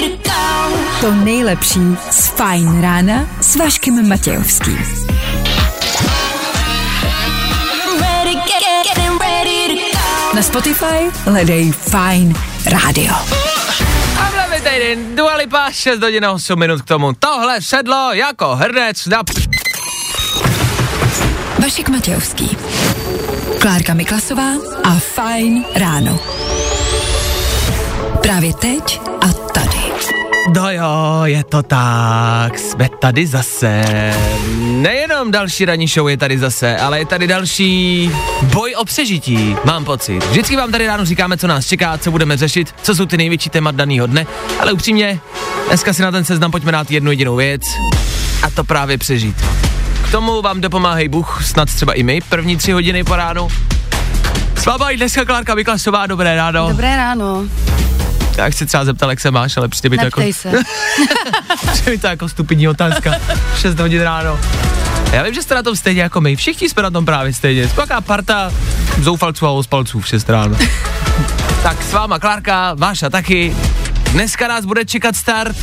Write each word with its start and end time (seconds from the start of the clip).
to 0.00 0.30
go. 0.30 0.34
To 1.00 1.14
nejlepší 1.14 1.80
z 2.10 2.28
Fajn 2.28 2.80
rána 2.80 3.28
s 3.40 3.56
Vaškem 3.56 4.08
Matějovským. 4.08 4.78
Ready, 8.00 8.34
get, 8.34 8.44
get, 8.46 8.86
getting 8.86 9.20
ready 9.20 9.68
to 9.68 9.98
go. 9.98 10.36
Na 10.36 10.42
Spotify 10.42 11.10
hledej 11.24 11.72
Fajn 11.72 12.34
rádio. 12.66 13.14
A 14.18 14.30
v 14.30 14.60
týden, 14.62 15.16
Dua 15.16 15.36
Lipa, 15.36 15.70
6 15.72 16.00
hodin 16.02 16.24
a 16.24 16.32
8 16.32 16.58
minut 16.58 16.82
k 16.82 16.84
tomu. 16.84 17.12
Tohle 17.18 17.62
sedlo 17.62 18.12
jako 18.12 18.56
hrnec 18.56 19.06
na... 19.06 19.22
Vašek 21.58 21.88
Matějovský. 21.88 22.56
Klárka 23.64 23.94
Miklasová 23.94 24.50
a 24.84 24.94
Fajn 24.94 25.64
ráno. 25.74 26.20
Právě 28.22 28.54
teď 28.54 29.00
a 29.20 29.32
tady. 29.32 29.78
No 30.56 30.70
jo, 30.70 31.22
je 31.24 31.44
to 31.44 31.62
tak, 31.62 32.58
jsme 32.58 32.88
tady 33.00 33.26
zase. 33.26 33.84
Nejenom 34.58 35.30
další 35.30 35.64
ranní 35.64 35.86
show 35.86 36.08
je 36.08 36.16
tady 36.16 36.38
zase, 36.38 36.76
ale 36.76 36.98
je 36.98 37.06
tady 37.06 37.26
další 37.26 38.10
boj 38.42 38.74
o 38.74 38.84
přežití, 38.84 39.56
mám 39.64 39.84
pocit. 39.84 40.24
Vždycky 40.24 40.56
vám 40.56 40.72
tady 40.72 40.86
ráno 40.86 41.04
říkáme, 41.04 41.36
co 41.36 41.46
nás 41.46 41.66
čeká, 41.66 41.98
co 41.98 42.10
budeme 42.10 42.36
řešit, 42.36 42.74
co 42.82 42.94
jsou 42.94 43.06
ty 43.06 43.16
největší 43.16 43.50
témat 43.50 43.74
daného 43.74 44.06
dne, 44.06 44.26
ale 44.60 44.72
upřímně, 44.72 45.20
dneska 45.68 45.92
si 45.92 46.02
na 46.02 46.10
ten 46.10 46.24
seznam 46.24 46.50
pojďme 46.50 46.72
dát 46.72 46.90
jednu 46.90 47.10
jedinou 47.10 47.36
věc, 47.36 47.62
a 48.42 48.50
to 48.50 48.64
právě 48.64 48.98
přežít. 48.98 49.36
Tomu 50.14 50.42
vám 50.42 50.60
dopomáhají 50.60 51.08
Bůh, 51.08 51.42
snad 51.44 51.68
třeba 51.74 51.92
i 51.92 52.02
my, 52.02 52.20
první 52.28 52.56
tři 52.56 52.72
hodiny 52.72 53.04
po 53.04 53.16
ránu. 53.16 53.48
S 54.56 54.66
váma 54.66 54.90
i 54.90 54.96
dneska 54.96 55.24
Klárka 55.24 55.54
Vyklasová, 55.54 56.06
dobré 56.06 56.36
ráno. 56.36 56.68
Dobré 56.68 56.96
ráno. 56.96 57.44
Já 58.36 58.50
chci 58.50 58.66
třeba 58.66 58.84
zeptat, 58.84 59.10
jak 59.10 59.20
se 59.20 59.30
máš, 59.30 59.56
ale 59.56 59.68
přijde 59.68 59.88
mi 59.88 59.98
to 59.98 60.04
jako... 60.04 60.22
Se. 60.32 60.52
Přijde 61.72 61.90
mi 61.90 61.98
to 61.98 62.06
jako 62.06 62.28
stupidní 62.28 62.68
otázka. 62.68 63.14
6 63.56 63.78
hodin 63.78 64.02
ráno. 64.02 64.38
Já 65.12 65.22
vím, 65.22 65.34
že 65.34 65.42
jste 65.42 65.54
na 65.54 65.62
tom 65.62 65.76
stejně 65.76 66.02
jako 66.02 66.20
my. 66.20 66.36
Všichni 66.36 66.68
jsme 66.68 66.82
na 66.82 66.90
tom 66.90 67.04
právě 67.04 67.32
stejně. 67.32 67.68
Jsme 67.68 67.76
taková 67.76 68.00
parta 68.00 68.52
zoufalců 69.00 69.46
a 69.46 69.50
ospalců 69.50 70.00
v 70.00 70.08
6 70.08 70.30
ráno. 70.30 70.56
tak 71.62 71.82
s 71.82 71.92
váma 71.92 72.18
Klárka, 72.18 72.74
Váša 72.74 73.10
taky. 73.10 73.56
Dneska 74.14 74.48
nás 74.48 74.64
bude 74.64 74.84
čekat 74.84 75.16
start. 75.16 75.56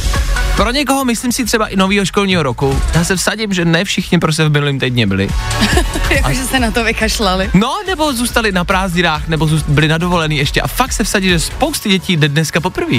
Pro 0.56 0.72
někoho 0.72 1.06
myslím 1.06 1.32
si 1.32 1.46
třeba 1.46 1.68
i 1.68 1.76
nového 1.76 2.06
školního 2.06 2.44
roku. 2.44 2.82
Já 2.94 3.04
se 3.04 3.16
vsadím, 3.16 3.54
že 3.54 3.66
ne 3.66 3.86
všichni 3.86 4.20
prostě 4.20 4.44
v 4.44 4.50
minulém 4.52 4.80
týdně 4.80 5.08
byli. 5.08 5.30
Jakože 6.10 6.46
se 6.46 6.60
na 6.60 6.72
to 6.72 6.84
vykašlali. 6.84 7.50
No, 7.54 7.74
nebo 7.88 8.14
zůstali 8.14 8.52
na 8.52 8.66
prázdninách, 8.66 9.28
nebo 9.28 9.46
zůst- 9.46 9.66
byli 9.68 9.88
na 9.88 9.98
dovolený 9.98 10.38
ještě 10.38 10.62
a 10.62 10.68
fakt 10.68 10.94
se 10.94 11.04
vsadí, 11.04 11.30
že 11.30 11.40
spousty 11.40 11.90
dětí 11.90 12.18
jde 12.18 12.30
dneska 12.30 12.60
poprvé. 12.60 12.98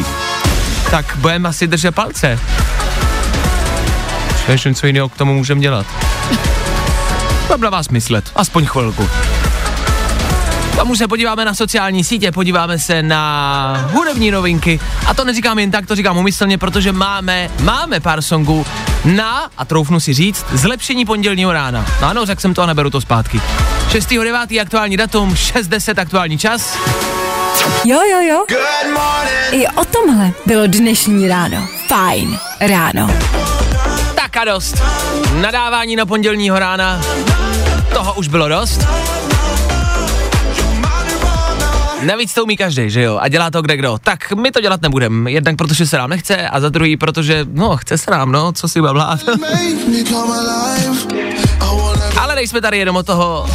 Tak 0.90 1.16
budeme 1.16 1.48
asi 1.48 1.66
držet 1.66 1.94
palce. 1.94 2.38
Přemýšlím, 4.34 4.74
co 4.74 4.86
jiného 4.86 5.08
k 5.08 5.16
tomu 5.16 5.34
můžeme 5.34 5.60
dělat. 5.60 5.86
Na 7.60 7.70
vás 7.70 7.88
myslet, 7.88 8.24
aspoň 8.34 8.66
chvilku. 8.66 9.08
Tomu 10.76 10.96
se 10.96 11.08
podíváme 11.08 11.44
na 11.44 11.54
sociální 11.54 12.04
sítě, 12.04 12.32
podíváme 12.32 12.78
se 12.78 13.02
na 13.02 13.90
hudební 13.92 14.30
novinky. 14.30 14.80
A 15.06 15.14
to 15.14 15.24
neříkám 15.24 15.58
jen 15.58 15.70
tak, 15.70 15.86
to 15.86 15.96
říkám 15.96 16.18
umyslně, 16.18 16.58
protože 16.58 16.92
máme, 16.92 17.50
máme 17.60 18.00
pár 18.00 18.22
songů 18.22 18.66
na, 19.04 19.50
a 19.58 19.64
troufnu 19.64 20.00
si 20.00 20.14
říct, 20.14 20.46
zlepšení 20.52 21.04
pondělního 21.04 21.52
rána. 21.52 21.86
No 22.00 22.08
ano, 22.08 22.26
řekl 22.26 22.40
jsem 22.40 22.54
to 22.54 22.62
a 22.62 22.66
neberu 22.66 22.90
to 22.90 23.00
zpátky. 23.00 23.40
6.9. 23.88 24.60
aktuální 24.60 24.96
datum, 24.96 25.30
6.10 25.34 26.00
aktuální 26.00 26.38
čas. 26.38 26.78
Jo, 27.84 28.00
jo, 28.10 28.20
jo. 28.20 28.44
I 29.50 29.66
o 29.68 29.84
tomhle 29.84 30.32
bylo 30.46 30.66
dnešní 30.66 31.28
ráno. 31.28 31.68
Fajn 31.88 32.38
ráno. 32.60 33.10
Tak 34.14 34.36
a 34.36 34.44
dost. 34.44 34.82
Nadávání 35.40 35.96
na 35.96 36.06
pondělního 36.06 36.58
rána. 36.58 37.00
Toho 37.94 38.14
už 38.14 38.28
bylo 38.28 38.48
dost. 38.48 38.86
Navíc 42.06 42.34
to 42.34 42.44
umí 42.44 42.56
každý, 42.56 42.90
že 42.90 43.02
jo? 43.02 43.18
A 43.20 43.28
dělá 43.28 43.50
to 43.50 43.62
kde 43.62 43.76
kdo. 43.76 43.98
Tak 44.04 44.32
my 44.32 44.50
to 44.50 44.60
dělat 44.60 44.82
nebudeme. 44.82 45.30
Jednak 45.30 45.56
protože 45.56 45.86
se 45.86 45.98
nám 45.98 46.10
nechce 46.10 46.48
a 46.48 46.60
za 46.60 46.68
druhý, 46.68 46.96
protože, 46.96 47.46
no, 47.52 47.76
chce 47.76 47.98
se 47.98 48.10
nám, 48.10 48.32
no, 48.32 48.52
co 48.52 48.68
si 48.68 48.80
bablát. 48.80 49.20
Ale 52.20 52.34
nejsme 52.34 52.60
tady 52.60 52.78
jenom 52.78 52.96
o 52.96 53.02
toho, 53.02 53.46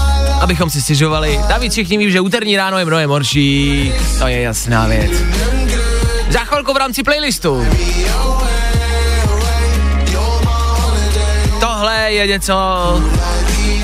abychom 0.42 0.70
si 0.70 0.82
stěžovali. 0.82 1.40
Navíc 1.50 1.72
všichni 1.72 1.98
ví, 1.98 2.12
že 2.12 2.22
úterní 2.22 2.58
ráno 2.58 2.80
je 2.80 2.86
mnohem 2.86 3.10
horší. 3.10 3.94
To 4.20 4.28
je 4.28 4.42
jasná 4.42 4.88
věc. 4.88 5.12
Za 6.30 6.40
chvilku 6.40 6.74
v 6.74 6.78
rámci 6.78 7.04
playlistu. 7.04 7.66
Tohle 11.60 12.12
je 12.12 12.28
něco, 12.28 12.56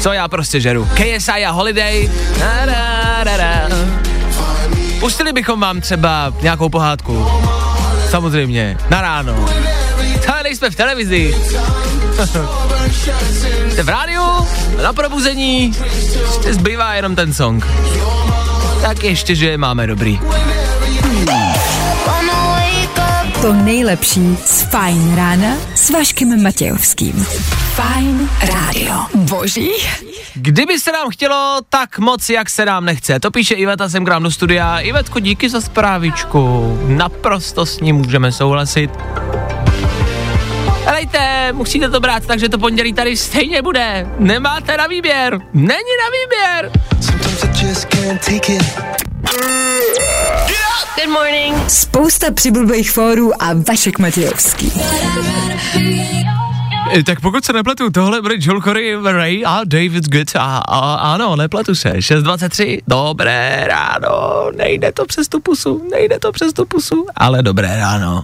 co 0.02 0.14
já 0.14 0.28
prostě 0.28 0.62
žeru. 0.62 0.90
KSI 0.94 1.46
a 1.46 1.52
Holiday. 1.52 2.10
Na, 2.40 2.66
na, 2.66 3.24
na, 3.24 3.38
na. 3.38 3.93
Pustili 5.04 5.34
bychom 5.34 5.60
vám 5.60 5.82
třeba 5.82 6.34
nějakou 6.42 6.70
pohádku. 6.70 7.28
Samozřejmě, 8.10 8.78
na 8.90 9.02
ráno. 9.02 9.46
Ale 10.28 10.44
nejsme 10.44 10.70
v 10.70 10.76
televizi. 10.76 11.34
Jste 13.72 13.84
v 13.84 13.90
rádiu, 13.90 14.22
na 14.84 14.94
probuzení, 14.94 15.74
zbývá 16.50 16.94
jenom 16.94 17.16
ten 17.16 17.34
song. 17.34 17.68
Tak 18.82 19.04
ještě, 19.04 19.36
že 19.36 19.50
je 19.50 19.58
máme 19.58 19.88
dobrý. 19.88 20.20
To 23.44 23.54
nejlepší 23.54 24.38
z 24.46 24.62
Fajn 24.62 25.16
rána 25.16 25.56
s 25.76 25.90
Vaškem 25.90 26.44
Matějovským. 26.44 27.26
Fajn 27.76 28.30
rádio. 28.42 28.94
Boží. 29.16 29.70
Kdyby 30.34 30.80
se 30.80 30.92
nám 30.92 31.10
chtělo 31.10 31.60
tak 31.70 32.00
moc, 32.00 32.30
jak 32.30 32.50
se 32.50 32.66
nám 32.66 32.86
nechce. 32.86 33.20
To 33.20 33.32
píše 33.32 33.56
Iveta 33.56 33.90
sem 33.90 34.06
k 34.06 34.10
nám 34.10 34.24
do 34.24 34.32
studia. 34.32 34.80
Ivetko, 34.80 35.20
díky 35.20 35.50
za 35.50 35.62
zprávičku. 35.62 36.78
Naprosto 36.88 37.66
s 37.66 37.80
ní 37.80 37.94
můžeme 37.94 38.32
souhlasit. 38.32 38.92
Helejte, 40.86 41.54
musíte 41.54 41.90
to 41.90 42.00
brát, 42.00 42.26
takže 42.26 42.50
to 42.50 42.58
pondělí 42.58 42.94
tady 42.94 43.18
stejně 43.18 43.62
bude. 43.62 44.08
Nemáte 44.20 44.78
na 44.78 44.88
výběr. 44.88 45.40
Není 45.54 45.94
na 46.04 46.10
výběr. 46.22 46.72
Good 50.96 51.10
morning. 51.10 51.56
Spousta 51.68 52.32
přibulbých 52.32 52.92
fórů 52.92 53.44
a 53.44 53.48
Vašek 53.68 54.00
Matějovský. 54.00 54.72
E, 56.96 57.04
Tak 57.04 57.20
pokud 57.20 57.46
se 57.46 57.54
nepletu, 57.54 57.90
tohle 57.90 58.22
byli 58.22 58.36
Joel 58.40 58.62
Corey, 58.62 58.98
Ray 59.04 59.44
a 59.46 59.62
David 59.66 60.10
Good. 60.10 60.36
A, 60.36 60.58
a, 60.58 60.96
ano, 61.14 61.36
nepletu 61.36 61.76
se. 61.76 61.90
6.23, 61.92 62.80
dobré 62.88 63.66
ráno. 63.68 64.44
Nejde 64.56 64.92
to 64.92 65.06
přes 65.06 65.28
tu 65.28 65.40
pusu, 65.40 65.88
nejde 65.92 66.20
to 66.20 66.32
přes 66.32 66.54
tu 66.54 66.66
pusu, 66.66 67.06
ale 67.16 67.44
dobré 67.44 67.76
ráno. 67.78 68.22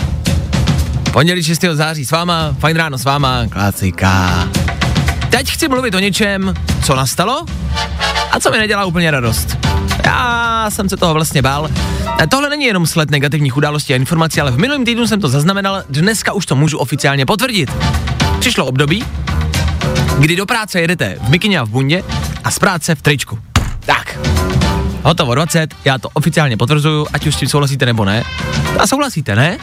Pondělí 1.13 1.43
6. 1.43 1.61
září 1.73 2.05
s 2.05 2.11
váma, 2.11 2.55
fajn 2.59 2.77
ráno 2.77 2.97
s 2.97 3.03
váma, 3.03 3.47
klasika. 3.49 4.47
Teď 5.29 5.49
chci 5.51 5.67
mluvit 5.67 5.95
o 5.95 5.99
něčem, 5.99 6.53
co 6.85 6.95
nastalo 6.95 7.45
a 8.31 8.39
co 8.39 8.51
mi 8.51 8.57
nedělá 8.57 8.85
úplně 8.85 9.11
radost. 9.11 9.57
Já 10.05 10.65
jsem 10.69 10.89
se 10.89 10.97
toho 10.97 11.13
vlastně 11.13 11.41
bál. 11.41 11.69
E, 12.21 12.27
Tohle 12.27 12.49
není 12.49 12.65
jenom 12.65 12.87
sled 12.87 13.11
negativních 13.11 13.57
událostí 13.57 13.93
a 13.93 13.95
informací, 13.95 14.41
ale 14.41 14.51
v 14.51 14.57
minulém 14.57 14.85
týdnu 14.85 15.07
jsem 15.07 15.21
to 15.21 15.29
zaznamenal, 15.29 15.83
dneska 15.89 16.33
už 16.33 16.45
to 16.45 16.55
můžu 16.55 16.77
oficiálně 16.77 17.25
potvrdit. 17.25 17.71
Přišlo 18.39 18.65
období, 18.65 19.03
kdy 20.19 20.35
do 20.35 20.45
práce 20.45 20.81
jedete 20.81 21.17
v 21.21 21.29
mikině 21.29 21.59
a 21.59 21.63
v 21.63 21.69
bundě 21.69 22.03
a 22.43 22.51
z 22.51 22.59
práce 22.59 22.95
v 22.95 23.01
tričku. 23.01 23.39
Tak. 23.85 24.19
Hotovo 25.03 25.35
20, 25.35 25.73
já 25.85 25.97
to 25.97 26.09
oficiálně 26.13 26.57
potvrzuju, 26.57 27.07
ať 27.13 27.27
už 27.27 27.35
s 27.35 27.37
tím 27.37 27.49
souhlasíte 27.49 27.85
nebo 27.85 28.05
ne. 28.05 28.23
A 28.79 28.87
souhlasíte, 28.87 29.35
ne? 29.35 29.57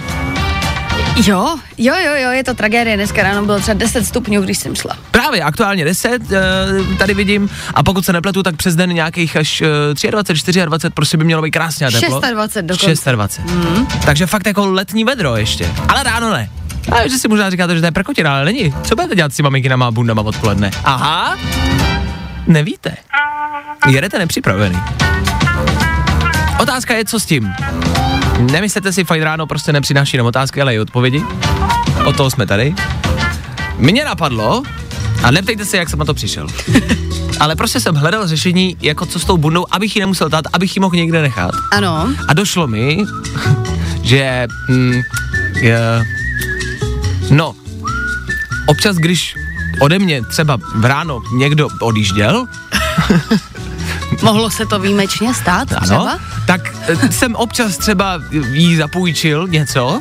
Jo, 1.24 1.58
jo, 1.78 1.94
jo, 2.04 2.12
jo, 2.16 2.30
je 2.30 2.44
to 2.44 2.54
tragédie. 2.54 2.96
Dneska 2.96 3.22
ráno 3.22 3.44
bylo 3.44 3.60
třeba 3.60 3.74
10 3.74 4.06
stupňů, 4.06 4.42
když 4.42 4.58
jsem 4.58 4.74
šla. 4.74 4.96
Právě, 5.10 5.42
aktuálně 5.42 5.84
10, 5.84 6.22
eh, 6.32 6.96
tady 6.98 7.14
vidím, 7.14 7.50
a 7.74 7.82
pokud 7.82 8.04
se 8.04 8.12
nepletu, 8.12 8.42
tak 8.42 8.56
přes 8.56 8.76
den 8.76 8.90
nějakých 8.90 9.36
až 9.36 9.62
eh, 9.62 10.10
23, 10.10 10.52
24, 10.64 10.90
prostě 10.94 11.16
by 11.16 11.24
mělo 11.24 11.42
být 11.42 11.50
krásně 11.50 11.86
a 11.86 11.90
teplo. 11.90 12.20
26 12.20 12.64
dokonce. 12.64 13.12
26. 13.12 13.54
Mm. 13.54 13.86
Takže 14.04 14.26
fakt 14.26 14.46
jako 14.46 14.66
letní 14.66 15.04
vedro 15.04 15.36
ještě. 15.36 15.70
Ale 15.88 16.02
ráno 16.02 16.30
ne. 16.30 16.50
A 16.92 17.08
že 17.08 17.18
si 17.18 17.28
možná 17.28 17.50
říkáte, 17.50 17.74
že 17.74 17.80
to 17.80 17.86
je 17.86 17.92
prkotina, 17.92 18.32
ale 18.32 18.44
není. 18.44 18.74
Co 18.82 18.96
budete 18.96 19.14
dělat 19.16 19.32
s 19.32 19.36
těma 19.36 19.48
mikinama 19.48 19.86
a 19.86 19.90
bundama 19.90 20.22
odpoledne? 20.22 20.70
Aha, 20.84 21.36
nevíte. 22.46 22.96
Jedete 23.88 24.18
nepřipravený. 24.18 24.78
Otázka 26.60 26.94
je, 26.94 27.04
co 27.04 27.20
s 27.20 27.26
tím? 27.26 27.52
Nemyslete 28.52 28.92
si, 28.92 29.04
fajn 29.04 29.22
ráno 29.22 29.46
prostě 29.46 29.72
nepřináší 29.72 30.16
jenom 30.16 30.26
otázky, 30.26 30.62
ale 30.62 30.74
i 30.74 30.78
odpovědi? 30.78 31.22
O 32.04 32.12
toho 32.12 32.30
jsme 32.30 32.46
tady. 32.46 32.74
Mně 33.78 34.04
napadlo, 34.04 34.62
a 35.22 35.30
neptejte 35.30 35.64
se, 35.64 35.76
jak 35.76 35.88
jsem 35.88 35.98
na 35.98 36.04
to 36.04 36.14
přišel. 36.14 36.46
ale 37.40 37.56
prostě 37.56 37.80
jsem 37.80 37.94
hledal 37.94 38.26
řešení, 38.26 38.76
jako 38.80 39.06
co 39.06 39.18
s 39.18 39.24
tou 39.24 39.36
bundou, 39.36 39.66
abych 39.70 39.96
ji 39.96 40.00
nemusel 40.00 40.30
tát, 40.30 40.44
abych 40.52 40.76
ji 40.76 40.80
mohl 40.80 40.96
někde 40.96 41.22
nechat. 41.22 41.50
Ano. 41.72 42.08
A 42.28 42.34
došlo 42.34 42.66
mi, 42.66 43.04
že, 44.02 44.46
mm, 44.68 45.02
je, 45.60 45.80
no, 47.30 47.54
občas, 48.66 48.96
když 48.96 49.34
ode 49.80 49.98
mě 49.98 50.22
třeba 50.22 50.58
v 50.74 50.84
ráno 50.84 51.22
někdo 51.32 51.68
odjížděl, 51.80 52.46
Mohlo 54.22 54.50
se 54.50 54.66
to 54.66 54.78
výjimečně 54.78 55.34
stát 55.34 55.68
třeba? 55.82 56.10
ano, 56.10 56.18
tak 56.46 56.74
eh, 56.88 57.12
jsem 57.12 57.34
občas 57.34 57.76
třeba 57.76 58.20
jí 58.52 58.76
zapůjčil 58.76 59.48
něco, 59.48 60.00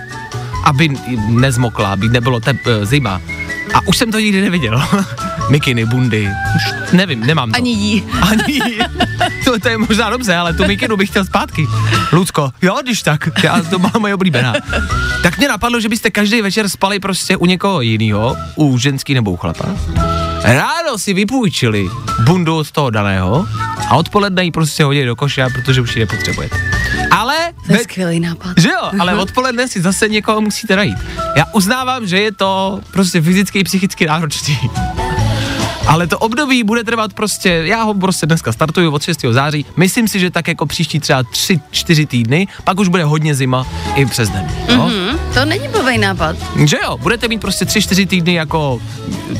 aby 0.63 0.89
nezmokla, 1.27 1.93
aby 1.93 2.09
nebylo 2.09 2.39
tep, 2.39 2.57
eh, 2.67 2.85
zima. 2.85 3.21
A 3.73 3.87
už 3.87 3.97
jsem 3.97 4.11
to 4.11 4.19
nikdy 4.19 4.41
neviděl. 4.41 4.83
Mikiny, 5.49 5.85
bundy, 5.85 6.29
už 6.55 6.93
nevím, 6.93 7.19
nemám 7.25 7.51
to. 7.51 7.57
Ani 7.57 7.71
jí. 7.71 8.03
Ani, 8.21 8.59
to, 9.45 9.59
to 9.59 9.69
je 9.69 9.77
možná 9.77 10.09
dobře, 10.09 10.35
ale 10.35 10.53
tu 10.53 10.65
mikinu 10.65 10.97
bych 10.97 11.09
chtěl 11.09 11.25
zpátky. 11.25 11.67
Lucko, 12.11 12.51
jo, 12.61 12.77
když 12.83 13.01
tak, 13.01 13.29
já 13.43 13.61
to 13.61 13.79
mám 13.79 13.91
moje 13.99 14.15
oblíbená. 14.15 14.53
Tak 15.23 15.37
mě 15.37 15.47
napadlo, 15.47 15.79
že 15.79 15.89
byste 15.89 16.09
každý 16.11 16.41
večer 16.41 16.69
spali 16.69 16.99
prostě 16.99 17.37
u 17.37 17.45
někoho 17.45 17.81
jiného, 17.81 18.35
u 18.55 18.77
ženský 18.77 19.13
nebo 19.13 19.31
u 19.31 19.37
chlapa. 19.37 19.65
Ráno 20.43 20.97
si 20.97 21.13
vypůjčili 21.13 21.89
bundu 22.25 22.57
od 22.57 22.71
toho 22.71 22.89
daného 22.89 23.47
a 23.89 23.95
odpoledne 23.95 24.43
ji 24.43 24.51
prostě 24.51 24.83
hodili 24.83 25.05
do 25.05 25.15
koše, 25.15 25.45
protože 25.53 25.81
už 25.81 25.95
ji 25.95 25.99
nepotřebujete. 25.99 26.57
Ale 27.11 27.35
To 27.67 27.73
je 27.73 27.79
skvělý 27.83 28.19
nápad. 28.19 28.53
že 28.57 28.69
jo, 28.69 28.91
ale 28.99 29.15
odpoledne 29.15 29.67
si 29.67 29.81
zase 29.81 30.07
někoho 30.07 30.41
musíte 30.41 30.75
najít. 30.75 30.97
Já 31.35 31.45
uznávám, 31.53 32.07
že 32.07 32.19
je 32.19 32.31
to 32.31 32.79
prostě 32.91 33.21
fyzicky 33.21 33.59
i 33.59 33.63
psychicky 33.63 34.05
náročný. 34.05 34.59
Ale 35.87 36.07
to 36.07 36.19
období 36.19 36.63
bude 36.63 36.83
trvat 36.83 37.13
prostě, 37.13 37.49
já 37.49 37.83
ho 37.83 37.93
prostě 37.93 38.25
dneska 38.25 38.51
startuju 38.51 38.91
od 38.91 39.01
6. 39.01 39.25
září, 39.31 39.65
myslím 39.77 40.07
si, 40.07 40.19
že 40.19 40.31
tak 40.31 40.47
jako 40.47 40.65
příští 40.65 40.99
třeba 40.99 41.23
3-4 41.23 42.07
týdny, 42.07 42.47
pak 42.63 42.79
už 42.79 42.87
bude 42.87 43.03
hodně 43.03 43.35
zima 43.35 43.67
i 43.95 44.05
přes 44.05 44.29
den. 44.29 44.47
No? 44.77 44.89
Hm, 44.91 45.17
to 45.33 45.45
není 45.45 45.67
blbý 45.67 45.97
nápad. 45.97 46.35
Že 46.65 46.77
jo, 46.83 46.97
budete 46.97 47.27
mít 47.27 47.41
prostě 47.41 47.65
3-4 47.65 48.07
týdny 48.07 48.33
jako 48.33 48.81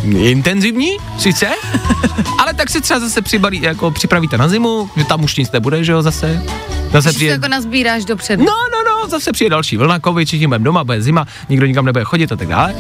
intenzivní, 0.04 0.98
sice, 1.18 1.48
ale 2.40 2.54
tak 2.54 2.70
si 2.70 2.82
třeba 2.82 3.00
zase 3.00 3.22
přibalí, 3.22 3.62
jako 3.62 3.92
připravíte 3.92 4.38
na 4.38 4.48
zimu, 4.48 4.90
že 4.98 5.04
tam 5.04 5.24
už 5.24 5.36
nic 5.36 5.52
nebude, 5.52 5.84
že 5.84 5.92
jo, 5.92 6.02
zase. 6.02 6.44
Zase 6.92 7.14
to 7.14 7.24
jako 7.24 7.48
nazbíráš 7.48 8.06
dopředu. 8.06 8.46
No, 8.46 8.54
no, 8.72 8.92
no, 8.92 9.10
zase 9.10 9.32
přijde 9.32 9.50
další 9.50 9.78
vlna, 9.78 10.00
covid, 10.00 10.28
všichni 10.28 10.48
budeme 10.48 10.66
doma, 10.66 10.84
bude 10.84 11.02
zima, 11.02 11.28
nikdo 11.50 11.66
nikam 11.66 11.86
nebude 11.86 12.04
chodit 12.04 12.32
a 12.32 12.36
tak 12.36 12.48
dále. 12.48 12.76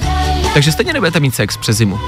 Takže 0.53 0.71
stejně 0.71 0.93
nebudete 0.93 1.19
mít 1.19 1.35
sex 1.35 1.57
přes 1.57 1.77
zimu. 1.77 1.99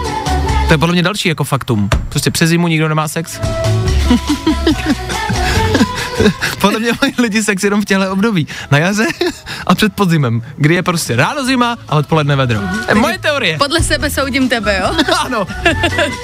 To 0.68 0.74
je 0.74 0.78
podle 0.78 0.94
mě 0.94 1.04
další 1.04 1.30
jako 1.30 1.44
faktum. 1.44 1.90
Prostě 2.10 2.32
přes 2.32 2.50
zimu 2.50 2.68
nikdo 2.68 2.90
nemá 2.90 3.08
sex. 3.08 3.40
podle 6.62 6.80
mě 6.80 6.92
mají 7.02 7.14
lidi 7.18 7.44
sex 7.44 7.64
jenom 7.64 7.82
v 7.82 7.86
těchto 7.86 8.12
období. 8.12 8.48
Na 8.72 8.78
jaře 8.78 9.06
a 9.68 9.76
před 9.76 9.94
podzimem, 9.94 10.42
kdy 10.58 10.76
je 10.76 10.84
prostě 10.84 11.16
ráno 11.16 11.46
zima 11.46 11.78
a 11.88 11.96
odpoledne 11.96 12.36
vedro. 12.36 12.60
To 12.86 12.92
je 12.92 12.96
moje 12.96 13.20
teorie. 13.20 13.58
Podle 13.58 13.84
sebe 13.84 14.10
soudím 14.10 14.50
tebe, 14.50 14.80
jo? 14.82 14.96
Ano. 15.26 15.48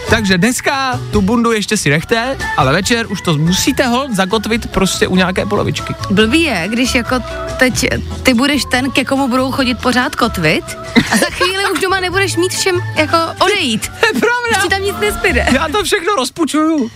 Takže 0.10 0.38
dneska 0.38 1.00
tu 1.12 1.22
bundu 1.22 1.52
ještě 1.52 1.78
si 1.78 1.90
nechte, 1.90 2.38
ale 2.58 2.74
večer 2.74 3.06
už 3.12 3.22
to 3.22 3.38
musíte 3.38 3.88
hold 3.88 4.12
zakotvit 4.12 4.72
prostě 4.72 5.08
u 5.08 5.16
nějaké 5.16 5.46
polovičky. 5.46 5.96
Blbý 6.10 6.42
je, 6.42 6.64
když 6.68 6.96
jako 6.96 7.16
teď 7.58 7.86
ty 8.24 8.34
budeš 8.34 8.66
ten, 8.72 8.92
ke 8.92 9.06
komu 9.06 9.28
budou 9.28 9.52
chodit 9.52 9.76
pořád 9.76 10.16
kotvit 10.16 10.66
a 11.12 11.18
za 11.18 11.26
chvíli 11.26 11.64
už 11.74 11.80
doma 11.80 12.00
nebudeš 12.00 12.36
mít 12.36 12.52
všem 12.54 12.80
jako 12.96 13.18
odejít. 13.40 13.88
To 14.00 14.06
je 14.06 14.14
pravda. 14.14 14.62
Ti 14.64 14.70
tam 14.70 14.82
nic 14.82 14.96
nezbyde. 15.02 15.46
Já 15.52 15.68
to 15.68 15.84
všechno 15.84 16.16
rozpučuju. 16.16 16.92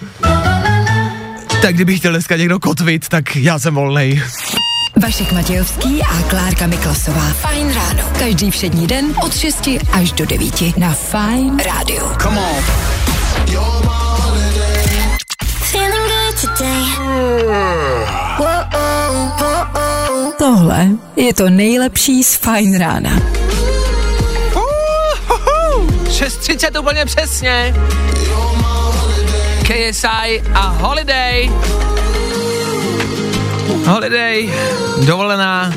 Tak 1.61 1.75
kdyby 1.75 1.97
chtěl 1.97 2.11
dneska 2.11 2.35
někdo 2.35 2.59
kotvit, 2.59 3.07
tak 3.07 3.35
já 3.35 3.59
jsem 3.59 3.75
volnej. 3.75 4.23
Vašek 5.01 5.31
Matějovský 5.31 6.03
a 6.03 6.21
Klárka 6.21 6.67
Miklasová. 6.67 7.21
Fajn 7.21 7.73
ráno. 7.73 8.03
Každý 8.19 8.51
všední 8.51 8.87
den 8.87 9.05
od 9.23 9.37
6 9.37 9.69
až 9.91 10.11
do 10.11 10.25
9 10.25 10.77
na 10.77 10.93
Fajn 10.93 11.59
rádiu. 11.59 12.07
Good 16.37 16.57
today. 16.57 16.83
Tohle 20.37 20.87
je 21.15 21.33
to 21.33 21.49
nejlepší 21.49 22.23
z 22.23 22.35
Fajn 22.35 22.79
rána. 22.79 23.19
6.30 26.07 26.79
úplně 26.81 27.05
přesně. 27.05 27.73
KSI 29.67 30.41
a 30.55 30.67
Holiday. 30.79 31.51
Holiday, 33.85 34.49
dovolená. 35.05 35.73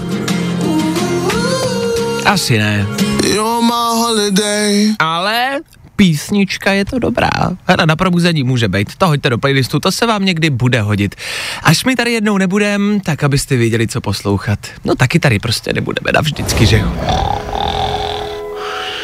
Asi 2.27 2.59
ne. 2.59 2.87
You're 3.27 3.67
my 3.67 3.99
holiday. 3.99 4.95
Ale 4.99 5.61
písnička 5.97 6.73
je 6.73 6.85
to 6.85 6.99
dobrá. 6.99 7.31
Hra 7.65 7.87
na 7.87 7.97
probuzení 7.97 8.43
může 8.43 8.69
být. 8.69 8.95
To 8.95 9.09
hoďte 9.09 9.31
do 9.31 9.39
playlistu, 9.39 9.81
to 9.81 9.93
se 9.93 10.07
vám 10.07 10.25
někdy 10.25 10.51
bude 10.51 10.81
hodit. 10.81 11.15
Až 11.63 11.85
my 11.85 11.97
tady 11.97 12.13
jednou 12.13 12.39
nebudem, 12.39 13.01
tak 13.01 13.25
abyste 13.25 13.57
věděli, 13.57 13.89
co 13.89 14.01
poslouchat. 14.01 14.59
No 14.85 14.95
taky 14.95 15.19
tady 15.19 15.39
prostě 15.39 15.73
nebudeme 15.73 16.13
navždycky, 16.13 16.67
že 16.67 16.79
jo. 16.79 16.93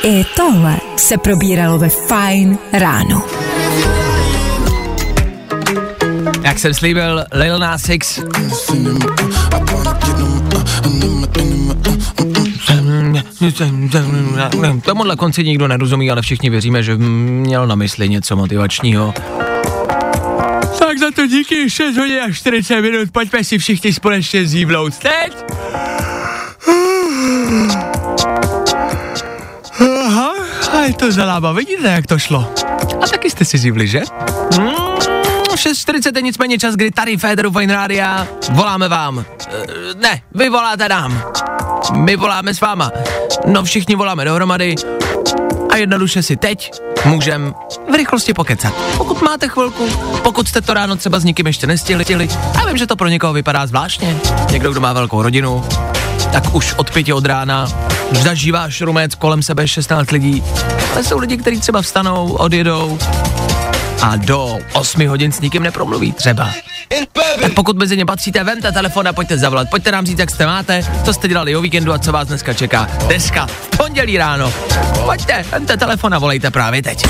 I 0.02 0.24
tohle 0.36 0.76
se 0.96 1.18
probíralo 1.18 1.78
ve 1.78 1.88
Fajn 1.88 2.58
ráno. 2.72 3.45
Jak 6.46 6.58
jsem 6.58 6.74
slíbil, 6.74 7.24
Lil 7.32 7.58
Nas 7.58 7.88
X. 7.88 8.20
Tomuhle 14.82 15.16
konci 15.16 15.44
nikdo 15.44 15.68
nerozumí, 15.68 16.10
ale 16.10 16.22
všichni 16.22 16.50
věříme, 16.50 16.82
že 16.82 16.96
měl 16.96 17.66
na 17.66 17.74
mysli 17.74 18.08
něco 18.08 18.36
motivačního. 18.36 19.14
Tak 20.78 20.98
za 20.98 21.10
to 21.10 21.26
díky 21.26 21.70
6 21.70 21.96
hodin 21.96 22.20
a 22.20 22.32
40 22.32 22.80
minut, 22.80 23.08
pojďme 23.12 23.44
si 23.44 23.58
všichni 23.58 23.92
společně 23.92 24.46
zívnout. 24.46 24.94
Teď! 24.98 25.36
Aha, 30.06 30.32
a 30.72 30.80
je 30.80 30.92
to 30.92 31.12
zalába, 31.12 31.52
vidíte, 31.52 31.88
jak 31.88 32.06
to 32.06 32.18
šlo. 32.18 32.52
A 33.02 33.06
taky 33.06 33.30
jste 33.30 33.44
si 33.44 33.58
zívli, 33.58 33.88
že? 33.88 34.02
Mm, 34.58 34.85
6.40 35.56 36.16
je 36.16 36.22
nicméně 36.22 36.58
čas, 36.58 36.74
kdy 36.74 36.90
tady 36.90 37.16
Féteru 37.16 37.50
Fine 37.50 37.74
Rádia 37.74 38.28
voláme 38.50 38.88
vám. 38.88 39.18
E, 39.18 39.24
ne, 39.94 40.22
vy 40.34 40.48
voláte 40.48 40.88
nám. 40.88 41.22
My 41.94 42.16
voláme 42.16 42.54
s 42.54 42.60
váma. 42.60 42.90
No 43.46 43.64
všichni 43.64 43.96
voláme 43.96 44.24
dohromady 44.24 44.74
a 45.70 45.76
jednoduše 45.76 46.22
si 46.22 46.36
teď 46.36 46.72
můžem 47.04 47.54
v 47.90 47.94
rychlosti 47.94 48.34
pokecat. 48.34 48.74
Pokud 48.96 49.22
máte 49.22 49.48
chvilku, 49.48 49.88
pokud 50.22 50.48
jste 50.48 50.60
to 50.60 50.74
ráno 50.74 50.96
třeba 50.96 51.18
s 51.18 51.24
nikým 51.24 51.46
ještě 51.46 51.66
nestihli, 51.66 52.04
stihli, 52.04 52.28
já 52.54 52.66
vím, 52.66 52.76
že 52.76 52.86
to 52.86 52.96
pro 52.96 53.08
někoho 53.08 53.32
vypadá 53.32 53.66
zvláštně. 53.66 54.16
Někdo, 54.50 54.70
kdo 54.70 54.80
má 54.80 54.92
velkou 54.92 55.22
rodinu, 55.22 55.64
tak 56.32 56.54
už 56.54 56.74
od 56.76 56.90
pěti 56.90 57.12
od 57.12 57.26
rána 57.26 57.68
zažívá 58.12 58.70
šrumec 58.70 59.14
kolem 59.14 59.42
sebe 59.42 59.68
16 59.68 60.10
lidí. 60.10 60.42
Ale 60.92 61.04
jsou 61.04 61.18
lidi, 61.18 61.36
kteří 61.36 61.60
třeba 61.60 61.82
vstanou, 61.82 62.32
odjedou 62.32 62.98
a 64.02 64.16
do 64.16 64.58
8 64.72 65.08
hodin 65.08 65.32
s 65.32 65.40
nikým 65.40 65.62
nepromluví 65.62 66.12
třeba. 66.12 66.50
Tak 67.40 67.52
pokud 67.54 67.76
mezi 67.76 67.96
ně 67.96 68.06
patříte, 68.06 68.44
vemte 68.44 68.72
telefon 68.72 69.08
a 69.08 69.12
pojďte 69.12 69.38
zavolat. 69.38 69.70
Pojďte 69.70 69.92
nám 69.92 70.06
říct, 70.06 70.18
jak 70.18 70.30
jste 70.30 70.46
máte, 70.46 70.82
co 71.04 71.12
jste 71.12 71.28
dělali 71.28 71.56
o 71.56 71.60
víkendu 71.60 71.92
a 71.92 71.98
co 71.98 72.12
vás 72.12 72.28
dneska 72.28 72.54
čeká. 72.54 72.88
Dneska, 73.06 73.46
v 73.46 73.76
pondělí 73.76 74.18
ráno. 74.18 74.52
Pojďte, 75.04 75.44
vemte 75.52 75.76
telefon 75.76 76.14
a 76.14 76.18
volejte 76.18 76.50
právě 76.50 76.82
teď. 76.82 77.06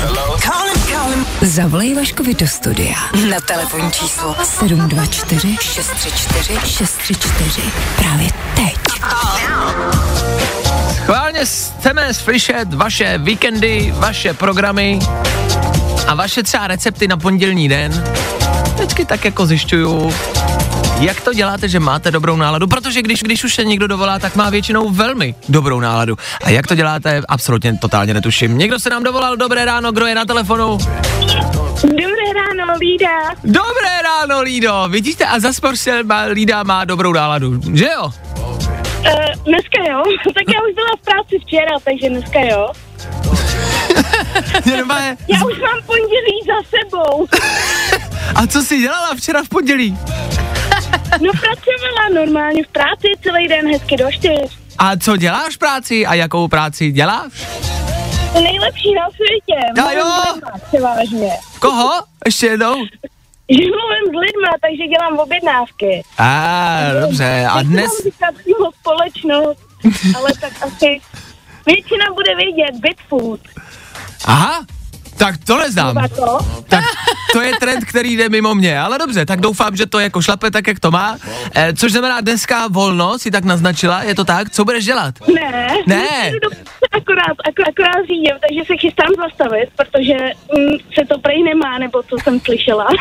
Zavolej 1.41 1.95
Vaškovi 1.95 2.33
do 2.33 2.47
studia 2.47 2.95
na 3.29 3.39
telefonní 3.39 3.91
číslo 3.91 4.35
724 4.43 5.57
634 5.61 6.59
634 6.65 7.61
právě 7.95 8.29
teď. 8.55 8.75
Chválně 11.05 11.39
chceme 11.45 12.13
slyšet 12.13 12.73
vaše 12.73 13.17
víkendy, 13.17 13.93
vaše 13.97 14.33
programy 14.33 14.99
a 16.07 16.13
vaše 16.15 16.43
třeba 16.43 16.67
recepty 16.67 17.07
na 17.07 17.17
pondělní 17.17 17.69
den. 17.69 18.03
Vždycky 18.73 19.05
tak 19.05 19.25
jako 19.25 19.45
zjišťuju, 19.45 20.13
jak 20.99 21.21
to 21.21 21.33
děláte, 21.33 21.69
že 21.69 21.79
máte 21.79 22.11
dobrou 22.11 22.35
náladu, 22.35 22.67
protože 22.67 23.01
když, 23.01 23.23
když 23.23 23.43
už 23.43 23.55
se 23.55 23.65
někdo 23.65 23.87
dovolá, 23.87 24.19
tak 24.19 24.35
má 24.35 24.49
většinou 24.49 24.89
velmi 24.89 25.35
dobrou 25.49 25.79
náladu. 25.79 26.17
A 26.43 26.49
jak 26.49 26.67
to 26.67 26.75
děláte, 26.75 27.21
absolutně 27.27 27.77
totálně 27.81 28.13
netuším. 28.13 28.57
Někdo 28.57 28.79
se 28.79 28.89
nám 28.89 29.03
dovolal, 29.03 29.37
dobré 29.37 29.65
ráno, 29.65 29.91
kdo 29.91 30.05
je 30.05 30.15
na 30.15 30.25
telefonu? 30.25 30.77
Dobré 31.83 32.27
ráno, 32.35 32.73
Lída. 32.79 33.35
Dobré 33.43 34.01
ráno, 34.03 34.41
Lído, 34.41 34.87
vidíte, 34.89 35.25
a 35.25 35.39
zas 35.39 35.61
má, 36.03 36.23
Lída 36.23 36.63
má 36.63 36.85
dobrou 36.85 37.13
náladu, 37.13 37.61
že 37.73 37.85
jo? 37.85 38.05
Uh, 38.05 39.43
dneska 39.45 39.83
jo, 39.89 40.03
tak 40.33 40.53
já 40.53 40.59
už 40.69 40.75
byla 40.75 40.95
v 41.01 41.05
práci 41.05 41.39
včera, 41.45 41.71
takže 41.83 42.09
dneska 42.09 42.39
jo. 42.39 42.67
Já 45.27 45.45
už 45.45 45.59
mám 45.59 45.81
pondělí 45.85 46.39
za 46.47 46.69
sebou. 46.69 47.27
A 48.35 48.47
co 48.47 48.61
jsi 48.61 48.79
dělala 48.79 49.15
včera 49.15 49.43
v 49.43 49.49
pondělí? 49.49 49.97
No 51.21 51.31
pracovala 51.31 52.25
normálně 52.25 52.63
v 52.63 52.67
práci 52.67 53.07
celý 53.23 53.47
den 53.47 53.71
hezky 53.71 53.97
do 53.97 54.11
čtyř. 54.11 54.57
A 54.77 54.97
co 54.97 55.17
děláš 55.17 55.55
v 55.55 55.57
práci 55.57 56.05
a 56.05 56.13
jakou 56.13 56.47
práci 56.47 56.91
děláš? 56.91 57.31
To 58.33 58.41
nejlepší 58.41 58.93
na 58.93 59.09
světě. 59.15 59.65
Já 59.77 59.83
Mluvím 59.83 59.99
jo. 59.99 60.59
Převážně. 60.67 61.31
Koho? 61.59 61.91
Ještě 62.25 62.45
jednou? 62.47 62.85
Že 63.49 63.57
mluvím 63.57 64.05
s 64.07 64.15
lidma, 64.25 64.51
takže 64.61 64.83
dělám 64.87 65.19
objednávky. 65.19 66.03
A, 66.17 66.79
dobře. 67.01 67.47
A 67.51 67.61
dnes? 67.63 67.91
Přímo 68.43 68.71
společnost, 68.79 69.59
ale 70.15 70.29
tak 70.41 70.51
asi 70.61 70.99
většina 71.65 72.05
bude 72.13 72.35
vědět 72.35 72.75
Bitfood. 72.79 73.39
Aha, 74.25 74.65
tak 75.17 75.35
to 75.37 75.57
neznám. 75.57 75.95
To? 76.15 76.37
Tak 76.67 76.83
to 77.33 77.41
je 77.41 77.53
trend, 77.59 77.85
který 77.85 78.17
jde 78.17 78.29
mimo 78.29 78.55
mě, 78.55 78.79
ale 78.79 78.97
dobře, 78.97 79.25
tak 79.25 79.39
doufám, 79.41 79.75
že 79.75 79.85
to 79.85 79.99
jako 79.99 80.21
šlape 80.21 80.51
tak, 80.51 80.67
jak 80.67 80.79
to 80.79 80.91
má. 80.91 81.17
E, 81.55 81.73
což 81.73 81.91
znamená 81.91 82.21
dneska 82.21 82.67
volno, 82.67 83.19
si 83.19 83.31
tak 83.31 83.43
naznačila, 83.43 84.03
je 84.03 84.15
to 84.15 84.25
tak? 84.25 84.49
Co 84.49 84.65
budeš 84.65 84.85
dělat? 84.85 85.15
Ne. 85.35 85.67
Ne. 85.87 86.31
Akorát, 86.91 87.37
akorát, 87.49 87.67
akorát 87.69 88.05
řídím, 88.07 88.35
takže 88.41 88.61
se 88.67 88.77
chystám 88.77 89.09
zastavit, 89.17 89.69
protože 89.75 90.17
mm, 90.57 90.77
se 90.93 91.05
to 91.09 91.19
prej 91.19 91.43
nemá, 91.43 91.77
nebo 91.77 92.03
co 92.03 92.15
jsem 92.23 92.39
slyšela. 92.39 92.87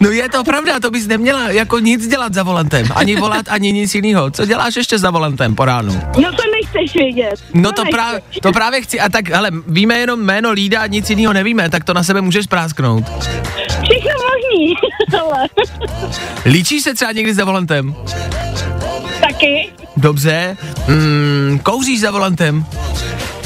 No 0.00 0.10
je 0.10 0.28
to 0.28 0.44
pravda, 0.44 0.80
to 0.80 0.90
bys 0.90 1.06
neměla 1.06 1.50
jako 1.50 1.78
nic 1.78 2.08
dělat 2.08 2.34
za 2.34 2.42
volantem, 2.42 2.86
ani 2.94 3.16
volat, 3.16 3.46
ani 3.48 3.72
nic 3.72 3.94
jiného. 3.94 4.30
Co 4.30 4.46
děláš 4.46 4.76
ještě 4.76 4.98
za 4.98 5.10
volantem 5.10 5.54
po 5.54 5.64
ránu? 5.64 6.00
no 6.16 6.32
to 6.32 6.42
nechceš 6.52 6.94
vědět. 6.94 7.34
No 7.54 7.72
to, 7.72 7.84
nechceš. 7.84 8.00
právě, 8.00 8.22
to 8.42 8.52
právě 8.52 8.80
chci, 8.80 9.00
a 9.00 9.08
tak, 9.08 9.28
hele, 9.28 9.50
víme 9.66 9.98
jenom 9.98 10.19
jméno 10.22 10.50
Lída, 10.50 10.86
nic 10.86 11.10
jiného 11.10 11.32
nevíme, 11.32 11.70
tak 11.70 11.84
to 11.84 11.94
na 11.94 12.02
sebe 12.02 12.20
můžeš 12.20 12.46
prásknout. 12.46 13.04
Všechno 13.68 14.12
možný, 14.12 14.74
ale 15.20 15.48
Líčíš 16.44 16.82
se 16.82 16.94
třeba 16.94 17.12
někdy 17.12 17.34
za 17.34 17.44
volantem? 17.44 17.94
taky, 19.20 19.72
Dobře. 19.96 20.56
Mm, 20.88 21.60
kouříš 21.62 22.00
za 22.00 22.10
volantem? 22.10 22.66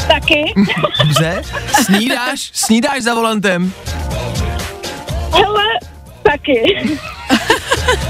taky. 0.09 0.55
Dobře. 1.05 1.43
Snídáš? 1.85 2.51
Snídáš 2.53 3.03
za 3.03 3.15
volantem? 3.15 3.73
Hele, 5.33 5.65
taky. 6.23 6.89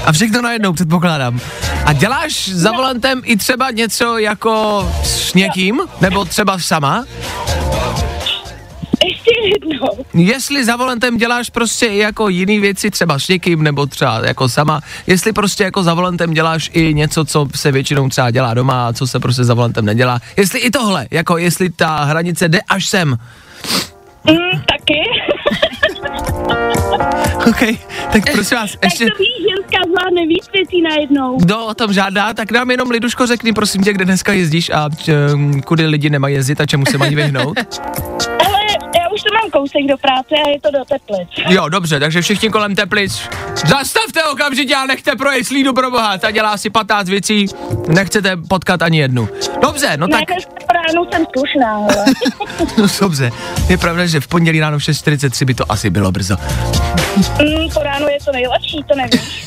A 0.05 0.11
všechno 0.11 0.41
najednou 0.41 0.73
předpokládám. 0.73 1.39
A 1.85 1.93
děláš 1.93 2.49
za 2.49 2.71
volantem 2.71 3.21
i 3.25 3.37
třeba 3.37 3.71
něco 3.71 4.17
jako 4.17 4.85
s 5.03 5.33
někým? 5.33 5.81
Nebo 6.01 6.25
třeba 6.25 6.59
sama? 6.59 7.05
Ještě 9.27 9.49
jednou. 9.53 10.05
Jestli 10.13 10.65
za 10.65 10.75
volantem 10.75 11.17
děláš 11.17 11.49
prostě 11.49 11.85
i 11.85 11.97
jako 11.97 12.29
jiný 12.29 12.59
věci, 12.59 12.91
třeba 12.91 13.19
s 13.19 13.27
někým, 13.27 13.63
nebo 13.63 13.85
třeba 13.85 14.25
jako 14.25 14.49
sama, 14.49 14.81
jestli 15.07 15.33
prostě 15.33 15.63
jako 15.63 15.83
za 15.83 15.93
volantem 15.93 16.33
děláš 16.33 16.69
i 16.73 16.93
něco, 16.93 17.25
co 17.25 17.47
se 17.55 17.71
většinou 17.71 18.09
třeba 18.09 18.31
dělá 18.31 18.53
doma 18.53 18.87
a 18.87 18.93
co 18.93 19.07
se 19.07 19.19
prostě 19.19 19.43
za 19.43 19.53
volantem 19.53 19.85
nedělá, 19.85 20.19
jestli 20.37 20.59
i 20.59 20.71
tohle, 20.71 21.07
jako 21.11 21.37
jestli 21.37 21.69
ta 21.69 22.03
hranice 22.03 22.49
jde 22.49 22.59
až 22.69 22.89
sem. 22.89 23.17
Mm, 24.27 24.61
taky. 24.65 25.01
OK, 27.49 27.79
tak 28.11 28.31
prosím 28.33 28.57
vás, 28.57 28.71
tak 28.71 28.83
ještě... 28.83 29.05
to 29.05 29.17
víš, 29.19 29.29
ženská 29.49 29.77
zvládne 29.87 30.27
víc 30.27 30.45
věcí 30.53 30.81
najednou. 30.81 31.37
Kdo 31.37 31.65
o 31.65 31.73
tom 31.73 31.93
žádá, 31.93 32.33
tak 32.33 32.51
nám 32.51 32.71
jenom 32.71 32.91
Liduško 32.91 33.27
řekni, 33.27 33.53
prosím 33.53 33.83
tě, 33.83 33.93
kde 33.93 34.05
dneska 34.05 34.33
jezdíš 34.33 34.69
a 34.69 34.89
um, 35.33 35.61
kudy 35.61 35.85
lidi 35.85 36.09
nemají 36.09 36.35
jezdit 36.35 36.61
a 36.61 36.65
čemu 36.65 36.85
se 36.85 36.97
mají 36.97 37.15
vyhnout. 37.15 37.57
mám 39.45 39.51
kousek 39.51 39.85
do 39.87 39.97
práce 39.97 40.35
a 40.45 40.49
je 40.49 40.61
to 40.61 40.71
do 40.71 40.85
Teplic. 40.85 41.29
Jo, 41.49 41.69
dobře, 41.69 41.99
takže 41.99 42.21
všichni 42.21 42.49
kolem 42.49 42.75
Teplic. 42.75 43.29
Zastavte 43.67 44.23
okamžitě 44.23 44.75
a 44.75 44.85
nechte 44.85 45.15
projet 45.15 45.43
slídu 45.43 45.73
pro 45.73 45.91
boha. 45.91 46.17
Ta 46.17 46.31
dělá 46.31 46.57
si 46.57 46.69
15 46.69 47.09
věcí, 47.09 47.45
nechcete 47.87 48.37
potkat 48.49 48.81
ani 48.81 48.97
jednu. 48.97 49.29
Dobře, 49.61 49.97
no 49.97 50.07
Ne, 50.07 50.17
tak, 50.19 50.37
ráno 50.73 51.07
jsem 51.11 51.25
slušná, 51.37 51.75
ale. 51.75 52.05
no 52.77 52.87
dobře. 52.99 53.31
Je 53.69 53.77
pravda, 53.77 54.05
že 54.05 54.19
v 54.19 54.27
pondělí 54.27 54.59
ráno 54.59 54.79
v 54.79 54.81
6.43 54.81 55.45
by 55.45 55.53
to 55.53 55.71
asi 55.71 55.89
bylo 55.89 56.11
brzo. 56.11 56.35
Mm, 57.17 57.69
po 57.73 57.83
ránu 57.83 58.07
je 58.07 58.17
to 58.25 58.31
nejlepší, 58.31 58.83
to 58.87 58.95
nevíš. 58.95 59.45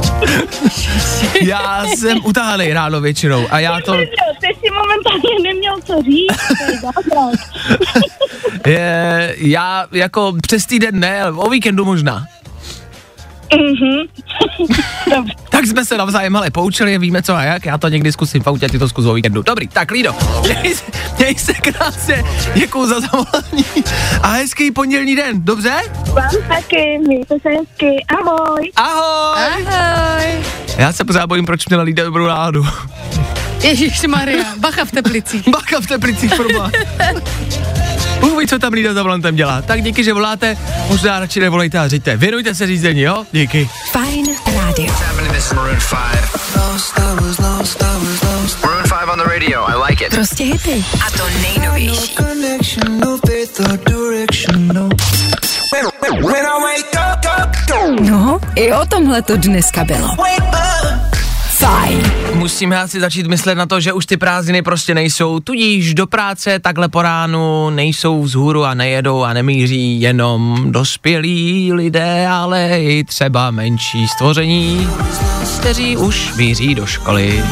Já 1.42 1.86
jsem 1.86 2.18
utahaný 2.24 2.72
ráno 2.72 3.00
většinou 3.00 3.46
a 3.50 3.58
já 3.60 3.80
to, 3.80 3.92
Ty 3.94 4.54
si 4.54 4.70
momentálně 4.70 5.42
neměl 5.42 5.80
co 5.84 6.02
říct. 6.02 6.36
to 8.64 8.70
je 8.70 9.34
já 9.38 9.86
jako 9.92 10.32
přes 10.42 10.66
týden 10.66 11.00
ne, 11.00 11.22
ale 11.22 11.32
o 11.32 11.50
víkendu 11.50 11.84
možná. 11.84 12.26
Mhm. 13.54 14.06
Dobře. 15.16 15.34
Tak 15.54 15.66
jsme 15.66 15.84
se 15.84 15.98
navzájem 15.98 16.36
ale 16.36 16.50
poučili, 16.50 16.98
víme 16.98 17.22
co 17.22 17.34
a 17.34 17.42
jak, 17.42 17.66
já 17.66 17.78
to 17.78 17.88
někdy 17.88 18.12
zkusím 18.12 18.42
v 18.42 18.46
autě, 18.46 18.68
ty 18.68 18.78
to 18.78 18.88
zkus 18.88 19.04
o 19.06 19.14
víkendu. 19.14 19.42
Dobrý, 19.42 19.68
tak 19.68 19.90
Lido, 19.90 20.14
měj, 20.42 20.74
se- 20.74 20.84
měj 21.18 21.34
se 21.34 21.52
krásně, 21.52 22.24
děkuju 22.54 22.86
za 22.86 23.00
zavolání 23.00 23.64
a 24.22 24.28
hezký 24.28 24.70
pondělní 24.70 25.16
den, 25.16 25.44
dobře? 25.44 25.72
Vám 26.12 26.30
taky, 26.48 26.98
mějte 27.06 27.34
se 27.42 27.48
hezky. 27.48 28.04
Ahoj. 28.18 28.70
Ahoj! 28.76 29.66
Ahoj. 29.66 30.24
Já 30.76 30.92
se 30.92 31.04
pořád 31.04 31.26
bojím, 31.26 31.46
proč 31.46 31.66
měla 31.68 31.82
Lída 31.82 32.04
dobrou 32.04 32.26
náladu. 32.26 32.66
Ježíš 33.62 34.02
Maria, 34.06 34.44
bacha 34.58 34.84
v 34.84 34.90
Teplicích. 34.90 35.48
Baka 35.52 35.80
v 35.80 35.86
Teplicích. 35.86 36.32
Bůh 38.20 38.38
ví, 38.40 38.46
co 38.46 38.58
tam 38.58 38.72
Lída 38.72 38.94
za 38.94 39.02
volantem 39.02 39.36
dělá. 39.36 39.62
Tak 39.62 39.82
díky, 39.82 40.04
že 40.04 40.12
voláte, 40.12 40.56
možná 40.88 41.20
radši 41.20 41.40
nevolejte 41.40 41.78
a 41.78 41.88
řiďte. 41.88 42.16
Věnujte 42.16 42.54
se 42.54 42.66
řízení, 42.66 43.00
jo? 43.00 43.24
Díky. 43.32 43.68
Fajn 43.92 44.26
rádio. 44.54 44.94
Maroon 45.52 45.78
5. 45.78 46.34
Maroon 48.62 48.84
5 48.88 49.08
on 49.08 49.18
the 49.18 49.24
radio. 49.24 49.64
I 49.64 49.74
like 49.88 50.00
it. 50.00 50.10
Prostě 50.14 50.44
hity. 50.44 50.84
A 51.06 51.10
to 51.10 51.24
nejnovější. 51.42 52.16
No, 58.00 58.40
i 58.54 58.72
o 58.72 58.86
tomhle 58.86 59.22
to 59.22 59.36
dneska 59.36 59.84
bylo. 59.84 60.08
Fajn. 61.54 62.12
Musíme 62.34 62.80
asi 62.80 63.00
začít 63.00 63.26
myslet 63.26 63.54
na 63.54 63.66
to, 63.66 63.80
že 63.80 63.92
už 63.92 64.06
ty 64.06 64.16
prázdniny 64.16 64.62
prostě 64.62 64.94
nejsou, 64.94 65.40
tudíž 65.40 65.94
do 65.94 66.06
práce 66.06 66.58
takhle 66.58 66.88
po 66.88 67.02
ránu 67.02 67.70
nejsou 67.70 68.22
vzhůru 68.22 68.64
a 68.64 68.74
nejedou 68.74 69.22
a 69.22 69.32
nemíří 69.32 70.00
jenom 70.00 70.64
dospělí 70.72 71.72
lidé, 71.72 72.28
ale 72.28 72.82
i 72.82 73.04
třeba 73.04 73.50
menší 73.50 74.08
stvoření, 74.08 74.88
kteří 75.60 75.96
už 75.96 76.34
míří 76.36 76.74
do 76.74 76.86
školy. 76.86 77.44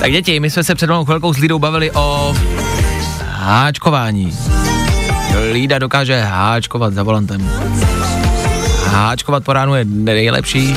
Tak 0.00 0.12
děti, 0.12 0.40
my 0.40 0.50
jsme 0.50 0.64
se 0.64 0.74
před 0.74 0.90
malou 0.90 1.04
chvilkou 1.04 1.34
s 1.34 1.38
Lídou 1.38 1.58
bavili 1.58 1.90
o 1.90 2.36
háčkování. 3.30 4.38
Lída 5.52 5.78
dokáže 5.78 6.20
háčkovat 6.20 6.94
za 6.94 7.02
volantem. 7.02 7.50
Háčkovat 8.86 9.44
po 9.44 9.52
ránu 9.52 9.74
je 9.74 9.84
nejlepší. 9.84 10.76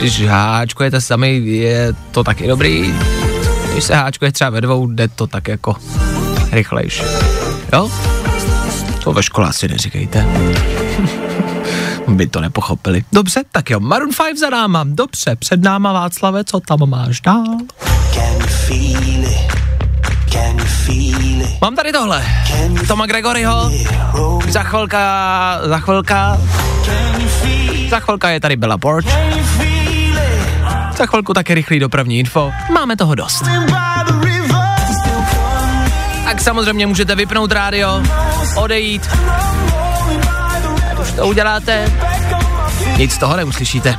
Když 0.00 0.26
háčkujete 0.26 1.00
sami, 1.00 1.36
je 1.36 1.92
to 2.10 2.24
taky 2.24 2.46
dobrý. 2.46 2.94
Když 3.72 3.84
se 3.84 3.94
háčkuje 3.94 4.32
třeba 4.32 4.50
ve 4.50 4.60
dvou, 4.60 4.86
jde 4.86 5.08
to 5.08 5.26
tak 5.26 5.48
jako 5.48 5.76
rychlejš. 6.52 7.02
Jo? 7.72 7.90
To 9.04 9.12
ve 9.12 9.22
škole 9.22 9.48
asi 9.48 9.68
neříkejte. 9.68 10.26
By 12.08 12.26
to 12.26 12.40
nepochopili. 12.40 13.04
Dobře, 13.12 13.42
tak 13.52 13.70
jo, 13.70 13.80
Maroon 13.80 14.10
5 14.26 14.38
za 14.38 14.50
náma. 14.50 14.84
Dobře, 14.86 15.36
před 15.36 15.62
náma 15.62 15.92
Václave, 15.92 16.44
co 16.44 16.60
tam 16.60 16.90
máš 16.90 17.20
dál? 17.20 17.56
Mám 21.60 21.76
tady 21.76 21.92
tohle. 21.92 22.24
Toma 22.88 23.06
Gregoryho. 23.06 23.70
Za 24.48 24.62
chvilka, 24.62 25.60
za 25.64 25.78
chvilka. 25.78 26.38
Za 27.90 28.00
chvilka 28.00 28.30
je 28.30 28.40
tady 28.40 28.56
Bella 28.56 28.78
Port. 28.78 29.06
Za 31.00 31.06
chvilku 31.06 31.34
také 31.34 31.54
rychlý 31.54 31.78
dopravní 31.78 32.18
info. 32.18 32.52
Máme 32.72 32.96
toho 32.96 33.14
dost. 33.14 33.44
Tak 36.24 36.40
samozřejmě 36.40 36.86
můžete 36.86 37.14
vypnout 37.14 37.52
rádio, 37.52 38.02
odejít. 38.56 39.08
Ať 40.90 40.98
už 41.00 41.12
to 41.12 41.26
uděláte, 41.26 41.92
nic 42.96 43.12
z 43.12 43.18
toho 43.18 43.36
neuslyšíte. 43.36 43.96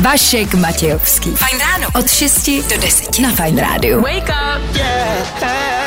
Vašek 0.00 0.54
Matějovský. 0.54 1.30
Fajn 1.36 1.60
ráno. 1.60 1.88
Od 1.94 2.10
6 2.10 2.50
do 2.70 2.76
10 2.80 3.18
na 3.18 3.30
Fajn 3.30 3.58
rádiu. 3.58 4.00
Wake 4.00 4.28
up. 4.28 5.81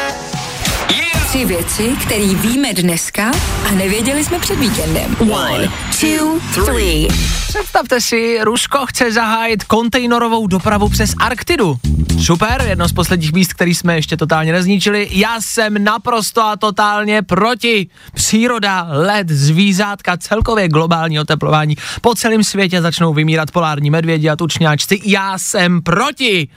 Tři 1.36 1.46
věci, 1.46 1.96
které 2.06 2.34
víme 2.34 2.74
dneska 2.74 3.32
a 3.68 3.72
nevěděli 3.72 4.24
jsme 4.24 4.40
před 4.40 4.60
víkendem. 4.60 5.16
One, 5.20 5.70
two, 6.00 6.40
three. 6.66 7.08
Představte 7.48 8.02
si, 8.02 8.38
Rusko 8.42 8.86
chce 8.86 9.12
zahájit 9.12 9.64
kontejnerovou 9.64 10.48
dopravu 10.48 10.90
přes 10.90 11.14
Arktidu. 11.20 11.78
Super, 12.24 12.66
jedno 12.68 12.88
z 12.88 12.94
posledních 12.94 13.34
míst, 13.34 13.54
který 13.54 13.76
jsme 13.76 13.96
ještě 13.96 14.18
totálně 14.18 14.52
nezničili. 14.52 15.08
Já 15.12 15.42
jsem 15.42 15.84
naprosto 15.84 16.42
a 16.42 16.56
totálně 16.56 17.22
proti. 17.22 17.88
Příroda, 18.14 18.88
led, 18.90 19.30
zvířátka, 19.30 20.18
celkově 20.18 20.68
globální 20.68 21.20
oteplování. 21.20 21.78
Po 22.02 22.16
celém 22.16 22.44
světě 22.44 22.82
začnou 22.82 23.14
vymírat 23.14 23.52
polární 23.52 23.90
medvědi 23.90 24.30
a 24.30 24.36
tučňáčci. 24.36 25.02
Já 25.06 25.38
jsem 25.38 25.82
proti. 25.82 26.48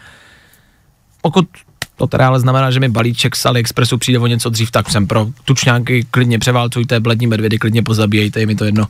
Pokud 1.23 1.49
to 1.99 2.07
teda 2.07 2.27
ale 2.27 2.41
znamená, 2.41 2.71
že 2.71 2.81
mi 2.81 2.89
balíček 2.89 3.37
z 3.37 3.47
AliExpressu 3.47 3.99
přijde 3.99 4.19
o 4.19 4.27
něco 4.27 4.51
dřív, 4.51 4.71
tak 4.71 4.91
jsem 4.91 5.07
pro. 5.07 5.27
Tučňáky 5.45 6.07
klidně 6.11 6.39
převálcujte, 6.39 7.01
blední 7.01 7.27
medvědy 7.27 7.59
klidně 7.59 7.83
pozabíjejte, 7.83 8.41
je 8.41 8.47
mi 8.47 8.55
to 8.55 8.65
jedno. 8.65 8.87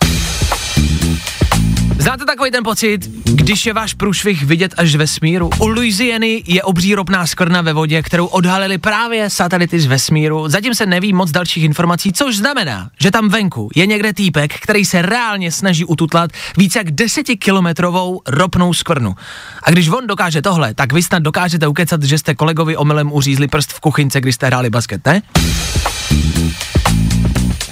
Znáte 1.99 2.25
takový 2.25 2.51
ten 2.51 2.65
pocit, 2.65 3.11
když 3.25 3.67
je 3.67 3.73
váš 3.73 3.95
průšvih 3.95 4.43
vidět 4.43 4.75
až 4.77 4.93
z 4.93 4.95
vesmíru? 4.95 5.51
U 5.59 5.69
Louisiany 5.69 6.43
je 6.47 6.63
obří 6.63 6.95
ropná 6.95 7.27
skvrna 7.27 7.63
ve 7.63 7.73
vodě, 7.73 8.03
kterou 8.03 8.27
odhalili 8.27 8.79
právě 8.79 9.31
satelity 9.31 9.81
z 9.81 9.87
vesmíru. 9.87 10.49
Zatím 10.49 10.75
se 10.75 10.87
neví 10.87 11.13
moc 11.13 11.31
dalších 11.31 11.65
informací, 11.65 12.13
což 12.13 12.37
znamená, 12.37 12.91
že 13.01 13.11
tam 13.11 13.29
venku 13.29 13.69
je 13.75 13.87
někde 13.87 14.13
týpek, 14.13 14.55
který 14.61 14.85
se 14.85 15.03
reálně 15.03 15.53
snaží 15.53 15.85
ututlat 15.85 16.31
více 16.57 16.79
jak 16.79 16.91
desetikilometrovou 16.91 18.21
ropnou 18.27 18.75
skvrnu. 18.75 19.15
A 19.63 19.71
když 19.71 19.89
on 19.89 20.07
dokáže 20.07 20.43
tohle, 20.43 20.75
tak 20.75 20.93
vy 20.93 21.03
snad 21.03 21.23
dokážete 21.23 21.67
ukecat, 21.67 22.03
že 22.03 22.19
jste 22.19 22.35
kolegovi 22.35 22.77
omylem 22.77 23.13
uřízli 23.13 23.49
prst 23.49 23.73
v 23.73 23.81
kuchynce, 23.81 24.21
když 24.21 24.35
jste 24.35 24.47
hráli 24.47 24.71
basket, 24.71 25.07
ne? 25.07 25.23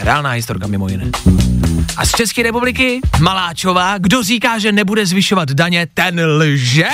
Reálná 0.01 0.31
historka 0.31 0.67
mimo 0.67 0.89
jiné. 0.89 1.11
A 1.97 2.07
z 2.07 2.11
České 2.11 2.43
republiky 2.43 3.01
Maláčová, 3.21 3.99
kdo 3.99 4.23
říká, 4.23 4.59
že 4.59 4.73
nebude 4.73 5.07
zvyšovat 5.07 5.51
daně, 5.51 5.87
ten 5.95 6.21
lže. 6.27 6.89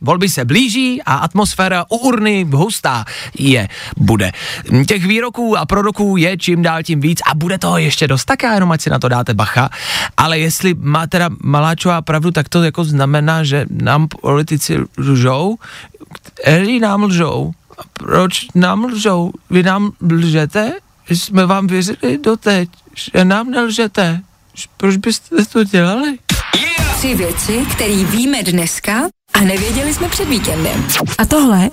Volby 0.00 0.28
se 0.28 0.44
blíží 0.44 1.02
a 1.02 1.14
atmosféra 1.14 1.84
u 1.88 1.96
urny 1.96 2.46
hustá 2.52 3.04
je, 3.38 3.68
bude. 3.96 4.32
Těch 4.86 5.06
výroků 5.06 5.58
a 5.58 5.66
proroků 5.66 6.16
je 6.16 6.36
čím 6.36 6.62
dál 6.62 6.82
tím 6.82 7.00
víc 7.00 7.20
a 7.30 7.34
bude 7.34 7.58
toho 7.58 7.78
ještě 7.78 8.06
dost, 8.06 8.24
tak 8.24 8.42
já 8.42 8.54
jenom 8.54 8.72
ať 8.72 8.80
si 8.80 8.90
na 8.90 8.98
to 8.98 9.08
dáte 9.08 9.34
bacha. 9.34 9.70
Ale 10.16 10.38
jestli 10.38 10.74
má 10.74 11.06
teda 11.06 11.28
Maláčová 11.42 12.02
pravdu, 12.02 12.30
tak 12.30 12.48
to 12.48 12.62
jako 12.62 12.84
znamená, 12.84 13.44
že 13.44 13.66
nám 13.70 14.08
politici 14.08 14.78
lžou, 14.98 15.56
kteří 16.12 16.80
nám 16.80 17.02
lžou. 17.02 17.52
Proč 17.92 18.46
nám 18.54 18.84
lžou? 18.84 19.32
Vy 19.50 19.62
nám 19.62 19.90
lžete? 20.10 20.72
Jsme 21.08 21.46
vám 21.46 21.66
věřili 21.66 22.18
doteď, 22.24 22.68
že 22.94 23.24
nám 23.24 23.50
nelžete. 23.50 24.20
Proč 24.76 24.96
byste 24.96 25.44
to 25.52 25.64
dělali? 25.64 26.18
Tři 26.96 27.14
věci, 27.14 27.66
které 27.72 28.04
víme 28.04 28.42
dneska 28.42 28.92
a 29.34 29.40
nevěděli 29.40 29.94
jsme 29.94 30.08
před 30.08 30.28
víkendem. 30.28 30.84
A 31.18 31.24
tohle 31.24 31.68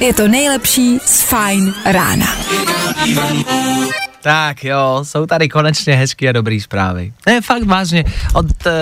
je 0.00 0.14
to 0.14 0.28
nejlepší 0.28 0.98
z 1.04 1.22
Fine 1.22 1.72
rána. 1.84 2.26
Tak 4.22 4.64
jo, 4.64 5.00
jsou 5.02 5.26
tady 5.26 5.48
konečně 5.48 5.96
hezké 5.96 6.28
a 6.28 6.32
dobré 6.32 6.60
zprávy. 6.60 7.12
Ne, 7.26 7.40
fakt 7.40 7.62
vážně, 7.62 8.04
od 8.34 8.46
uh, 8.46 8.72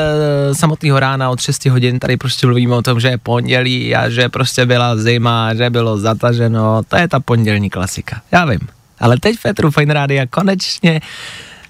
samotného 0.52 1.00
rána, 1.00 1.30
od 1.30 1.40
6 1.40 1.66
hodin 1.66 1.98
tady 1.98 2.16
prostě 2.16 2.46
mluvíme 2.46 2.74
o 2.74 2.82
tom, 2.82 3.00
že 3.00 3.08
je 3.08 3.18
pondělí 3.18 3.96
a 3.96 4.08
že 4.08 4.28
prostě 4.28 4.66
byla 4.66 4.96
zima, 4.96 5.54
že 5.54 5.70
bylo 5.70 5.98
zataženo, 5.98 6.82
to 6.88 6.96
je 6.96 7.08
ta 7.08 7.20
pondělní 7.20 7.70
klasika, 7.70 8.20
já 8.32 8.44
vím. 8.44 8.60
Ale 9.02 9.18
teď 9.18 9.36
Petru 9.42 9.70
Fine 9.70 9.94
Rádia 9.94 10.26
konečně 10.26 11.00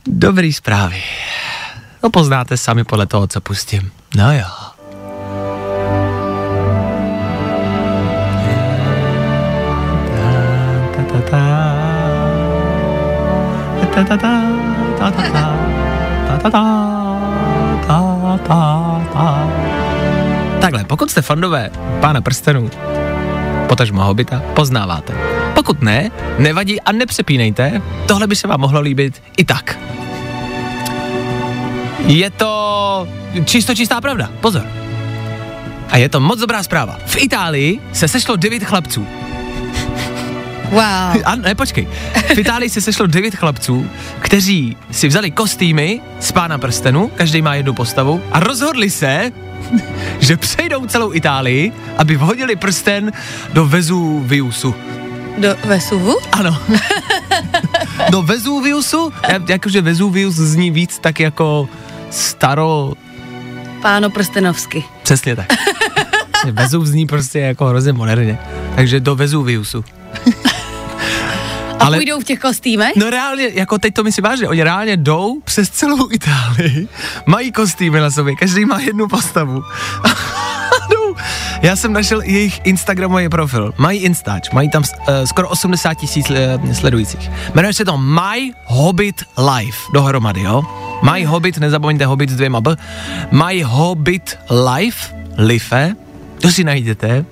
dobrý 0.07 0.53
zprávy. 0.53 1.03
To 2.01 2.11
poznáte 2.11 2.57
sami 2.57 2.85
podle 2.85 3.07
toho, 3.07 3.27
co 3.27 3.41
pustím. 3.41 3.91
No 4.17 4.33
jo. 4.33 4.49
Ta, 10.97 11.03
ta, 11.13 11.21
ta. 11.31 11.73
Ta, 13.95 14.05
ta, 14.05 14.17
ta, 14.17 14.33
ta, 14.99 15.11
ta, 15.11 15.23
ta. 15.23 15.73
Ta, 16.29 16.39
ta, 16.39 16.51
ta, 16.51 16.63
ta, 17.87 18.39
ta, 18.49 19.05
ta. 19.13 19.49
Takhle, 20.61 20.85
pokud 20.85 21.11
jste 21.11 21.23
fandové 21.23 21.71
Pána 22.01 22.21
prstenů, 22.21 22.71
potažmo 23.69 24.03
Hobita, 24.05 24.43
poznáváte. 24.55 25.42
Pokud 25.63 25.83
ne, 25.83 26.11
nevadí 26.39 26.81
a 26.81 26.93
nepřepínejte, 26.93 27.83
tohle 28.07 28.27
by 28.27 28.37
se 28.37 28.49
vám 28.49 28.61
mohlo 28.61 28.81
líbit 28.81 29.23
i 29.37 29.45
tak. 29.45 29.79
Je 31.99 32.31
to 32.31 33.09
čisto 33.45 33.75
čistá 33.75 34.01
pravda, 34.01 34.31
pozor. 34.41 34.67
A 35.91 35.97
je 35.97 36.09
to 36.09 36.21
moc 36.21 36.41
dobrá 36.41 36.63
zpráva. 36.63 36.99
V 37.07 37.17
Itálii 37.17 37.81
se 37.93 38.09
sešlo 38.09 38.37
devět 38.37 38.65
chlapců. 38.65 39.07
Wow. 40.71 41.23
A 41.25 41.35
ne, 41.37 41.55
počkej. 41.55 41.89
V 42.35 42.39
Itálii 42.39 42.71
se 42.71 42.81
sešlo 42.81 43.07
devět 43.07 43.35
chlapců, 43.35 43.91
kteří 44.21 44.77
si 44.91 45.09
vzali 45.09 45.31
kostýmy 45.31 46.01
z 46.21 46.33
pána 46.33 46.59
prstenu, 46.59 47.11
každý 47.15 47.43
má 47.43 47.55
jednu 47.55 47.75
postavu, 47.75 48.23
a 48.33 48.41
rozhodli 48.41 48.91
se, 48.91 49.33
že 50.19 50.37
přejdou 50.37 50.87
celou 50.87 51.15
Itálii, 51.15 51.73
aby 51.99 52.17
vhodili 52.17 52.57
prsten 52.57 53.13
do 53.53 53.67
Vezuviusu. 53.67 54.75
Do 55.39 55.57
Vesuvu? 55.65 56.19
Ano. 56.33 56.59
do 58.11 58.23
Vezuviusu? 58.23 59.13
Já- 59.29 59.39
Jakože 59.49 59.81
Vezuvius 59.83 60.35
zní 60.35 60.71
víc 60.71 60.99
tak 60.99 61.21
jako 61.21 61.69
staro... 62.11 62.93
Páno 63.83 64.11
Prstenovsky. 64.11 64.85
Přesně 65.03 65.37
tak. 65.37 65.47
Vezuv 66.53 66.87
zní 66.87 67.07
prostě 67.07 67.39
jako 67.39 67.65
hrozně 67.67 67.93
moderně. 67.93 68.39
Takže 68.75 69.01
do 69.01 69.15
Vezuviusu. 69.17 69.85
A 71.79 71.85
Ale... 71.85 71.97
půjdou 71.97 72.21
v 72.21 72.25
těch 72.25 72.39
kostýmech? 72.39 72.93
No 72.97 73.11
reálně, 73.11 73.49
jako 73.53 73.79
teď 73.79 73.95
to 73.95 74.05
myslím 74.05 74.23
vážně, 74.25 74.49
oni 74.49 74.63
reálně 74.63 74.97
jdou 74.97 75.41
přes 75.45 75.71
celou 75.71 76.09
Itálii, 76.13 76.89
mají 77.27 77.53
kostýmy 77.53 78.01
na 78.01 78.11
sobě, 78.11 78.37
každý 78.37 78.65
má 78.65 78.81
jednu 78.81 79.09
postavu. 79.09 79.63
Já 81.63 81.77
jsem 81.77 81.93
našel 81.93 82.23
jejich 82.23 82.61
Instagramový 82.65 83.29
profil, 83.29 83.75
mají 83.79 84.01
Instač, 84.01 84.51
mají 84.51 84.71
tam 84.71 84.83
uh, 84.83 85.25
skoro 85.25 85.49
80 85.49 85.95
tisíc 85.95 86.31
uh, 86.31 86.73
sledujících. 86.73 87.31
Jmenuje 87.55 87.75
se 87.75 87.85
to 87.85 87.99
My 87.99 88.53
Hobbit 88.65 89.23
Life, 89.57 89.79
dohromady, 89.95 90.43
jo? 90.43 90.63
My 91.13 91.25
Hobbit, 91.25 91.59
nezapomeňte 91.59 92.07
Hobbit 92.07 92.31
s 92.31 92.37
dvěma 92.37 92.61
B, 92.61 92.77
My 93.31 93.63
Hobbit 93.63 94.39
Life, 94.51 95.15
Life, 95.39 95.95
to 96.41 96.51
si 96.51 96.65
najděte, 96.65 97.25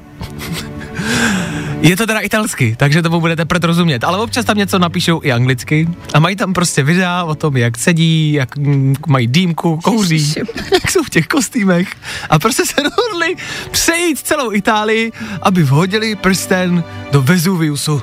je 1.83 1.97
to 1.97 2.07
teda 2.07 2.21
italsky, 2.21 2.77
takže 2.77 3.03
tomu 3.03 3.21
budete 3.21 3.45
prd 3.45 3.65
rozumět, 3.65 4.05
ale 4.05 4.19
občas 4.19 4.45
tam 4.45 4.57
něco 4.57 4.79
napíšou 4.79 5.21
i 5.25 5.33
anglicky 5.33 5.89
a 6.15 6.21
mají 6.21 6.37
tam 6.37 6.53
prostě 6.53 6.83
videa 6.83 7.25
o 7.25 7.35
tom, 7.35 7.57
jak 7.57 7.79
sedí, 7.79 8.33
jak 8.33 8.57
mm, 8.57 8.95
mají 9.07 9.27
dýmku, 9.27 9.77
kouří, 9.77 10.35
jak 10.73 10.91
jsou 10.91 11.03
v 11.03 11.11
těch 11.11 11.27
kostýmech 11.27 11.89
a 12.31 12.39
prostě 12.39 12.67
se 12.67 12.83
rozhodli 12.83 13.37
přejít 13.71 14.19
celou 14.19 14.53
Itálii, 14.53 15.13
aby 15.43 15.63
vhodili 15.63 16.17
prsten 16.17 16.85
do 17.13 17.23
Vezuviusu. 17.23 18.03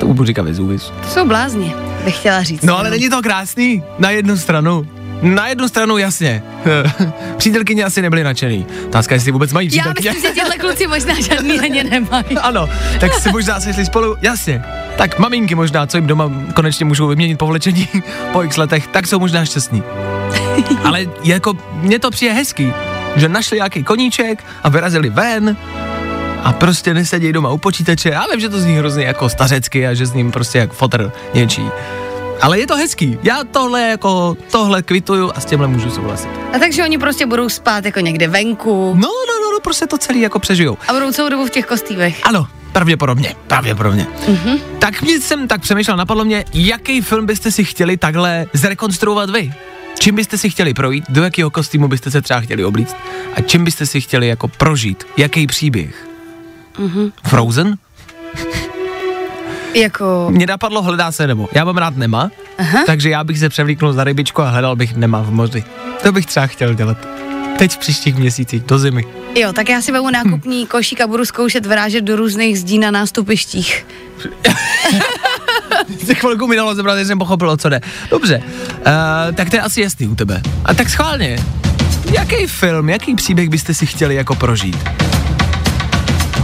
Tomu 0.00 0.14
budu 0.14 0.26
říkat 0.26 0.42
Vezuvius. 0.42 0.92
To 1.02 1.08
jsou 1.08 1.26
blázni, 1.26 1.74
bych 2.04 2.18
chtěla 2.18 2.42
říct. 2.42 2.62
No 2.62 2.78
ale 2.78 2.90
není 2.90 3.10
to 3.10 3.22
krásný? 3.22 3.82
Na 3.98 4.10
jednu 4.10 4.36
stranu. 4.36 4.86
Na 5.22 5.48
jednu 5.48 5.68
stranu 5.68 5.98
jasně. 5.98 6.42
Přítelkyně 7.36 7.84
asi 7.84 8.02
nebyly 8.02 8.24
nadšený. 8.24 8.66
Otázka, 8.86 9.14
jestli 9.14 9.32
vůbec 9.32 9.52
mají 9.52 9.66
Já 9.66 9.70
přítelkyně. 9.70 10.10
myslím, 10.10 10.30
že 10.30 10.34
těhle 10.40 10.58
kluci 10.58 10.86
možná 10.86 11.14
žádný 11.20 11.60
ani 11.60 11.84
nemají. 11.84 12.24
Ano, 12.42 12.68
tak 13.00 13.14
si 13.14 13.32
možná 13.32 13.60
sešli 13.60 13.86
spolu, 13.86 14.16
jasně. 14.20 14.62
Tak 14.96 15.18
maminky 15.18 15.54
možná, 15.54 15.86
co 15.86 15.96
jim 15.96 16.06
doma 16.06 16.30
konečně 16.54 16.84
můžou 16.84 17.06
vyměnit 17.06 17.36
povlečení 17.38 17.88
po 18.32 18.42
x 18.42 18.56
letech, 18.56 18.86
tak 18.86 19.06
jsou 19.06 19.18
možná 19.18 19.44
šťastní. 19.44 19.82
Ale 20.84 21.06
jako, 21.24 21.54
mně 21.72 21.98
to 21.98 22.10
přijde 22.10 22.32
hezký, 22.34 22.72
že 23.16 23.28
našli 23.28 23.56
nějaký 23.56 23.84
koníček 23.84 24.44
a 24.62 24.68
vyrazili 24.68 25.10
ven 25.10 25.56
a 26.44 26.52
prostě 26.52 26.94
nesedějí 26.94 27.32
doma 27.32 27.50
u 27.50 27.58
počítače. 27.58 28.08
Já 28.08 28.24
vím, 28.30 28.40
že 28.40 28.48
to 28.48 28.60
zní 28.60 28.74
hrozně 28.76 29.04
jako 29.04 29.28
stařecky 29.28 29.86
a 29.86 29.94
že 29.94 30.06
s 30.06 30.12
ním 30.12 30.30
prostě 30.32 30.58
jak 30.58 30.72
fotr 30.72 31.12
něčí. 31.34 31.62
Ale 32.42 32.58
je 32.60 32.66
to 32.66 32.76
hezký. 32.76 33.18
Já 33.22 33.44
tohle 33.44 33.82
jako, 33.82 34.36
tohle 34.50 34.82
kvituju 34.82 35.32
a 35.34 35.40
s 35.40 35.44
tímhle 35.44 35.68
můžu 35.68 35.90
souhlasit. 35.90 36.28
A 36.52 36.58
takže 36.58 36.82
oni 36.82 36.98
prostě 36.98 37.26
budou 37.26 37.48
spát 37.48 37.84
jako 37.84 38.00
někde 38.00 38.28
venku 38.28 38.92
No, 38.94 39.08
no, 39.08 39.34
no, 39.44 39.52
no 39.52 39.60
prostě 39.62 39.86
to 39.86 39.98
celý 39.98 40.20
jako 40.20 40.38
přežijou. 40.38 40.78
a 40.88 40.92
budou 40.92 41.12
celou 41.12 41.28
dobu 41.28 41.46
v 41.46 41.50
těch 41.50 41.66
kostýmech. 41.66 42.20
Ano, 42.22 42.46
pravděpodobně, 42.72 43.34
pravděpodobně. 43.46 44.06
Mm-hmm. 44.26 44.58
Tak 44.78 45.02
mě 45.02 45.20
jsem 45.20 45.48
tak 45.48 45.60
přemýšlel, 45.60 45.96
napadlo 45.96 46.24
mě, 46.24 46.44
jaký 46.54 47.00
film 47.00 47.26
byste 47.26 47.50
si 47.50 47.64
chtěli 47.64 47.96
takhle 47.96 48.46
zrekonstruovat 48.52 49.30
vy? 49.30 49.52
Čím 49.98 50.14
byste 50.14 50.38
si 50.38 50.50
chtěli 50.50 50.74
projít, 50.74 51.04
do 51.08 51.22
jakého 51.22 51.50
kostýmu 51.50 51.88
byste 51.88 52.10
se 52.10 52.22
třeba 52.22 52.40
chtěli 52.40 52.64
oblíct 52.64 52.96
a 53.34 53.40
čím 53.40 53.64
byste 53.64 53.86
si 53.86 54.00
chtěli 54.00 54.26
jako 54.28 54.48
prožít, 54.48 55.04
jaký 55.16 55.46
příběh? 55.46 56.06
Mm-hmm. 56.78 57.12
Frozen? 57.26 57.74
Jako, 59.74 60.26
Mě 60.30 60.46
napadlo 60.46 60.82
hledá 60.82 61.12
se 61.12 61.26
nebo. 61.26 61.48
Já 61.52 61.64
mám 61.64 61.76
rád 61.76 61.96
Nema, 61.96 62.30
Aha. 62.58 62.78
takže 62.86 63.10
já 63.10 63.24
bych 63.24 63.38
se 63.38 63.48
převlíknul 63.48 63.92
za 63.92 64.04
rybičku 64.04 64.42
a 64.42 64.50
hledal 64.50 64.76
bych 64.76 64.96
Nema 64.96 65.22
v 65.22 65.30
moři. 65.30 65.64
To 66.02 66.12
bych 66.12 66.26
třeba 66.26 66.46
chtěl 66.46 66.74
dělat. 66.74 66.96
Teď 67.58 67.72
v 67.72 67.78
příštích 67.78 68.14
měsících, 68.16 68.62
do 68.62 68.78
zimy. 68.78 69.04
jo, 69.36 69.52
tak 69.52 69.68
já 69.68 69.82
si 69.82 69.92
vemu 69.92 70.10
nákupní 70.10 70.66
košík 70.66 71.00
a 71.00 71.06
budu 71.06 71.24
zkoušet 71.24 71.66
vrážet 71.66 72.00
do 72.00 72.16
různých 72.16 72.58
zdí 72.58 72.78
na 72.78 72.90
nástupištích. 72.90 73.86
Za 76.06 76.14
chvilku 76.14 76.46
mi 76.46 76.56
dalo 76.56 76.74
zebrat, 76.74 76.98
že 76.98 77.04
jsem 77.04 77.18
pochopil, 77.18 77.50
o 77.50 77.56
co 77.56 77.68
jde. 77.68 77.80
Dobře, 78.10 78.42
uh, 78.78 79.34
tak 79.34 79.50
to 79.50 79.56
je 79.56 79.62
asi 79.62 79.80
jasný 79.80 80.08
u 80.08 80.14
tebe. 80.14 80.42
A 80.64 80.74
tak 80.74 80.88
schválně, 80.90 81.38
jaký 82.12 82.46
film, 82.46 82.88
jaký 82.88 83.14
příběh 83.14 83.48
byste 83.48 83.74
si 83.74 83.86
chtěli 83.86 84.14
jako 84.14 84.34
prožít? 84.34 84.76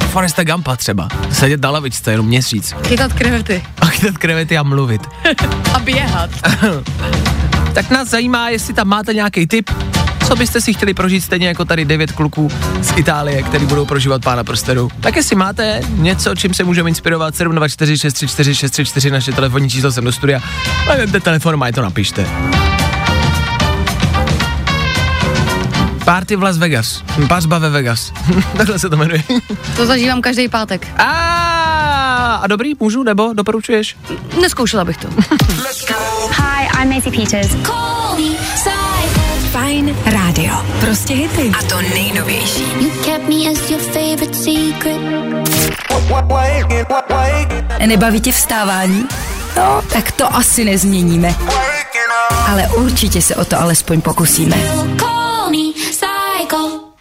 Foresta 0.09 0.45
Gampa 0.45 0.77
třeba. 0.77 1.09
Sedět 1.33 1.61
na 1.61 1.71
lavičce 1.71 2.11
jenom 2.11 2.27
měsíc. 2.27 2.75
Chytat 2.87 3.13
krevety. 3.13 3.65
A 3.81 3.87
chytat 3.87 4.19
krevety 4.19 4.59
a 4.59 4.63
mluvit. 4.63 5.03
A 5.75 5.79
běhat. 5.79 6.31
Tak 7.75 7.91
nás 7.91 8.09
zajímá, 8.09 8.49
jestli 8.49 8.75
tam 8.75 8.89
máte 8.89 9.15
nějaký 9.15 9.47
tip, 9.47 9.71
co 10.29 10.37
byste 10.37 10.61
si 10.61 10.73
chtěli 10.75 10.95
prožít 10.95 11.25
stejně 11.25 11.49
jako 11.49 11.65
tady 11.65 11.85
devět 11.85 12.13
kluků 12.13 12.51
z 12.83 12.93
Itálie, 12.97 13.43
který 13.43 13.67
budou 13.67 13.85
prožívat 13.85 14.23
pána 14.23 14.45
prstenů. 14.45 14.89
Tak 15.01 15.17
jestli 15.17 15.37
máte 15.37 15.81
něco, 15.89 16.35
čím 16.35 16.55
se 16.55 16.65
můžeme 16.65 16.89
inspirovat, 16.89 17.37
724 17.37 17.99
634 17.99 18.55
634 18.55 19.11
naše 19.11 19.33
telefonní 19.33 19.71
číslo 19.71 19.93
sem 19.93 20.05
do 20.05 20.13
studia. 20.13 20.41
A 20.91 20.97
vemte 20.97 21.21
telefon, 21.21 21.65
a 21.65 21.73
to 21.73 21.83
napište. 21.83 22.27
Party 26.09 26.37
v 26.37 26.43
Las 26.43 26.59
Vegas. 26.59 27.03
Pazba 27.29 27.59
ve 27.59 27.71
Vegas. 27.71 28.13
Takhle 28.57 28.79
se 28.79 28.91
to 28.91 28.97
jmenuje. 28.97 29.23
To 29.77 29.87
zažívám 29.87 30.21
každý 30.21 30.49
pátek. 30.49 30.89
a, 30.99 32.41
a 32.43 32.47
dobrý, 32.47 32.73
můžu, 32.81 33.03
nebo 33.03 33.33
doporučuješ? 33.33 33.97
Neskoušela 34.41 34.85
bych 34.85 34.97
to. 34.97 35.09
Hi, 36.31 36.69
I'm 36.83 36.89
Maisie 36.89 37.17
Peters. 37.17 37.49
Call 37.67 38.17
me 38.17 38.37
psycho. 38.55 39.21
Fajn 39.51 39.97
rádio. 40.05 40.55
Prostě 40.81 41.15
hity. 41.15 41.53
A 41.59 41.63
to 41.63 41.83
nejnovější. 41.83 42.63
You 42.81 42.91
kept 42.91 43.29
me 43.29 43.51
as 43.53 43.71
your 43.71 43.81
favorite 43.81 44.35
secret. 44.35 45.01
Nebaví 47.87 48.21
tě 48.21 48.33
vstávání? 48.33 49.09
No, 49.57 49.83
tak 49.93 50.13
to 50.13 50.35
asi 50.35 50.65
nezměníme. 50.65 51.35
Ale 52.47 52.69
určitě 52.69 53.23
se 53.23 53.37
o 53.37 53.45
to 53.45 53.61
alespoň 53.61 54.01
pokusíme. 54.01 54.57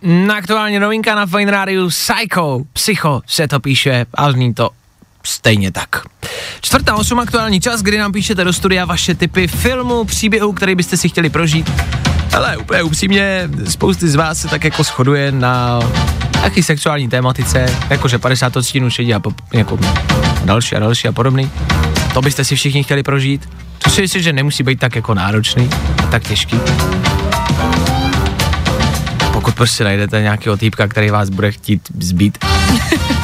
Na 0.08 0.36
aktuálně 0.36 0.80
novinka 0.80 1.16
na 1.16 1.26
Fine 1.26 1.52
Radio 1.52 1.88
Psycho, 1.88 2.62
Psycho 2.74 3.22
se 3.28 3.48
to 3.48 3.60
píše 3.60 4.06
a 4.14 4.32
zní 4.32 4.54
to 4.54 4.70
stejně 5.24 5.72
tak. 5.72 5.90
Čtvrtá 6.62 6.96
osm 6.96 7.20
aktuální 7.20 7.60
čas, 7.60 7.82
kdy 7.82 7.98
nám 7.98 8.12
píšete 8.12 8.44
do 8.44 8.54
studia 8.54 8.86
vaše 8.86 9.16
typy 9.16 9.48
filmu, 9.48 10.04
příběhu, 10.04 10.54
který 10.54 10.76
byste 10.76 10.98
si 10.98 11.10
chtěli 11.10 11.30
prožít. 11.30 11.72
Ale 12.36 12.58
úplně 12.58 12.84
upřímně, 12.84 13.50
spousty 13.70 14.08
z 14.08 14.16
vás 14.16 14.42
se 14.42 14.48
tak 14.48 14.64
jako 14.64 14.84
shoduje 14.84 15.32
na 15.32 15.80
nějaký 16.36 16.64
sexuální 16.64 17.10
tématice, 17.10 17.78
jakože 17.90 18.20
50 18.20 18.56
odstínů 18.56 18.90
šedí 18.90 19.14
a 19.14 19.20
po, 19.20 19.32
jako 19.54 19.80
další 20.46 20.76
a 20.76 20.80
další 20.80 21.08
a 21.08 21.12
podobný. 21.12 21.52
To 22.14 22.22
byste 22.22 22.46
si 22.46 22.56
všichni 22.56 22.84
chtěli 22.84 23.04
prožít. 23.04 23.50
To 23.84 23.90
si 23.90 24.02
myslím, 24.02 24.22
že 24.22 24.34
nemusí 24.34 24.64
být 24.64 24.80
tak 24.80 24.96
jako 24.96 25.14
náročný 25.14 25.70
a 26.04 26.08
tak 26.08 26.28
těžký 26.28 26.60
pokud 29.48 29.56
prostě 29.56 29.84
najdete 29.84 30.22
nějakého 30.22 30.58
týpka, 30.58 30.88
který 30.88 31.10
vás 31.10 31.30
bude 31.30 31.52
chtít 31.52 31.82
zbít. 32.00 32.38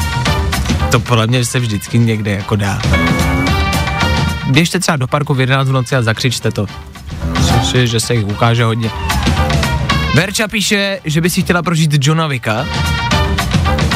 to 0.90 1.00
podle 1.00 1.26
mě 1.26 1.44
se 1.44 1.60
vždycky 1.60 1.98
někde 1.98 2.30
jako 2.30 2.56
dá. 2.56 2.82
Běžte 4.50 4.80
třeba 4.80 4.96
do 4.96 5.06
parku 5.06 5.34
v 5.34 5.40
11 5.40 5.68
v 5.68 5.72
noci 5.72 5.96
a 5.96 6.02
zakřičte 6.02 6.50
to. 6.50 6.66
Myslím 7.38 7.64
si, 7.64 7.86
že 7.86 8.00
se 8.00 8.14
jich 8.14 8.26
ukáže 8.26 8.64
hodně. 8.64 8.90
Verča 10.14 10.48
píše, 10.48 11.00
že 11.04 11.20
by 11.20 11.30
si 11.30 11.42
chtěla 11.42 11.62
prožít 11.62 12.06
Johna 12.06 12.26
Vicka. 12.26 12.66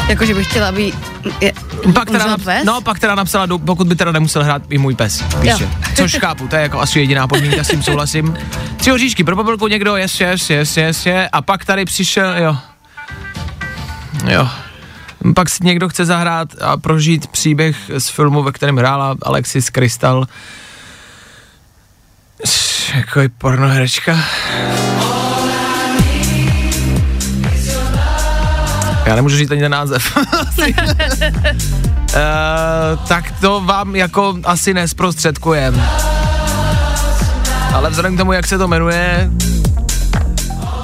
Jakože 0.08 0.34
bych 0.34 0.46
chtěla, 0.46 0.68
aby 0.68 0.92
je, 1.40 1.52
Pak 1.94 2.10
teda, 2.10 2.36
nap- 2.36 2.44
pes? 2.44 2.64
no, 2.64 2.80
pak 2.80 2.98
teda 2.98 3.14
napsala, 3.14 3.46
pokud 3.58 3.86
by 3.86 3.96
teda 3.96 4.12
nemusel 4.12 4.44
hrát 4.44 4.62
i 4.70 4.78
můj 4.78 4.94
pes, 4.94 5.22
píše. 5.40 5.64
Jo. 5.64 5.70
Což 5.96 6.18
chápu, 6.18 6.48
to 6.48 6.56
je 6.56 6.62
jako 6.62 6.80
asi 6.80 7.00
jediná 7.00 7.28
podmínka, 7.28 7.64
s 7.64 7.68
tím 7.68 7.82
souhlasím. 7.82 8.36
Tři 8.76 8.92
oříšky 8.92 9.24
pro 9.24 9.36
popelku 9.36 9.68
někdo, 9.68 9.96
yes, 9.96 10.20
yes, 10.20 10.50
yes, 10.50 10.76
yes, 10.76 11.06
yes, 11.06 11.28
a 11.32 11.42
pak 11.42 11.64
tady 11.64 11.84
přišel, 11.84 12.36
jo. 12.36 12.56
Jo. 14.26 14.48
Pak 15.34 15.48
si 15.48 15.64
někdo 15.64 15.88
chce 15.88 16.04
zahrát 16.04 16.48
a 16.60 16.76
prožít 16.76 17.26
příběh 17.26 17.76
z 17.98 18.08
filmu, 18.08 18.42
ve 18.42 18.52
kterém 18.52 18.76
hrála 18.76 19.16
Alexis 19.22 19.70
Krystal. 19.70 20.26
Jako 22.94 23.20
je 23.20 23.28
pornoherečka. 23.28 24.18
Já 29.08 29.14
nemůžu 29.14 29.36
říct 29.36 29.50
ani 29.50 29.60
ten 29.60 29.72
název. 29.72 30.16
Uh, 30.16 30.24
tak 33.08 33.40
to 33.40 33.60
vám 33.60 33.96
jako 33.96 34.38
asi 34.44 34.74
nesprostředkujem. 34.74 35.82
Ale 37.74 37.90
vzhledem 37.90 38.14
k 38.14 38.18
tomu, 38.18 38.32
jak 38.32 38.46
se 38.46 38.58
to 38.58 38.68
jmenuje 38.68 39.30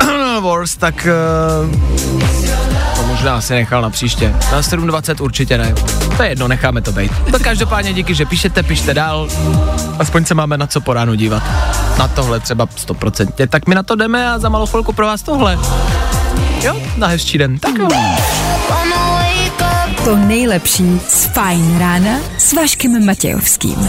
Wars, 0.40 0.76
tak 0.76 1.08
uh, 1.64 1.70
to 2.96 3.02
možná 3.06 3.36
asi 3.36 3.54
nechal 3.54 3.82
na 3.82 3.90
příště. 3.90 4.34
Na 4.52 4.60
7.20 4.60 5.24
určitě 5.24 5.58
ne. 5.58 5.74
To 6.16 6.22
je 6.22 6.28
jedno, 6.28 6.48
necháme 6.48 6.80
to 6.80 6.92
být. 6.92 7.12
Tak 7.32 7.42
každopádně 7.42 7.92
díky, 7.92 8.14
že 8.14 8.26
píšete, 8.26 8.62
pište 8.62 8.94
dál. 8.94 9.28
Aspoň 9.98 10.24
se 10.24 10.34
máme 10.34 10.58
na 10.58 10.66
co 10.66 10.80
po 10.80 10.92
ránu 10.92 11.14
dívat. 11.14 11.42
Na 11.98 12.08
tohle 12.08 12.40
třeba 12.40 12.66
100%. 12.66 13.48
Tak 13.48 13.66
my 13.66 13.74
na 13.74 13.82
to 13.82 13.96
jdeme 13.96 14.30
a 14.30 14.38
za 14.38 14.48
malou 14.48 14.66
chvilku 14.66 14.92
pro 14.92 15.06
vás 15.06 15.22
tohle. 15.22 15.58
Jo, 16.62 16.76
na 16.96 17.06
hezčí 17.06 17.38
den. 17.38 17.58
Tak 17.58 17.74
jo. 17.78 17.88
To 20.04 20.16
nejlepší 20.16 21.00
z 21.08 21.24
Fajn 21.24 21.78
rána 21.78 22.18
s 22.38 22.52
Vaškem 22.52 23.06
Matějovským. 23.06 23.88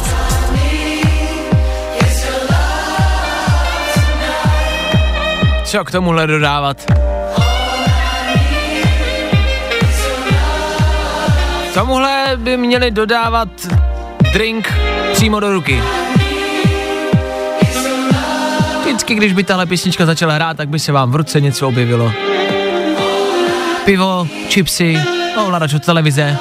Co 5.64 5.84
k 5.84 5.92
tomuhle 5.92 6.28
dodávat? 6.28 6.92
Tomuhle 11.74 12.32
by 12.36 12.58
měli 12.58 12.92
dodávat 12.92 13.50
drink 14.34 14.74
přímo 15.14 15.40
do 15.40 15.52
ruky. 15.52 15.82
Vždycky, 18.82 19.16
když 19.16 19.34
by 19.34 19.44
tahle 19.44 19.66
písnička 19.66 20.06
začala 20.06 20.34
hrát, 20.34 20.58
tak 20.58 20.70
by 20.70 20.80
se 20.80 20.92
vám 20.92 21.12
v 21.12 21.16
ruce 21.16 21.42
něco 21.42 21.68
objevilo. 21.68 22.12
Pivo, 23.86 24.28
chipsy, 24.50 24.98
ovladač 25.38 25.74
od 25.74 25.86
televize. 25.86 26.38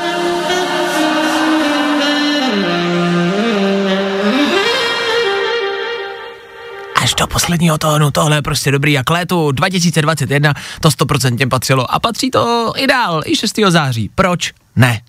Až 7.03 7.15
do 7.15 7.27
posledního 7.27 7.79
tónu, 7.79 8.11
tohle 8.11 8.37
je 8.37 8.43
prostě 8.43 8.71
dobrý 8.71 8.93
jak 8.93 9.11
létu 9.11 9.53
2021, 9.53 10.55
to 10.81 10.89
100% 10.89 11.49
patřilo 11.49 11.95
a 11.95 12.01
patří 12.01 12.31
to 12.31 12.73
i 12.77 12.87
dál, 12.87 13.23
i 13.27 13.37
6. 13.37 13.59
září. 13.69 14.11
Proč 14.15 14.53
ne? 14.77 15.01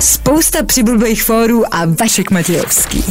Spousta 0.00 0.62
přibulbých 0.62 1.22
fórů 1.22 1.74
a 1.74 1.82
Vašek 2.00 2.30
Matějovský. 2.30 3.04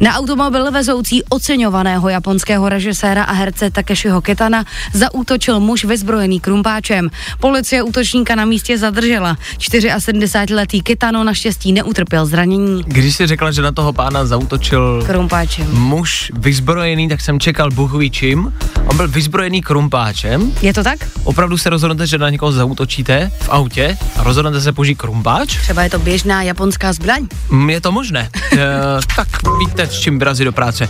Na 0.00 0.14
automobil 0.14 0.70
vezoucí 0.70 1.24
oceňovaného 1.24 2.08
japonského 2.08 2.68
režiséra 2.68 3.24
a 3.24 3.32
herce 3.32 3.70
Takeshiho 3.70 4.20
Ketana 4.20 4.64
zaútočil 4.92 5.60
muž 5.60 5.84
vyzbrojený 5.84 6.40
krumpáčem. 6.40 7.10
Policie 7.40 7.82
útočníka 7.82 8.34
na 8.34 8.44
místě 8.44 8.78
zadržela. 8.78 9.36
74-letý 9.58 10.82
Ketano 10.82 11.24
naštěstí 11.24 11.72
neutrpěl 11.72 12.26
zranění 12.26 12.82
Když 12.86 13.16
si 13.16 13.26
řekla, 13.26 13.50
že 13.50 13.62
na 13.62 13.72
toho 13.72 13.92
pána 13.92 14.26
zautočil 14.26 15.02
krumpáčem. 15.06 15.66
muž 15.72 16.32
vyzbrojený, 16.34 17.08
tak 17.08 17.20
jsem 17.20 17.40
čekal 17.40 17.70
ví 17.98 18.10
čím. 18.10 18.54
On 18.86 18.96
byl 18.96 19.08
vyzbrojený 19.08 19.62
krumpáčem. 19.62 20.52
Je 20.62 20.74
to 20.74 20.84
tak? 20.84 20.98
Opravdu 21.24 21.58
se 21.58 21.70
rozhodnete, 21.70 22.06
že 22.06 22.18
na 22.18 22.30
někoho 22.30 22.52
zautočíte 22.52 23.32
v 23.40 23.48
autě 23.48 23.98
a 24.16 24.22
rozhodnete 24.22 24.60
se 24.60 24.72
použít 24.72 24.94
krumpáč? 24.94 25.37
Třeba 25.46 25.82
je 25.82 25.90
to 25.90 25.98
běžná 25.98 26.42
japonská 26.42 26.92
zbraň. 26.92 27.26
Mm, 27.48 27.70
Je 27.70 27.80
to 27.80 27.92
možné. 27.92 28.30
E, 28.52 28.58
tak 29.16 29.28
víte, 29.58 29.86
s 29.86 30.00
čím 30.00 30.18
vyrazit 30.18 30.44
do 30.44 30.52
práce. 30.52 30.88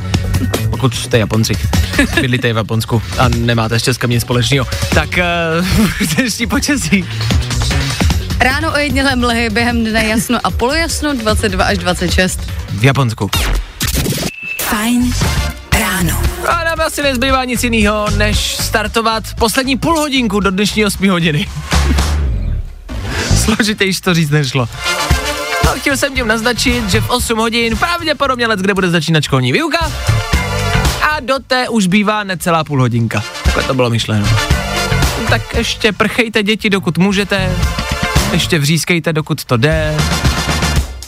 Pokud 0.70 0.94
jste 0.94 1.18
Japonci, 1.18 1.52
bydlíte 2.20 2.52
v 2.52 2.56
Japonsku 2.56 3.02
a 3.18 3.28
nemáte 3.28 3.80
s 3.80 3.82
Českem 3.82 4.10
nic 4.10 4.22
společného. 4.22 4.66
Tak 4.94 5.18
e, 5.18 5.24
dnešní 6.16 6.46
počasí. 6.46 7.04
Ráno 8.40 8.72
ojednělé 8.72 9.16
mlhy, 9.16 9.50
během 9.50 9.84
dne 9.84 10.04
jasno 10.04 10.38
a 10.44 10.50
polojasno 10.50 11.14
22 11.14 11.64
až 11.64 11.78
26. 11.78 12.40
V 12.70 12.84
Japonsku. 12.84 13.30
Fajn 14.58 15.12
ráno. 15.80 16.22
A 16.48 16.64
nám 16.64 16.80
asi 16.80 17.02
nezbývá 17.02 17.44
nic 17.44 17.64
jiného, 17.64 18.06
než 18.16 18.56
startovat 18.56 19.24
poslední 19.38 19.76
půl 19.78 19.98
hodinku 20.00 20.40
do 20.40 20.50
dnešní 20.50 20.84
8 20.84 21.08
hodiny. 21.10 21.48
Složitější 23.38 24.00
to 24.00 24.14
říct 24.14 24.30
nešlo. 24.30 24.68
chtěl 25.76 25.96
jsem 25.96 26.14
tím 26.14 26.26
naznačit, 26.26 26.90
že 26.90 27.00
v 27.00 27.10
8 27.10 27.38
hodin 27.38 27.76
pravděpodobně 27.76 28.46
let, 28.46 28.60
kde 28.60 28.74
bude 28.74 28.90
začínat 28.90 29.24
školní 29.24 29.52
výuka 29.52 29.92
a 31.02 31.20
do 31.20 31.34
té 31.46 31.68
už 31.68 31.86
bývá 31.86 32.24
necelá 32.24 32.64
půl 32.64 32.80
hodinka. 32.80 33.24
Takhle 33.44 33.62
to 33.62 33.74
bylo 33.74 33.90
myšleno. 33.90 34.26
Tak 35.28 35.54
ještě 35.54 35.92
prchejte 35.92 36.42
děti, 36.42 36.70
dokud 36.70 36.98
můžete, 36.98 37.56
ještě 38.32 38.58
vřískejte, 38.58 39.12
dokud 39.12 39.44
to 39.44 39.56
jde 39.56 39.96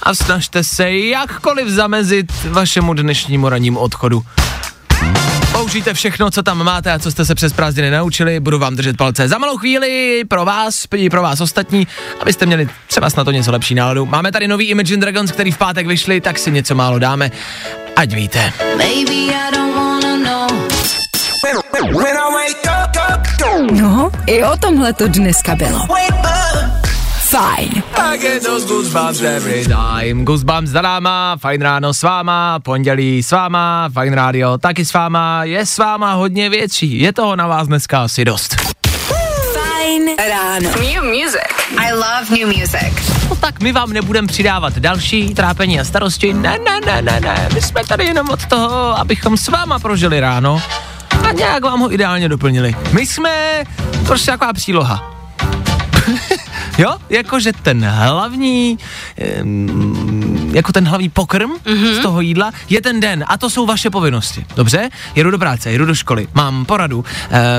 a 0.02 0.14
snažte 0.14 0.64
se 0.64 0.92
jakkoliv 0.92 1.68
zamezit 1.68 2.32
vašemu 2.44 2.94
dnešnímu 2.94 3.48
rannímu 3.48 3.78
odchodu. 3.78 4.22
Použijte 5.70 5.94
všechno, 5.94 6.30
co 6.30 6.42
tam 6.42 6.64
máte 6.64 6.92
a 6.92 6.98
co 6.98 7.10
jste 7.10 7.24
se 7.24 7.34
přes 7.34 7.52
prázdniny 7.52 7.90
naučili, 7.90 8.40
budu 8.40 8.58
vám 8.58 8.76
držet 8.76 8.96
palce 8.96 9.28
za 9.28 9.38
malou 9.38 9.56
chvíli 9.56 10.22
pro 10.28 10.44
vás, 10.44 10.86
i 10.96 11.10
pro 11.10 11.22
vás 11.22 11.40
ostatní, 11.40 11.86
abyste 12.20 12.46
měli 12.46 12.68
třeba 12.86 13.08
na 13.16 13.24
to 13.24 13.30
něco 13.30 13.52
lepší 13.52 13.74
náladu. 13.74 14.06
Máme 14.06 14.32
tady 14.32 14.48
nový 14.48 14.66
Imagine 14.66 15.00
Dragons, 15.00 15.32
který 15.32 15.52
v 15.52 15.58
pátek 15.58 15.86
vyšli, 15.86 16.20
tak 16.20 16.38
si 16.38 16.50
něco 16.50 16.74
málo 16.74 16.98
dáme, 16.98 17.30
ať 17.96 18.14
víte. 18.14 18.52
Maybe 18.76 19.12
I 19.12 19.50
don't 19.52 19.74
wanna 19.74 20.16
know. 20.16 20.50
No, 23.72 24.10
i 24.26 24.44
o 24.44 24.56
tomhle 24.56 24.92
to 24.92 25.08
dneska 25.08 25.54
bylo. 25.54 25.86
Fajn. 27.30 27.82
Tak 27.94 28.22
je 28.22 28.40
to 28.40 28.58
Goosebumps 28.66 29.22
every 29.22 29.62
time. 29.62 30.24
Goosebumps 30.24 30.70
za 30.70 30.82
náma, 30.82 31.36
fajn 31.38 31.62
ráno 31.62 31.94
s 31.94 32.02
váma, 32.02 32.58
pondělí 32.58 33.22
s 33.22 33.30
váma, 33.30 33.88
fajn 33.92 34.12
rádio 34.12 34.58
taky 34.58 34.84
s 34.84 34.92
váma, 34.92 35.44
je 35.44 35.66
s 35.66 35.78
váma 35.78 36.12
hodně 36.12 36.50
větší, 36.50 37.00
je 37.00 37.12
toho 37.12 37.36
na 37.36 37.46
vás 37.46 37.66
dneska 37.66 38.02
asi 38.02 38.24
dost. 38.24 38.56
Fajn 39.54 40.02
ráno. 40.28 40.70
New 40.70 41.04
music. 41.04 41.54
I 41.78 41.92
love 41.92 42.26
new 42.30 42.58
music. 42.58 43.10
No 43.28 43.36
tak 43.36 43.62
my 43.62 43.72
vám 43.72 43.92
nebudeme 43.92 44.28
přidávat 44.28 44.78
další 44.78 45.34
trápení 45.34 45.80
a 45.80 45.84
starosti, 45.84 46.32
ne, 46.32 46.58
ne, 46.64 46.80
ne, 46.86 47.02
ne, 47.02 47.20
ne, 47.20 47.48
my 47.54 47.62
jsme 47.62 47.84
tady 47.84 48.04
jenom 48.04 48.30
od 48.30 48.46
toho, 48.46 48.98
abychom 48.98 49.36
s 49.36 49.48
váma 49.48 49.78
prožili 49.78 50.20
ráno 50.20 50.62
a 51.28 51.32
nějak 51.32 51.62
vám 51.64 51.80
ho 51.80 51.94
ideálně 51.94 52.28
doplnili. 52.28 52.74
My 52.92 53.06
jsme 53.06 53.64
prostě 54.06 54.30
taková 54.30 54.52
příloha. 54.52 55.12
Jo, 56.80 56.96
jakože 57.10 57.52
ten 57.52 57.84
hlavní, 57.84 58.78
jako 60.52 60.72
ten 60.72 60.88
hlavní 60.88 61.08
pokrm 61.08 61.50
mm-hmm. 61.50 61.94
z 61.94 61.98
toho 61.98 62.20
jídla 62.20 62.52
je 62.68 62.80
ten 62.80 63.00
den 63.00 63.24
a 63.26 63.38
to 63.38 63.50
jsou 63.50 63.66
vaše 63.66 63.90
povinnosti. 63.90 64.46
Dobře? 64.56 64.88
Jedu 65.14 65.30
do 65.30 65.38
práce, 65.38 65.70
jedu 65.70 65.84
do 65.84 65.94
školy, 65.94 66.28
mám 66.34 66.64
poradu, 66.64 66.98
uh, 66.98 67.04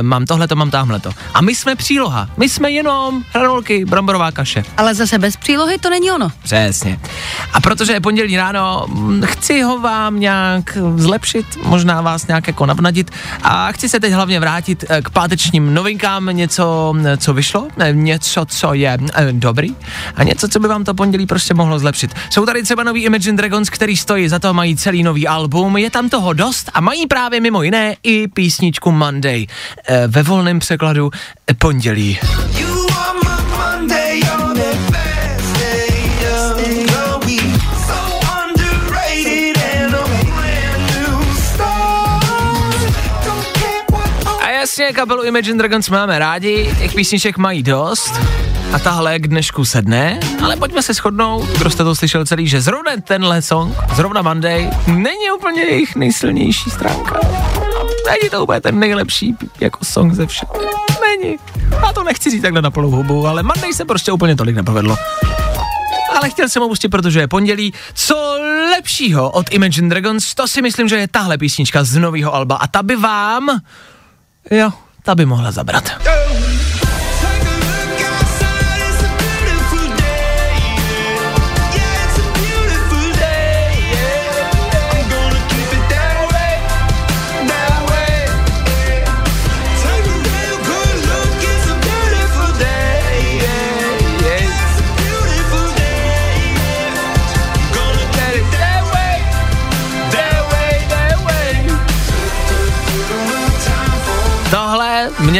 mám 0.01 0.25
tohleto, 0.25 0.55
mám 0.55 0.71
tamhleto. 0.71 1.11
A 1.33 1.41
my 1.41 1.55
jsme 1.55 1.75
příloha, 1.75 2.29
my 2.37 2.49
jsme 2.49 2.71
jenom 2.71 3.23
hranolky, 3.33 3.85
bramborová 3.85 4.31
kaše. 4.31 4.63
Ale 4.77 4.95
zase 4.95 5.19
bez 5.19 5.37
přílohy 5.37 5.77
to 5.77 5.89
není 5.89 6.11
ono. 6.11 6.31
Přesně. 6.43 6.99
A 7.53 7.61
protože 7.61 7.93
je 7.93 8.01
pondělí 8.01 8.37
ráno, 8.37 8.85
mm, 8.87 9.21
chci 9.25 9.61
ho 9.61 9.79
vám 9.79 10.19
nějak 10.19 10.77
zlepšit, 10.95 11.45
možná 11.63 12.01
vás 12.01 12.27
nějak 12.27 12.47
jako 12.47 12.65
navnadit 12.65 13.11
a 13.43 13.71
chci 13.71 13.89
se 13.89 13.99
teď 13.99 14.13
hlavně 14.13 14.39
vrátit 14.39 14.85
eh, 14.89 15.01
k 15.01 15.09
pátečním 15.09 15.73
novinkám, 15.73 16.25
něco, 16.31 16.95
eh, 17.05 17.17
co 17.17 17.33
vyšlo, 17.33 17.67
eh, 17.79 17.93
něco, 17.93 18.45
co 18.45 18.73
je 18.73 18.97
eh, 19.13 19.27
dobrý 19.31 19.75
a 20.15 20.23
něco, 20.23 20.47
co 20.47 20.59
by 20.59 20.67
vám 20.67 20.83
to 20.83 20.93
pondělí 20.93 21.25
prostě 21.25 21.53
mohlo 21.53 21.79
zlepšit. 21.79 22.13
Jsou 22.29 22.45
tady 22.45 22.63
třeba 22.63 22.83
nový 22.83 23.03
Imagine 23.03 23.37
Dragons, 23.37 23.69
který 23.69 23.97
stojí 23.97 24.29
za 24.29 24.39
to, 24.39 24.53
mají 24.53 24.75
celý 24.75 25.03
nový 25.03 25.27
album, 25.27 25.77
je 25.77 25.89
tam 25.89 26.09
toho 26.09 26.33
dost 26.33 26.71
a 26.73 26.81
mají 26.81 27.07
právě 27.07 27.39
mimo 27.41 27.63
jiné 27.63 27.95
i 28.03 28.27
písničku 28.27 28.91
Monday. 28.91 29.47
Eh, 29.87 30.07
ve 30.07 30.23
volném 30.23 30.59
překladu 30.59 31.11
eh, 31.47 31.53
pondělí. 31.53 32.19
A 44.39 44.49
jasně, 44.49 44.93
kapelu 44.93 45.23
Imagine 45.23 45.57
Dragons 45.57 45.89
máme 45.89 46.19
rádi, 46.19 46.75
těch 46.79 46.93
písniček 46.93 47.37
mají 47.37 47.63
dost 47.63 48.13
a 48.73 48.79
tahle 48.79 49.19
k 49.19 49.27
dnešku 49.27 49.65
sedne, 49.65 50.19
ale 50.43 50.55
pojďme 50.55 50.81
se 50.81 50.93
shodnout, 50.93 51.49
kdo 51.57 51.69
jste 51.69 51.83
to 51.83 51.95
slyšel 51.95 52.25
celý, 52.25 52.47
že 52.47 52.61
zrovna 52.61 52.91
tenhle 53.03 53.41
song, 53.41 53.75
zrovna 53.95 54.21
Monday, 54.21 54.69
není 54.87 55.31
úplně 55.37 55.61
jejich 55.61 55.95
nejsilnější 55.95 56.69
stránka. 56.69 57.19
Není 58.05 58.29
to 58.31 58.43
úplně 58.43 58.61
ten 58.61 58.79
nejlepší 58.79 59.35
jako 59.59 59.85
song 59.85 60.13
ze 60.13 60.27
všech. 60.27 60.49
Není. 61.01 61.37
Já 61.81 61.93
to 61.93 62.03
nechci 62.03 62.29
říct 62.29 62.41
takhle 62.41 62.61
na 62.61 62.71
plnou 62.71 62.91
hubu, 62.91 63.27
ale 63.27 63.43
Monday 63.43 63.73
se 63.73 63.85
prostě 63.85 64.11
úplně 64.11 64.35
tolik 64.35 64.55
nepovedlo. 64.55 64.97
Ale 66.15 66.29
chtěl 66.29 66.49
jsem 66.49 66.61
ho 66.61 66.69
protože 66.89 67.19
je 67.19 67.27
pondělí. 67.27 67.73
Co 67.93 68.37
lepšího 68.71 69.31
od 69.31 69.53
Imagine 69.53 69.89
Dragons, 69.89 70.35
to 70.35 70.47
si 70.47 70.61
myslím, 70.61 70.89
že 70.89 70.95
je 70.95 71.07
tahle 71.07 71.37
písnička 71.37 71.83
z 71.83 71.97
nového 71.97 72.35
alba 72.35 72.55
a 72.55 72.67
ta 72.67 72.83
by 72.83 72.95
vám, 72.95 73.61
jo, 74.51 74.69
ta 75.03 75.15
by 75.15 75.25
mohla 75.25 75.51
zabrat. 75.51 75.91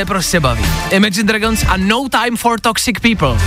Mě 0.02 0.06
prostě 0.06 0.40
baví. 0.40 0.66
Imagine 0.90 1.24
Dragons 1.24 1.66
a 1.68 1.78
No 1.78 2.06
Time 2.10 2.38
for 2.38 2.60
Toxic 2.60 3.00
People. 3.00 3.38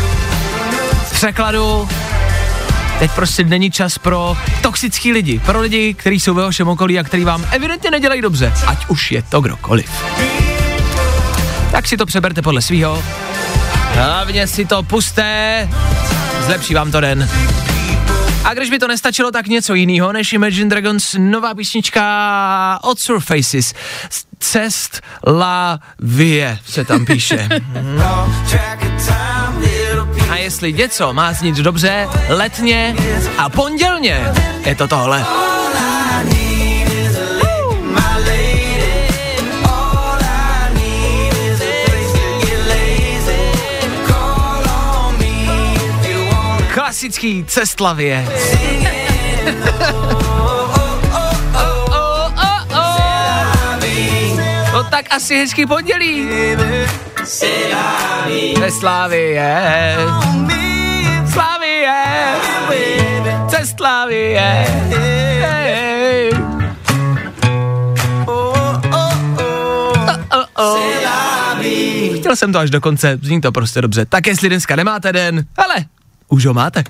V 1.06 1.12
překladu 1.12 1.88
teď 2.98 3.10
prostě 3.10 3.44
není 3.44 3.70
čas 3.70 3.98
pro 3.98 4.36
toxický 4.62 5.12
lidi, 5.12 5.38
pro 5.38 5.60
lidi, 5.60 5.94
kteří 5.94 6.20
jsou 6.20 6.34
ve 6.34 6.42
vašem 6.42 6.68
okolí 6.68 6.98
a 6.98 7.02
kteří 7.02 7.24
vám 7.24 7.46
evidentně 7.50 7.90
nedělají 7.90 8.22
dobře, 8.22 8.52
ať 8.66 8.86
už 8.88 9.12
je 9.12 9.22
to 9.22 9.40
kdokoliv. 9.40 9.90
Tak 11.72 11.88
si 11.88 11.96
to 11.96 12.06
přeberte 12.06 12.42
podle 12.42 12.62
svýho. 12.62 13.02
Hlavně 13.94 14.46
si 14.46 14.64
to 14.64 14.82
puste, 14.82 15.68
zlepší 16.46 16.74
vám 16.74 16.90
to 16.90 17.00
den. 17.00 17.28
A 18.44 18.54
když 18.54 18.70
by 18.70 18.78
to 18.78 18.88
nestačilo, 18.88 19.30
tak 19.30 19.46
něco 19.46 19.74
jiného 19.74 20.12
než 20.12 20.32
Imagine 20.32 20.70
Dragons 20.70 21.16
nová 21.18 21.54
písnička 21.54 22.78
od 22.82 22.98
Surfaces. 22.98 23.74
Cest 24.38 25.00
la 25.26 25.80
vie 25.98 26.58
se 26.66 26.84
tam 26.84 27.06
píše. 27.06 27.48
A 30.30 30.36
jestli 30.36 30.72
něco 30.72 31.12
má 31.12 31.32
znít 31.32 31.56
dobře, 31.56 32.08
letně 32.28 32.96
a 33.38 33.48
pondělně, 33.48 34.32
je 34.66 34.74
to 34.74 34.88
tohle. 34.88 35.26
Klasický 47.04 47.44
cestlavě. 47.44 48.28
No 54.72 54.84
tak 54.84 55.06
asi 55.10 55.38
hezký 55.38 55.66
pondělí. 55.66 56.28
Ve 58.60 58.70
Slávie. 58.70 59.96
Slávie. 61.32 61.94
Ce 63.48 63.66
Slávie. 63.76 64.66
Chtěl 72.16 72.36
jsem 72.36 72.52
to 72.52 72.58
až 72.58 72.70
do 72.70 72.80
konce, 72.80 73.18
zní 73.22 73.40
to 73.40 73.52
prostě 73.52 73.82
dobře. 73.82 74.06
Tak 74.06 74.26
jestli 74.26 74.48
dneska 74.48 74.76
nemáte 74.76 75.12
den, 75.12 75.46
ale 75.56 75.74
už 76.28 76.46
ho 76.46 76.54
máte. 76.54 76.84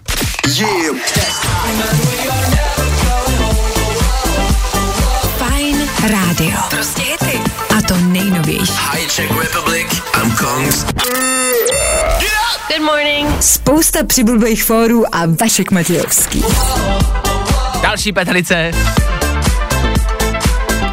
Fajn 5.38 5.88
rádio. 6.02 6.58
Prostě 6.70 7.02
hity. 7.02 7.40
A 7.78 7.82
to 7.88 7.96
nejnovější. 7.96 8.72
Hi 8.92 9.08
Czech 9.08 9.30
Republic, 9.40 9.86
I'm 10.22 10.36
Kongs. 10.36 10.84
Good 12.68 12.82
morning. 12.82 13.28
Spousta 13.40 14.04
přibulbých 14.04 14.64
fórů 14.64 15.14
a 15.14 15.18
Vašek 15.40 15.70
Matějovský. 15.70 16.44
Další 17.82 18.12
petlice. 18.12 18.70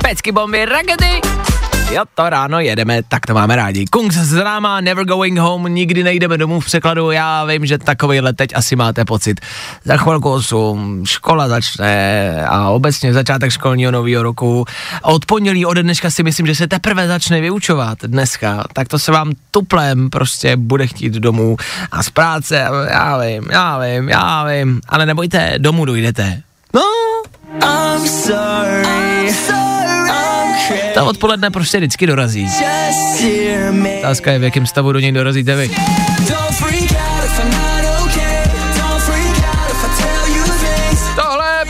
Pecky 0.01 0.31
bomby, 0.31 0.65
rakety. 0.65 1.40
Jo, 1.91 2.03
to 2.15 2.29
ráno 2.29 2.59
jedeme, 2.59 3.03
tak 3.03 3.25
to 3.25 3.33
máme 3.33 3.55
rádi. 3.55 3.85
Kungs 3.85 4.15
z 4.15 4.33
ráma, 4.37 4.81
never 4.81 5.05
going 5.05 5.37
home, 5.37 5.73
nikdy 5.73 6.03
nejdeme 6.03 6.37
domů 6.37 6.59
v 6.59 6.65
překladu, 6.65 7.11
já 7.11 7.45
vím, 7.45 7.65
že 7.65 7.77
takovýhle 7.77 8.33
teď 8.33 8.49
asi 8.55 8.75
máte 8.75 9.05
pocit. 9.05 9.39
Za 9.83 9.97
chvilku 9.97 10.31
8, 10.31 11.03
škola 11.05 11.47
začne 11.47 12.45
a 12.47 12.69
obecně 12.69 13.13
začátek 13.13 13.51
školního 13.51 13.91
nového 13.91 14.23
roku. 14.23 14.65
Od 15.01 15.25
pondělí, 15.25 15.65
ode 15.65 15.83
dneška 15.83 16.09
si 16.09 16.23
myslím, 16.23 16.47
že 16.47 16.55
se 16.55 16.67
teprve 16.67 17.07
začne 17.07 17.41
vyučovat 17.41 17.97
dneska, 18.03 18.63
tak 18.73 18.87
to 18.87 18.99
se 18.99 19.11
vám 19.11 19.31
tuplem 19.51 20.09
prostě 20.09 20.55
bude 20.57 20.87
chtít 20.87 21.13
domů 21.13 21.57
a 21.91 22.03
z 22.03 22.09
práce, 22.09 22.67
já 22.89 23.17
vím, 23.17 23.47
já 23.51 23.79
vím, 23.79 24.09
já 24.09 24.43
vím, 24.43 24.81
ale 24.89 25.05
nebojte, 25.05 25.53
domů 25.57 25.85
dojdete. 25.85 26.41
No, 26.73 26.81
I'm 27.61 28.07
sorry. 28.07 28.87
I'm 29.27 29.33
sorry. 29.33 29.60
Ta 30.93 31.03
odpoledne 31.03 31.51
prostě 31.51 31.77
vždycky 31.77 32.07
dorazí. 32.07 32.49
Otázka 33.99 34.31
je, 34.31 34.39
v 34.39 34.43
jakém 34.43 34.65
stavu 34.65 34.91
do 34.91 34.99
něj 34.99 35.11
dorazíte 35.11 35.55
vy. 35.55 35.71
Tohle 41.15 41.65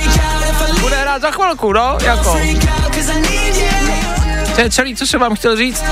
bude 0.81 0.95
hrát 0.95 1.21
za 1.21 1.31
chvilku, 1.31 1.73
no, 1.73 1.97
jako. 2.05 2.37
To 4.55 4.61
je 4.61 4.69
celý, 4.69 4.95
co 4.95 5.07
jsem 5.07 5.19
vám 5.19 5.35
chtěl 5.35 5.55
říct. 5.55 5.83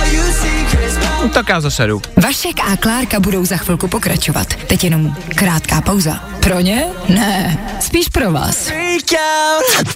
No, 1.21 1.29
tak 1.29 1.49
já 1.49 1.61
zase 1.61 1.87
jdu. 1.87 2.01
Vašek 2.23 2.59
a 2.71 2.77
Klárka 2.77 3.19
budou 3.19 3.45
za 3.45 3.57
chvilku 3.57 3.87
pokračovat. 3.87 4.47
Teď 4.67 4.83
jenom 4.83 5.15
krátká 5.35 5.81
pauza. 5.81 6.15
Pro 6.39 6.59
ně? 6.59 6.85
Ne. 7.09 7.57
Spíš 7.79 8.09
pro 8.09 8.31
vás. 8.31 8.71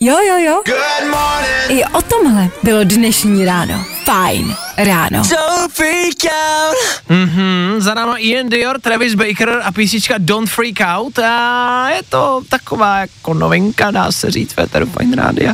Jo, 0.01 0.17
jo, 0.27 0.37
jo. 0.37 0.61
I 1.69 1.85
o 1.85 2.01
tomhle 2.01 2.49
bylo 2.63 2.83
dnešní 2.83 3.45
ráno. 3.45 3.85
Fajn 4.05 4.55
ráno. 4.77 5.23
Mhm, 7.09 7.75
za 7.81 7.93
náma 7.93 8.17
Ian 8.17 8.49
Dior, 8.49 8.79
Travis 8.81 9.13
Baker 9.15 9.61
a 9.63 9.71
písnička 9.71 10.15
Don't 10.17 10.49
Freak 10.49 10.77
Out 10.85 11.19
a 11.19 11.89
je 11.89 12.01
to 12.09 12.41
taková 12.49 12.97
jako 12.99 13.33
novinka, 13.33 13.91
dá 13.91 14.11
se 14.11 14.31
říct, 14.31 14.53
Féteru 14.53 14.85
Fine 14.85 15.15
Rádia. 15.15 15.53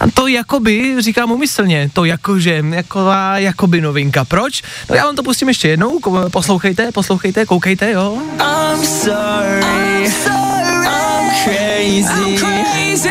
A 0.00 0.10
to 0.14 0.26
jakoby, 0.26 0.96
říkám 1.02 1.32
umyslně, 1.32 1.90
to 1.92 2.04
jakože, 2.04 2.62
jaková 2.70 3.38
jakoby 3.38 3.80
novinka. 3.80 4.24
Proč? 4.24 4.62
No 4.90 4.96
já 4.96 5.04
vám 5.04 5.16
to 5.16 5.22
pustím 5.22 5.48
ještě 5.48 5.68
jednou, 5.68 6.00
poslouchejte, 6.32 6.92
poslouchejte, 6.92 7.46
koukejte, 7.46 7.90
jo. 7.90 8.18
I'm 8.40 8.86
sorry, 8.86 9.60
I'm 9.60 10.12
sorry, 10.12 10.86
I'm 10.86 11.30
crazy. 11.44 12.30
I'm 12.30 12.38
crazy. 12.38 13.08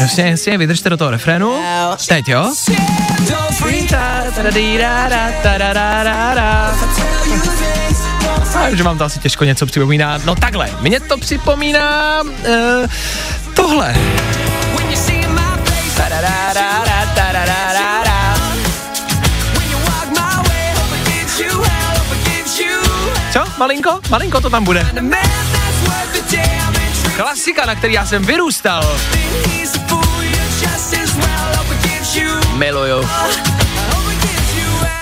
Jasně, 0.00 0.24
jasně, 0.30 0.58
vydržte 0.58 0.90
do 0.90 0.96
toho 0.96 1.10
refrénu. 1.10 1.54
Teď, 2.08 2.28
jo. 2.28 2.54
A 8.56 8.74
že 8.74 8.82
vám 8.82 8.98
to 8.98 9.04
asi 9.04 9.18
těžko 9.18 9.44
něco 9.44 9.66
připomíná. 9.66 10.18
No 10.24 10.34
takhle, 10.34 10.70
mně 10.80 11.00
to 11.00 11.18
připomíná 11.18 12.22
uh, 12.22 12.28
tohle. 13.54 13.94
Co? 23.32 23.44
Malinko? 23.58 24.00
Malinko 24.10 24.40
to 24.40 24.50
tam 24.50 24.64
bude. 24.64 24.86
Klasika, 27.16 27.66
na 27.66 27.74
který 27.74 27.92
já 27.92 28.06
jsem 28.06 28.24
vyrůstal. 28.24 28.98
Miluju. 32.56 33.08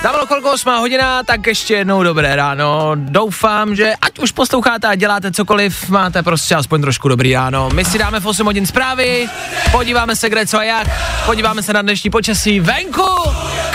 Dávalo 0.03 0.27
kolko 0.27 0.51
8 0.51 0.79
hodina, 0.79 1.23
tak 1.23 1.47
ještě 1.47 1.73
jednou 1.73 2.03
dobré 2.03 2.35
ráno. 2.35 2.91
Doufám, 2.95 3.75
že 3.75 3.93
ať 4.01 4.19
už 4.19 4.31
posloucháte 4.31 4.87
a 4.87 4.95
děláte 4.95 5.31
cokoliv, 5.31 5.89
máte 5.89 6.23
prostě 6.23 6.55
aspoň 6.55 6.81
trošku 6.81 7.07
dobrý 7.07 7.33
ráno. 7.33 7.69
My 7.73 7.85
si 7.85 7.97
dáme 7.97 8.19
v 8.19 8.25
8 8.25 8.45
hodin 8.45 8.65
zprávy, 8.65 9.29
podíváme 9.71 10.15
se 10.15 10.29
kde 10.29 10.45
co 10.45 10.57
a 10.57 10.63
jak, 10.63 10.87
podíváme 11.25 11.63
se 11.63 11.73
na 11.73 11.81
dnešní 11.81 12.09
počasí 12.09 12.59
venku. 12.59 13.09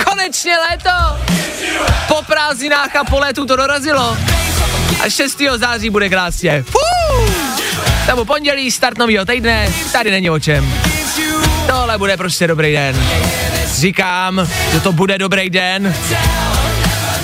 Konečně 0.05 0.53
léto! 0.59 1.19
Po 2.09 2.23
prázdninách 2.23 2.97
a 2.97 3.05
po 3.05 3.19
létu 3.19 3.47
to 3.47 3.57
dorazilo. 3.57 4.17
A 5.05 5.11
6. 5.11 5.43
září 5.57 5.91
bude 5.91 6.09
krásně. 6.09 6.65
Nebo 8.07 8.25
pondělí, 8.25 8.71
start 8.71 8.99
nového 8.99 9.25
týdne, 9.25 9.73
tady 9.93 10.11
není 10.11 10.31
o 10.31 10.39
čem. 10.39 10.75
Tohle 11.67 11.99
bude 11.99 12.17
prostě 12.17 12.47
dobrý 12.47 12.73
den. 12.73 12.97
Říkám, 13.77 14.49
že 14.73 14.81
to 14.81 14.93
bude 14.93 15.19
dobrý 15.19 15.51
den. 15.51 15.95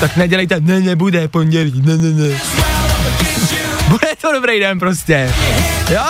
Tak 0.00 0.16
nedělejte, 0.16 0.60
ne, 0.60 0.80
nebude 0.80 1.28
pondělí, 1.28 1.82
ne, 1.84 1.96
ne, 1.96 2.10
ne. 2.10 2.38
Bude 3.88 4.08
to 4.20 4.32
dobrý 4.32 4.60
den 4.60 4.78
prostě. 4.78 5.34
Jo? 5.90 6.02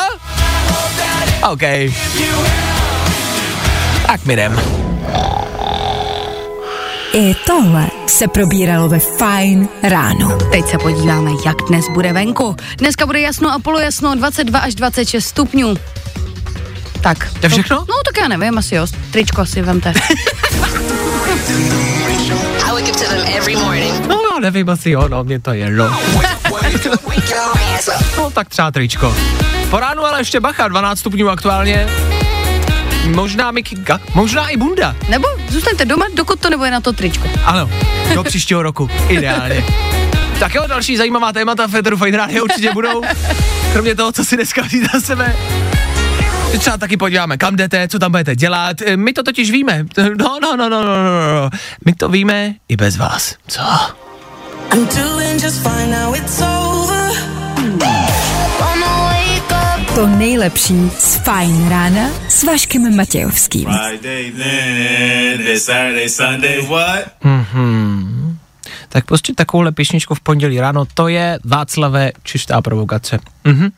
OK. 1.51 1.63
Tak 4.07 4.25
mi 4.25 4.33
jdem. 4.33 4.61
I 7.13 7.35
tohle 7.47 7.87
se 8.07 8.29
probíralo 8.29 8.89
ve 8.89 8.99
Fajn 8.99 9.69
ráno. 9.83 10.39
Teď 10.53 10.67
se 10.67 10.79
podíváme, 10.79 11.31
jak 11.47 11.57
dnes 11.69 11.85
bude 11.95 12.13
venku. 12.13 12.57
Dneska 12.79 13.07
bude 13.07 13.21
jasno 13.21 13.53
a 13.53 13.59
polojasno, 13.59 14.15
22 14.15 14.59
až 14.59 14.75
26 14.75 15.27
stupňů. 15.27 15.75
Tak. 17.03 17.31
To 17.41 17.47
je 17.47 17.51
všechno? 17.51 17.77
No, 17.77 17.95
tak 18.07 18.17
já 18.23 18.29
nevím, 18.29 18.59
asi 18.59 18.75
jo. 18.75 18.87
Tričko 19.11 19.47
si 19.47 19.63
vemte. 19.63 19.93
I 22.67 22.73
wake 22.73 22.89
up 22.89 22.97
to 22.97 23.05
them 23.05 23.27
every 23.37 23.57
morning. 23.57 24.07
No, 24.07 24.17
no, 24.31 24.41
nevím 24.41 24.71
asi 24.71 24.91
jo, 24.91 25.09
no, 25.09 25.25
mě 25.25 25.41
to 25.41 25.53
je 25.53 25.59
jedno. 25.59 26.01
No, 28.17 28.31
tak 28.31 28.49
třeba 28.49 28.71
tričko. 28.71 29.17
Po 29.71 29.81
ránu 29.81 30.05
ale 30.05 30.21
ještě 30.21 30.41
bacha, 30.41 30.69
12 30.69 30.99
stupňů 30.99 31.31
aktuálně. 31.31 31.87
Možná 33.15 33.51
mikinka, 33.51 34.01
možná 34.15 34.49
i 34.49 34.57
bunda. 34.57 34.97
Nebo 35.09 35.29
zůstaňte 35.49 35.85
doma, 35.85 36.07
dokud 36.15 36.41
to 36.41 36.51
nebude 36.51 36.71
na 36.71 36.81
to 36.81 36.93
tričko. 36.93 37.29
Ano, 37.45 37.71
do 38.15 38.25
příštího 38.25 38.63
roku, 38.63 38.91
ideálně. 39.09 39.65
Tak 40.39 40.55
jo, 40.55 40.65
další 40.67 40.97
zajímavá 40.97 41.33
témata 41.33 41.69
Federu 41.69 41.97
Fine 41.97 42.19
Radio 42.19 42.45
určitě 42.45 42.73
budou. 42.73 43.03
Kromě 43.73 43.95
toho, 43.95 44.13
co 44.13 44.25
si 44.25 44.37
dneska 44.37 44.63
vzít 44.63 44.93
za 44.93 45.01
sebe. 45.01 45.37
Třeba 46.59 46.77
taky 46.77 46.97
podíváme, 46.97 47.37
kam 47.39 47.57
jdete, 47.57 47.89
co 47.89 47.99
tam 47.99 48.11
budete 48.11 48.37
dělat. 48.37 48.83
E, 48.83 48.97
My 48.97 49.13
to 49.13 49.23
totiž 49.23 49.51
víme. 49.51 49.87
No, 50.19 50.39
no, 50.43 50.57
no, 50.57 50.69
no, 50.69 50.69
no, 50.69 50.95
no, 50.95 51.41
no. 51.43 51.51
My 51.85 51.93
to 51.93 52.09
víme 52.09 52.55
i 52.69 52.77
bez 52.77 52.97
vás. 52.97 53.37
Co? 53.49 53.61
To 59.95 60.07
nejlepší 60.07 60.91
z 60.99 61.15
Fajn 61.17 61.69
rána 61.69 62.09
s 62.29 62.43
Vaškem 62.43 62.97
Matějovským. 62.97 63.65
Friday, 63.65 64.31
then 64.33 65.41
it's 65.47 65.65
Saturday, 65.65 66.09
Sunday, 66.09 66.67
what? 66.67 67.05
Mhm. 67.25 68.39
Tak 68.89 69.05
pustit 69.05 69.35
takovouhle 69.35 69.73
píšničku 69.73 70.15
v 70.15 70.21
pondělí 70.21 70.61
ráno, 70.61 70.85
to 70.95 71.09
je 71.09 71.39
Václave 71.45 72.13
čistá 72.23 72.63
provokace. 72.63 73.19
Mhm. 73.45 73.69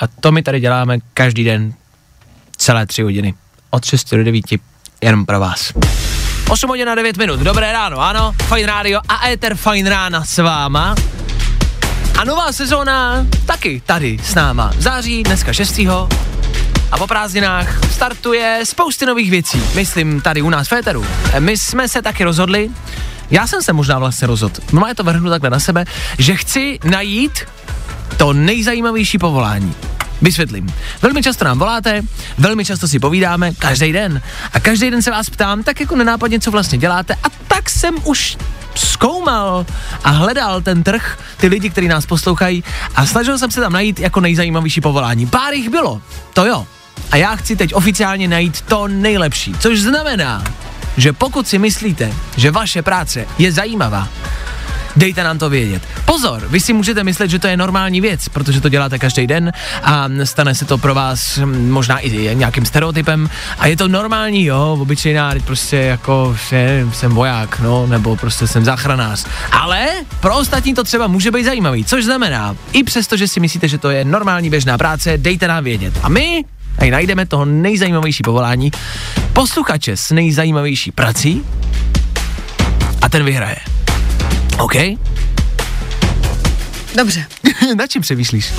A 0.00 0.06
to 0.06 0.32
my 0.32 0.42
tady 0.42 0.60
děláme 0.60 0.98
každý 1.14 1.44
den, 1.44 1.72
celé 2.66 2.86
tři 2.86 3.02
hodiny. 3.02 3.34
Od 3.70 3.84
6 3.84 4.14
do 4.14 4.24
9, 4.24 4.44
jenom 5.02 5.26
pro 5.26 5.40
vás. 5.40 5.72
8 6.48 6.68
hodin 6.68 6.88
a 6.88 6.94
9 6.94 7.16
minut, 7.16 7.40
dobré 7.40 7.72
ráno, 7.72 8.00
ano, 8.00 8.32
Fajn 8.42 8.66
rádio 8.66 9.00
a 9.08 9.28
Ether 9.28 9.54
Fajn 9.54 9.86
rána 9.86 10.24
s 10.24 10.38
váma. 10.38 10.94
A 12.18 12.24
nová 12.24 12.52
sezóna 12.52 13.26
taky 13.46 13.82
tady 13.86 14.18
s 14.22 14.34
náma. 14.34 14.72
V 14.76 14.82
září, 14.82 15.22
dneska 15.22 15.52
6. 15.52 15.78
A 16.90 16.98
po 16.98 17.06
prázdninách 17.06 17.90
startuje 17.92 18.60
spousty 18.64 19.06
nových 19.06 19.30
věcí. 19.30 19.62
Myslím 19.74 20.20
tady 20.20 20.42
u 20.42 20.50
nás 20.50 20.66
v 20.66 20.70
Féteru. 20.70 21.06
My 21.38 21.56
jsme 21.56 21.88
se 21.88 22.02
taky 22.02 22.24
rozhodli, 22.24 22.70
já 23.30 23.46
jsem 23.46 23.62
se 23.62 23.72
možná 23.72 23.98
vlastně 23.98 24.26
rozhodl, 24.26 24.60
no 24.72 24.86
je 24.86 24.94
to 24.94 25.04
vrhnu 25.04 25.30
takhle 25.30 25.50
na 25.50 25.60
sebe, 25.60 25.84
že 26.18 26.36
chci 26.36 26.78
najít 26.84 27.44
to 28.16 28.32
nejzajímavější 28.32 29.18
povolání. 29.18 29.74
Vysvětlím. 30.22 30.74
Velmi 31.02 31.22
často 31.22 31.44
nám 31.44 31.58
voláte, 31.58 32.02
velmi 32.38 32.64
často 32.64 32.88
si 32.88 32.98
povídáme, 32.98 33.52
každý 33.54 33.92
den. 33.92 34.22
A 34.52 34.60
každý 34.60 34.90
den 34.90 35.02
se 35.02 35.10
vás 35.10 35.30
ptám, 35.30 35.62
tak 35.62 35.80
jako 35.80 35.96
nenápadně, 35.96 36.40
co 36.40 36.50
vlastně 36.50 36.78
děláte. 36.78 37.14
A 37.14 37.26
tak 37.48 37.70
jsem 37.70 37.94
už 38.04 38.36
zkoumal 38.74 39.66
a 40.04 40.10
hledal 40.10 40.60
ten 40.60 40.82
trh, 40.82 41.18
ty 41.36 41.46
lidi, 41.46 41.70
kteří 41.70 41.88
nás 41.88 42.06
poslouchají 42.06 42.64
a 42.94 43.06
snažil 43.06 43.38
jsem 43.38 43.50
se 43.50 43.60
tam 43.60 43.72
najít 43.72 44.00
jako 44.00 44.20
nejzajímavější 44.20 44.80
povolání. 44.80 45.26
Pár 45.26 45.54
jich 45.54 45.68
bylo, 45.68 46.02
to 46.32 46.46
jo. 46.46 46.66
A 47.10 47.16
já 47.16 47.36
chci 47.36 47.56
teď 47.56 47.74
oficiálně 47.74 48.28
najít 48.28 48.60
to 48.60 48.88
nejlepší, 48.88 49.54
což 49.58 49.80
znamená, 49.80 50.44
že 50.96 51.12
pokud 51.12 51.48
si 51.48 51.58
myslíte, 51.58 52.12
že 52.36 52.50
vaše 52.50 52.82
práce 52.82 53.26
je 53.38 53.52
zajímavá, 53.52 54.08
Dejte 54.96 55.24
nám 55.24 55.38
to 55.38 55.50
vědět. 55.50 55.82
Pozor, 56.04 56.46
vy 56.48 56.60
si 56.60 56.72
můžete 56.72 57.04
myslet, 57.04 57.30
že 57.30 57.38
to 57.38 57.46
je 57.46 57.56
normální 57.56 58.00
věc, 58.00 58.28
protože 58.28 58.60
to 58.60 58.68
děláte 58.68 58.98
každý 58.98 59.26
den 59.26 59.52
a 59.82 60.08
stane 60.24 60.54
se 60.54 60.64
to 60.64 60.78
pro 60.78 60.94
vás 60.94 61.38
možná 61.68 61.98
i 61.98 62.36
nějakým 62.36 62.64
stereotypem 62.64 63.30
a 63.58 63.66
je 63.66 63.76
to 63.76 63.88
normální, 63.88 64.44
jo, 64.44 64.78
obyčejná, 64.80 65.32
prostě 65.44 65.76
jako, 65.76 66.36
že 66.48 66.86
jsem 66.92 67.12
voják, 67.12 67.60
no, 67.60 67.86
nebo 67.86 68.16
prostě 68.16 68.46
jsem 68.46 68.64
záchranář. 68.64 69.26
Ale 69.52 69.86
pro 70.20 70.36
ostatní 70.36 70.74
to 70.74 70.84
třeba 70.84 71.06
může 71.06 71.30
být 71.30 71.44
zajímavý, 71.44 71.84
což 71.84 72.04
znamená, 72.04 72.56
i 72.72 72.84
přesto, 72.84 73.16
že 73.16 73.28
si 73.28 73.40
myslíte, 73.40 73.68
že 73.68 73.78
to 73.78 73.90
je 73.90 74.04
normální 74.04 74.50
běžná 74.50 74.78
práce, 74.78 75.18
dejte 75.18 75.48
nám 75.48 75.64
vědět. 75.64 75.94
A 76.02 76.08
my 76.08 76.44
tady 76.76 76.90
najdeme 76.90 77.26
toho 77.26 77.44
nejzajímavější 77.44 78.22
povolání, 78.22 78.70
posluchače 79.32 79.96
s 79.96 80.10
nejzajímavější 80.10 80.92
prací 80.92 81.42
a 83.02 83.08
ten 83.08 83.24
vyhraje. 83.24 83.75
OK? 84.58 84.74
Dobře. 86.96 87.26
Na 87.76 87.86
čím 87.86 88.02
přemýšlíš? 88.02 88.52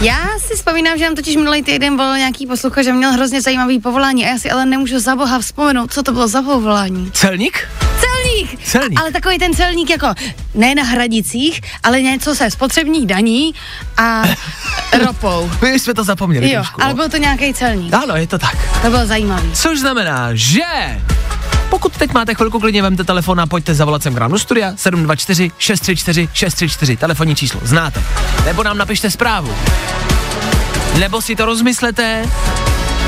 Já 0.00 0.18
si 0.38 0.54
vzpomínám, 0.54 0.98
že 0.98 1.04
nám 1.04 1.14
totiž 1.14 1.36
minulý 1.36 1.62
týden 1.62 1.96
volal 1.96 2.16
nějaký 2.18 2.46
posluchač, 2.46 2.84
že 2.84 2.92
měl 2.92 3.12
hrozně 3.12 3.42
zajímavý 3.42 3.80
povolání 3.80 4.26
a 4.26 4.28
já 4.28 4.38
si 4.38 4.50
ale 4.50 4.66
nemůžu 4.66 4.98
za 4.98 5.16
boha 5.16 5.38
vzpomenout, 5.38 5.92
co 5.92 6.02
to 6.02 6.12
bylo 6.12 6.28
za 6.28 6.42
povolání. 6.42 7.10
Celník? 7.12 7.68
Celník! 8.00 8.62
Celník. 8.64 9.00
Ale 9.00 9.12
takový 9.12 9.38
ten 9.38 9.54
celník 9.54 9.90
jako 9.90 10.06
ne 10.54 10.74
na 10.74 10.82
hradicích, 10.82 11.60
ale 11.82 12.02
něco 12.02 12.34
se 12.34 12.50
spotřebních 12.50 13.06
daní 13.06 13.54
a 13.96 14.22
ropou. 15.06 15.50
My 15.62 15.78
jsme 15.78 15.94
to 15.94 16.04
zapomněli 16.04 16.46
Jo, 16.50 16.54
trošku. 16.54 16.82
ale 16.82 16.90
no. 16.90 16.96
byl 16.96 17.08
to 17.08 17.16
nějaký 17.16 17.54
celník. 17.54 17.94
Ano, 17.94 18.16
je 18.16 18.26
to 18.26 18.38
tak. 18.38 18.82
To 18.82 18.90
bylo 18.90 19.06
zajímavý. 19.06 19.50
Což 19.52 19.78
znamená, 19.78 20.28
že 20.32 20.62
pokud 21.70 21.96
teď 21.96 22.12
máte 22.12 22.34
chvilku, 22.34 22.60
klidně 22.60 22.82
vemte 22.82 23.04
telefon 23.04 23.40
a 23.40 23.46
pojďte 23.46 23.74
zavolat 23.74 24.02
sem 24.02 24.14
k 24.14 24.18
nám 24.18 24.30
do 24.30 24.38
studia 24.38 24.72
724 24.76 25.50
634 25.58 26.28
634, 26.32 26.96
telefonní 26.96 27.34
číslo, 27.34 27.60
znáte. 27.64 28.02
Nebo 28.44 28.62
nám 28.62 28.78
napište 28.78 29.10
zprávu. 29.10 29.54
Nebo 30.98 31.22
si 31.22 31.36
to 31.36 31.46
rozmyslete, 31.46 32.24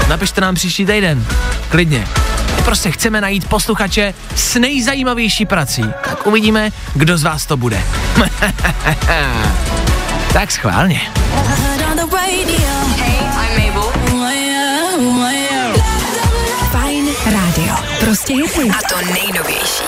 napište 0.09 0.41
nám 0.41 0.55
příští 0.55 0.87
týden, 0.87 1.27
klidně. 1.69 2.09
My 2.57 2.63
prostě 2.63 2.91
chceme 2.91 3.21
najít 3.21 3.49
posluchače 3.49 4.15
s 4.35 4.59
nejzajímavější 4.59 5.47
prací. 5.47 5.85
Tak 6.05 6.27
uvidíme, 6.27 6.71
kdo 6.95 7.19
z 7.19 7.23
vás 7.23 7.47
to 7.47 7.57
bude. 7.57 7.83
tak 10.33 10.53
schválně. 10.53 11.01
Prostě 18.11 18.35
hity. 18.35 18.71
A 18.71 18.89
to 18.89 19.13
nejnovější. 19.13 19.83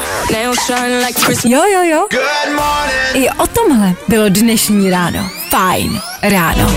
Jo, 1.45 1.63
jo, 1.73 1.83
jo. 1.83 2.07
Good 2.11 2.55
morning. 2.55 3.27
I 3.27 3.31
o 3.31 3.47
tomhle 3.47 3.95
bylo 4.09 4.29
dnešní 4.29 4.91
ráno. 4.91 5.31
Fajn 5.51 6.01
ráno. 6.23 6.73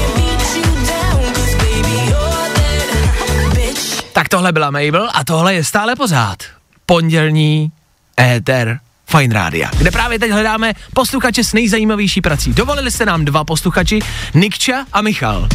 Tak 4.14 4.30
tohle 4.30 4.52
byla 4.52 4.72
Mabel 4.72 5.10
a 5.14 5.24
tohle 5.24 5.54
je 5.54 5.64
stále 5.64 5.96
pořád. 5.96 6.44
Pondělní 6.86 7.72
éter 8.20 8.80
Fine 9.06 9.34
Rádia, 9.34 9.70
kde 9.78 9.92
právě 9.92 10.20
teď 10.20 10.32
hledáme 10.32 10.74
posluchače 10.94 11.44
s 11.44 11.54
nejzajímavější 11.54 12.22
prací. 12.22 12.54
Dovolili 12.54 12.92
se 12.92 13.06
nám 13.06 13.26
dva 13.26 13.44
posluchači, 13.44 14.00
Nikča 14.34 14.86
a 14.94 15.02
Michal. 15.02 15.48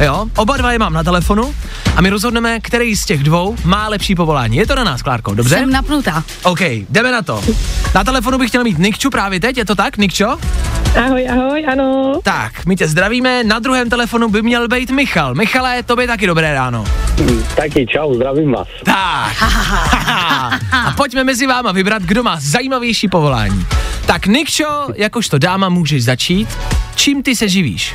Jo, 0.00 0.26
oba 0.36 0.56
dva 0.56 0.72
je 0.72 0.78
mám 0.78 0.92
na 0.92 1.04
telefonu 1.04 1.54
a 1.96 2.00
my 2.00 2.10
rozhodneme, 2.10 2.60
který 2.60 2.96
z 2.96 3.04
těch 3.04 3.22
dvou 3.22 3.56
má 3.64 3.88
lepší 3.88 4.14
povolání. 4.14 4.56
Je 4.56 4.66
to 4.66 4.74
na 4.74 4.84
nás, 4.84 5.02
Klárko, 5.02 5.34
dobře? 5.34 5.54
Jsem 5.56 5.70
napnutá. 5.70 6.24
OK, 6.42 6.60
jdeme 6.60 7.12
na 7.12 7.22
to. 7.22 7.42
Na 7.94 8.04
telefonu 8.04 8.38
bych 8.38 8.48
chtěl 8.48 8.64
mít 8.64 8.78
Nikču 8.78 9.10
právě 9.10 9.40
teď, 9.40 9.56
je 9.58 9.64
to 9.64 9.74
tak, 9.74 9.96
Nikčo? 9.96 10.38
Ahoj, 11.06 11.28
ahoj, 11.30 11.66
ano. 11.72 12.12
Tak, 12.22 12.66
my 12.66 12.76
tě 12.76 12.88
zdravíme, 12.88 13.44
na 13.44 13.58
druhém 13.58 13.90
telefonu 13.90 14.28
by 14.28 14.42
měl 14.42 14.68
být 14.68 14.90
Michal. 14.90 15.34
Michale, 15.34 15.82
to 15.82 15.96
by 15.96 16.06
taky 16.06 16.26
dobré 16.26 16.54
ráno. 16.54 16.84
Taky 17.56 17.86
čau, 17.86 18.14
zdravím 18.14 18.52
vás. 18.52 18.68
Tak. 18.84 19.42
A 20.86 20.92
pojďme 20.96 21.24
mezi 21.24 21.46
váma 21.46 21.72
vybrat, 21.72 22.02
kdo 22.02 22.22
má 22.22 22.36
zajímavější 22.40 23.08
povolání. 23.08 23.66
Tak 24.06 24.26
Nikčo, 24.26 24.86
jakožto 24.94 25.38
dáma 25.38 25.68
můžeš 25.68 26.04
začít. 26.04 26.48
Čím 26.94 27.22
ty 27.22 27.36
se 27.36 27.48
živíš? 27.48 27.94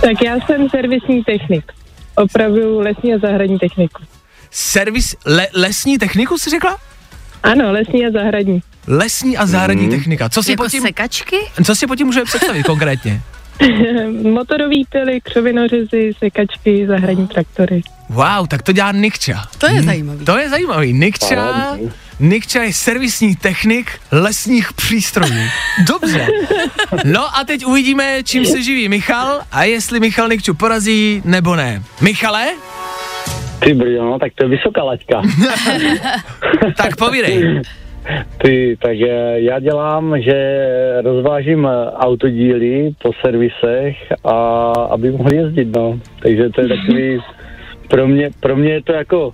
Tak 0.00 0.22
já 0.24 0.36
jsem 0.46 0.68
servisní 0.68 1.24
technik. 1.24 1.72
Opravdu 2.14 2.80
lesní 2.80 3.14
a 3.14 3.18
zahradní 3.18 3.58
techniku. 3.58 4.02
Servis, 4.50 5.16
le, 5.26 5.46
lesní 5.54 5.98
techniku 5.98 6.38
si 6.38 6.50
řekla? 6.50 6.78
Ano, 7.42 7.72
lesní 7.72 8.06
a 8.06 8.10
zahradní. 8.10 8.62
Lesní 8.86 9.36
a 9.36 9.46
zahradní 9.46 9.88
technika. 9.88 10.28
Co 10.28 10.42
si, 10.42 10.50
Jako 10.50 10.62
pod 10.62 10.70
tím, 10.70 10.82
sekačky? 10.82 11.36
co 11.64 11.74
si 11.74 11.86
pod 11.86 11.96
tím 11.96 12.06
můžeme 12.06 12.24
představit 12.24 12.62
konkrétně? 12.62 13.20
Motorový 14.32 14.84
pily, 14.90 15.20
křovinořezy, 15.20 16.12
sekačky, 16.18 16.86
zahradní 16.86 17.26
traktory. 17.28 17.82
Wow, 18.08 18.46
tak 18.48 18.62
to 18.62 18.72
dělá 18.72 18.92
Nikča. 18.92 19.44
To 19.58 19.70
je 19.70 19.82
zajímavý. 19.82 20.24
To 20.24 20.38
je 20.38 20.48
zajímavý. 20.50 20.92
Nikča. 20.92 21.76
Nikča 22.22 22.62
je 22.62 22.72
servisní 22.72 23.36
technik 23.36 23.90
lesních 24.12 24.72
přístrojů. 24.72 25.42
Dobře. 25.88 26.26
No 27.04 27.20
a 27.38 27.44
teď 27.44 27.66
uvidíme, 27.66 28.22
čím 28.24 28.44
se 28.44 28.62
živí 28.62 28.88
Michal 28.88 29.40
a 29.52 29.64
jestli 29.64 30.00
Michal 30.00 30.28
Nikču 30.28 30.54
porazí 30.54 31.22
nebo 31.24 31.56
ne. 31.56 31.82
Michale, 32.00 32.46
Ty 33.64 33.74
brjo, 33.74 34.04
no, 34.04 34.18
tak 34.18 34.32
to 34.34 34.44
je 34.44 34.48
vysoká 34.48 34.82
laťka. 34.82 35.22
tak 36.76 36.96
povídej. 36.96 37.60
Ty, 38.38 38.76
tak 38.82 38.96
já 39.34 39.60
dělám, 39.60 40.20
že 40.20 40.58
rozvážím 41.02 41.66
eh, 41.66 41.90
autodíly 41.90 42.94
po 43.02 43.10
servisech 43.20 43.96
a 44.24 44.36
aby 44.90 45.10
mohli 45.10 45.36
jezdit, 45.36 45.68
no. 45.76 46.00
Takže 46.22 46.50
to 46.50 46.60
je 46.60 46.68
takový, 46.68 47.20
pro 47.88 48.08
mě, 48.08 48.30
pro 48.40 48.56
mě 48.56 48.72
je 48.72 48.82
to 48.82 48.92
jako 48.92 49.32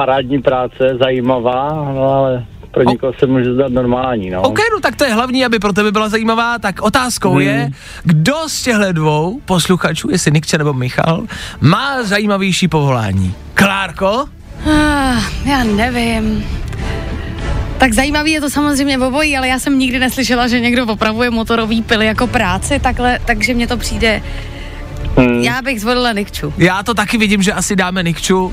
parádní 0.00 0.42
práce, 0.42 0.96
zajímavá, 1.04 1.68
no 1.94 2.02
ale 2.02 2.44
pro 2.70 2.82
někoho 2.82 3.12
se 3.18 3.26
může 3.26 3.54
zdát 3.54 3.72
normální, 3.72 4.30
no. 4.30 4.42
OK, 4.42 4.58
no 4.72 4.80
tak 4.80 4.96
to 4.96 5.04
je 5.04 5.14
hlavní, 5.14 5.44
aby 5.44 5.58
pro 5.58 5.72
tebe 5.72 5.92
byla 5.92 6.08
zajímavá. 6.08 6.58
Tak 6.58 6.82
otázkou 6.82 7.30
Hmm. 7.30 7.40
je, 7.40 7.70
kdo 8.04 8.34
z 8.46 8.62
těchto 8.62 8.92
dvou 8.92 9.40
posluchačů, 9.44 10.10
jestli 10.10 10.30
Nikča 10.30 10.58
nebo 10.58 10.72
Michal, 10.72 11.22
má 11.60 12.02
zajímavější 12.02 12.68
povolání. 12.68 13.34
Klárko? 13.54 14.24
Ah, 14.66 15.20
já 15.44 15.64
nevím. 15.64 16.44
Tak 17.78 17.92
zajímavý 17.92 18.32
je 18.32 18.40
to 18.40 18.50
samozřejmě 18.50 18.98
obojí, 18.98 19.36
ale 19.36 19.48
já 19.48 19.58
jsem 19.58 19.78
nikdy 19.78 19.98
neslyšela, 19.98 20.48
že 20.48 20.60
někdo 20.60 20.86
opravuje 20.86 21.30
motorový 21.30 21.82
pily 21.82 22.06
jako 22.06 22.26
práci, 22.26 22.80
takhle, 22.80 23.18
takže 23.24 23.54
mně 23.54 23.66
to 23.66 23.76
přijde... 23.76 24.22
Hmm. 25.16 25.40
Já 25.40 25.62
bych 25.62 25.80
zvolila 25.80 26.12
Nikču. 26.12 26.54
Já 26.58 26.82
to 26.82 26.94
taky 26.94 27.18
vidím, 27.18 27.42
že 27.42 27.52
asi 27.52 27.76
dáme 27.76 28.02
Nikču. 28.02 28.44
Uh, 28.44 28.52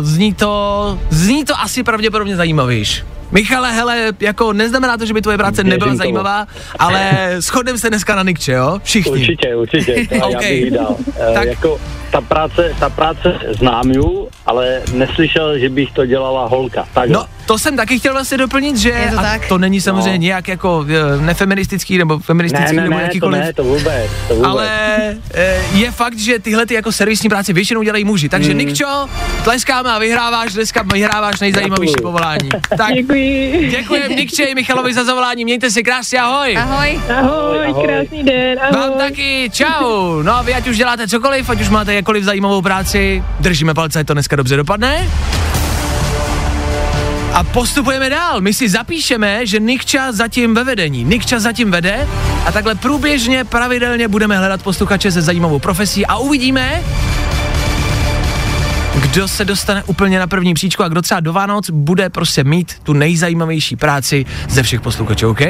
zní 0.00 0.34
to, 0.34 0.98
zní 1.10 1.44
to 1.44 1.60
asi 1.60 1.82
pravděpodobně 1.82 2.36
zajímavější. 2.36 3.02
Michale, 3.32 3.72
hele, 3.72 4.12
jako 4.20 4.52
neznamená 4.52 4.96
to, 4.96 5.06
že 5.06 5.14
by 5.14 5.22
tvoje 5.22 5.38
práce 5.38 5.56
Věřím 5.62 5.70
nebyla 5.70 5.88
tomu. 5.88 5.98
zajímavá, 5.98 6.46
ale 6.78 7.10
shodneme 7.40 7.78
se 7.78 7.90
dneska 7.90 8.16
na 8.16 8.22
Nikče, 8.22 8.52
jo? 8.52 8.80
Všichni. 8.82 9.12
Určitě, 9.12 9.56
určitě, 9.56 10.06
to 10.18 10.26
OK. 10.26 10.32
já 10.32 10.38
bych 10.38 10.50
jí 10.64 10.70
dal. 10.70 10.96
Tak- 11.18 11.34
tak. 11.34 11.48
Jako, 11.48 11.80
ta 12.12 12.20
práce, 12.20 12.74
ta 12.80 12.88
práce 12.90 13.34
znám 13.58 13.90
ju, 13.90 14.28
ale 14.46 14.82
neslyšel, 14.92 15.58
že 15.58 15.68
bych 15.68 15.92
to 15.92 16.06
dělala 16.06 16.46
holka. 16.46 16.88
Tak 16.94 17.08
No, 17.10 17.26
to 17.46 17.58
jsem 17.58 17.76
taky 17.76 17.98
chtěl 17.98 18.12
vlastně 18.12 18.38
doplnit, 18.38 18.76
že 18.76 18.88
Je 18.88 19.10
to 19.12 19.18
a 19.18 19.22
tak? 19.22 19.48
to 19.48 19.58
není 19.58 19.80
samozřejmě 19.80 20.10
No. 20.10 20.16
nějak 20.16 20.48
jako 20.48 20.86
eh, 20.88 21.20
nefeministický 21.22 21.98
nebo 21.98 22.16
ne, 22.16 22.22
feministický 22.22 22.76
ne, 22.76 22.82
nebo 22.82 22.94
ne, 22.94 23.00
to 23.00 23.04
jakýkoliv. 23.06 23.40
ne, 23.40 23.52
to 23.52 23.64
vůbec, 23.64 24.10
to 24.28 24.34
vůbec. 24.34 24.48
ale 24.50 24.70
eh, 25.34 25.56
je 25.72 25.90
fakt, 25.90 26.18
že 26.18 26.38
tyhle 26.38 26.66
ty 26.66 26.74
jako 26.74 26.92
servisní 26.92 27.28
práce 27.28 27.52
většinou 27.52 27.82
dělají 27.82 28.04
muži. 28.04 28.28
Takže 28.28 28.50
Hmm. 28.50 28.58
Nikčo, 28.58 29.06
tleskáme 29.44 29.90
a 29.90 29.98
vyhráváš, 29.98 30.52
dneska 30.54 30.82
vyhráváš 30.92 31.40
nejzajímavější 31.40 31.94
povolání. 32.02 32.48
Tak 32.78 32.94
Děkuji. 32.94 33.19
Děkujeme 33.70 34.14
Nikče 34.14 34.44
i 34.44 34.54
Michalovi 34.54 34.94
za 34.94 35.04
zavolání, 35.04 35.44
mějte 35.44 35.70
se 35.70 35.82
krásně, 35.82 36.20
ahoj. 36.20 36.56
Ahoj. 36.56 37.00
Ahoj, 37.18 37.66
Ahoj. 37.66 37.86
krásný 37.86 38.22
den, 38.24 38.58
ahoj. 38.62 38.72
Vám 38.80 38.98
taky, 38.98 39.50
čau. 39.52 40.22
No 40.22 40.34
a 40.34 40.42
vy 40.42 40.54
ať 40.54 40.68
už 40.68 40.76
děláte 40.76 41.08
cokoliv, 41.08 41.50
ať 41.50 41.60
už 41.60 41.68
máte 41.68 41.94
jakkoliv 41.94 42.24
zajímavou 42.24 42.62
práci, 42.62 43.24
držíme 43.40 43.74
palce, 43.74 44.00
ať 44.00 44.06
to 44.06 44.12
dneska 44.12 44.36
dobře 44.36 44.56
dopadne. 44.56 45.08
A 47.34 47.44
postupujeme 47.44 48.10
dál. 48.10 48.40
My 48.40 48.54
si 48.54 48.68
zapíšeme, 48.68 49.46
že 49.46 49.58
Nikča 49.60 50.12
zatím 50.12 50.54
ve 50.54 50.64
vedení. 50.64 51.04
Nikča 51.04 51.38
zatím 51.40 51.70
vede 51.70 52.08
a 52.46 52.52
takhle 52.52 52.74
průběžně, 52.74 53.44
pravidelně 53.44 54.08
budeme 54.08 54.38
hledat 54.38 54.62
posluchače 54.62 55.12
se 55.12 55.22
zajímavou 55.22 55.58
profesí 55.58 56.06
a 56.06 56.16
uvidíme, 56.16 56.82
kdo 58.94 59.28
se 59.28 59.44
dostane 59.44 59.82
úplně 59.84 60.18
na 60.18 60.26
první 60.26 60.54
příčku 60.54 60.82
a 60.82 60.88
kdo 60.88 61.02
třeba 61.02 61.20
do 61.20 61.32
Vánoc 61.32 61.70
bude 61.70 62.10
prostě 62.10 62.44
mít 62.44 62.74
tu 62.82 62.92
nejzajímavější 62.92 63.76
práci 63.76 64.26
ze 64.48 64.62
všech 64.62 64.80
posluchačů, 64.80 65.30
OK? 65.30 65.40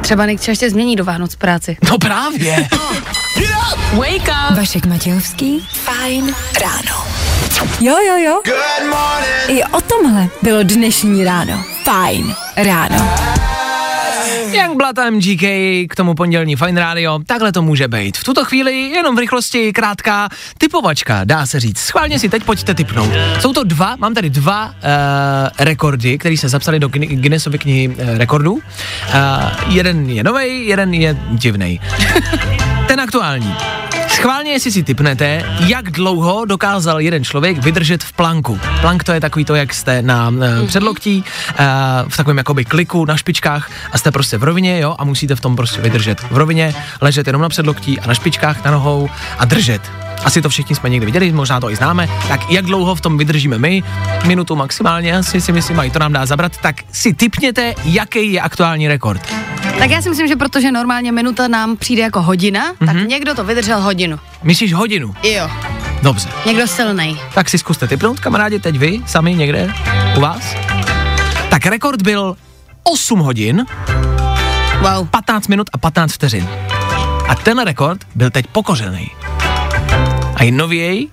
Třeba 0.00 0.26
Nikča 0.26 0.52
ještě 0.52 0.70
změní 0.70 0.96
do 0.96 1.04
Vánoc 1.04 1.36
práci. 1.36 1.76
No 1.90 1.98
právě. 1.98 2.68
Wake 3.92 4.28
up! 4.50 4.56
Vašek 4.56 4.86
Matějovský. 4.86 5.68
Fajn 5.72 6.34
ráno. 6.60 7.06
Jo, 7.80 7.96
jo, 8.08 8.16
jo. 8.16 8.40
Good 8.44 8.90
morning. 8.90 9.48
I 9.48 9.64
o 9.64 9.80
tomhle 9.80 10.28
bylo 10.42 10.62
dnešní 10.62 11.24
ráno. 11.24 11.64
Fajn 11.84 12.34
ráno. 12.56 13.14
Young 14.54 14.76
Blood 14.76 14.98
a 14.98 15.10
MGK 15.10 15.42
k 15.88 15.94
tomu 15.96 16.14
pondělní 16.14 16.56
Fine 16.56 16.80
Radio, 16.80 17.18
takhle 17.26 17.52
to 17.52 17.62
může 17.62 17.88
být. 17.88 18.18
V 18.18 18.24
tuto 18.24 18.44
chvíli 18.44 18.72
jenom 18.80 19.16
v 19.16 19.18
rychlosti 19.18 19.72
krátká 19.72 20.28
typovačka, 20.58 21.24
dá 21.24 21.46
se 21.46 21.60
říct. 21.60 21.78
Schválně 21.78 22.18
si 22.18 22.28
teď 22.28 22.44
pojďte 22.44 22.74
typnout. 22.74 23.10
Jsou 23.40 23.52
to 23.52 23.64
dva, 23.64 23.96
mám 23.96 24.14
tady 24.14 24.30
dva 24.30 24.66
uh, 24.66 24.72
rekordy, 25.58 26.18
které 26.18 26.36
se 26.36 26.48
zapsaly 26.48 26.80
do 26.80 26.88
Guin- 26.88 27.20
Guinnessovy 27.20 27.58
knihy 27.58 27.88
uh, 27.88 27.94
rekordů. 28.18 28.52
Uh, 28.52 28.60
jeden 29.68 30.10
je 30.10 30.24
nový, 30.24 30.66
jeden 30.66 30.94
je 30.94 31.16
divný. 31.30 31.80
Ten 32.88 33.00
aktuální. 33.00 33.54
Schválně, 34.10 34.52
jestli 34.52 34.72
si 34.72 34.82
typnete, 34.82 35.44
jak 35.66 35.90
dlouho 35.90 36.44
dokázal 36.44 37.00
jeden 37.00 37.24
člověk 37.24 37.58
vydržet 37.58 38.04
v 38.04 38.12
planku. 38.12 38.60
Plank 38.80 39.04
to 39.04 39.12
je 39.12 39.20
takový 39.20 39.44
to, 39.44 39.54
jak 39.54 39.74
jste 39.74 40.02
na 40.02 40.28
uh, 40.28 40.66
předloktí, 40.66 41.24
uh, 41.24 41.64
v 42.08 42.16
takovém 42.16 42.38
jakoby 42.38 42.64
kliku 42.64 43.04
na 43.04 43.16
špičkách 43.16 43.70
a 43.92 43.98
jste 43.98 44.10
prostě 44.10 44.38
v 44.38 44.42
rovině, 44.42 44.80
jo, 44.80 44.94
a 44.98 45.04
musíte 45.04 45.36
v 45.36 45.40
tom 45.40 45.56
prostě 45.56 45.80
vydržet. 45.80 46.20
V 46.30 46.36
rovině, 46.36 46.74
ležet 47.00 47.26
jenom 47.26 47.42
na 47.42 47.48
předloktí 47.48 48.00
a 48.00 48.06
na 48.06 48.14
špičkách, 48.14 48.64
na 48.64 48.70
nohou 48.70 49.10
a 49.38 49.44
držet. 49.44 49.82
Asi 50.24 50.42
to 50.42 50.48
všichni 50.48 50.76
jsme 50.76 50.88
někdy 50.88 51.06
viděli, 51.06 51.32
možná 51.32 51.60
to 51.60 51.70
i 51.70 51.76
známe. 51.76 52.08
Tak 52.28 52.50
jak 52.50 52.64
dlouho 52.64 52.94
v 52.94 53.00
tom 53.00 53.18
vydržíme 53.18 53.58
my? 53.58 53.82
Minutu 54.26 54.56
maximálně, 54.56 55.16
asi 55.16 55.40
si 55.40 55.52
myslím, 55.52 55.80
a 55.80 55.84
i 55.84 55.90
to 55.90 55.98
nám 55.98 56.12
dá 56.12 56.26
zabrat. 56.26 56.56
Tak 56.56 56.76
si 56.92 57.14
typněte, 57.14 57.74
jaký 57.84 58.32
je 58.32 58.40
aktuální 58.40 58.88
rekord. 58.88 59.34
Tak 59.78 59.90
já 59.90 60.02
si 60.02 60.08
myslím, 60.08 60.28
že 60.28 60.36
protože 60.36 60.72
normálně 60.72 61.12
minuta 61.12 61.48
nám 61.48 61.76
přijde 61.76 62.02
jako 62.02 62.22
hodina, 62.22 62.72
mm-hmm. 62.72 62.86
tak 62.86 63.08
někdo 63.08 63.34
to 63.34 63.44
vydržel 63.44 63.80
hodinu. 63.80 64.18
Myslíš 64.42 64.72
hodinu? 64.72 65.14
Jo. 65.22 65.50
Dobře. 66.02 66.28
Někdo 66.46 66.66
silnej. 66.66 67.16
Tak 67.34 67.50
si 67.50 67.58
zkuste 67.58 67.88
typnout, 67.88 68.20
kamarádi, 68.20 68.58
teď 68.58 68.78
vy, 68.78 69.00
sami 69.06 69.34
někde 69.34 69.74
u 70.16 70.20
vás. 70.20 70.56
Tak 71.50 71.66
rekord 71.66 72.02
byl 72.02 72.36
8 72.82 73.18
hodin, 73.18 73.66
Wow. 74.80 75.08
15 75.08 75.48
minut 75.48 75.70
a 75.72 75.78
15 75.78 76.12
vteřin. 76.12 76.48
A 77.28 77.34
ten 77.34 77.58
rekord 77.58 78.00
byl 78.14 78.30
teď 78.30 78.46
pokořený. 78.46 79.10
A 80.40 80.44
je 80.44 80.52
nověj, 80.52 81.08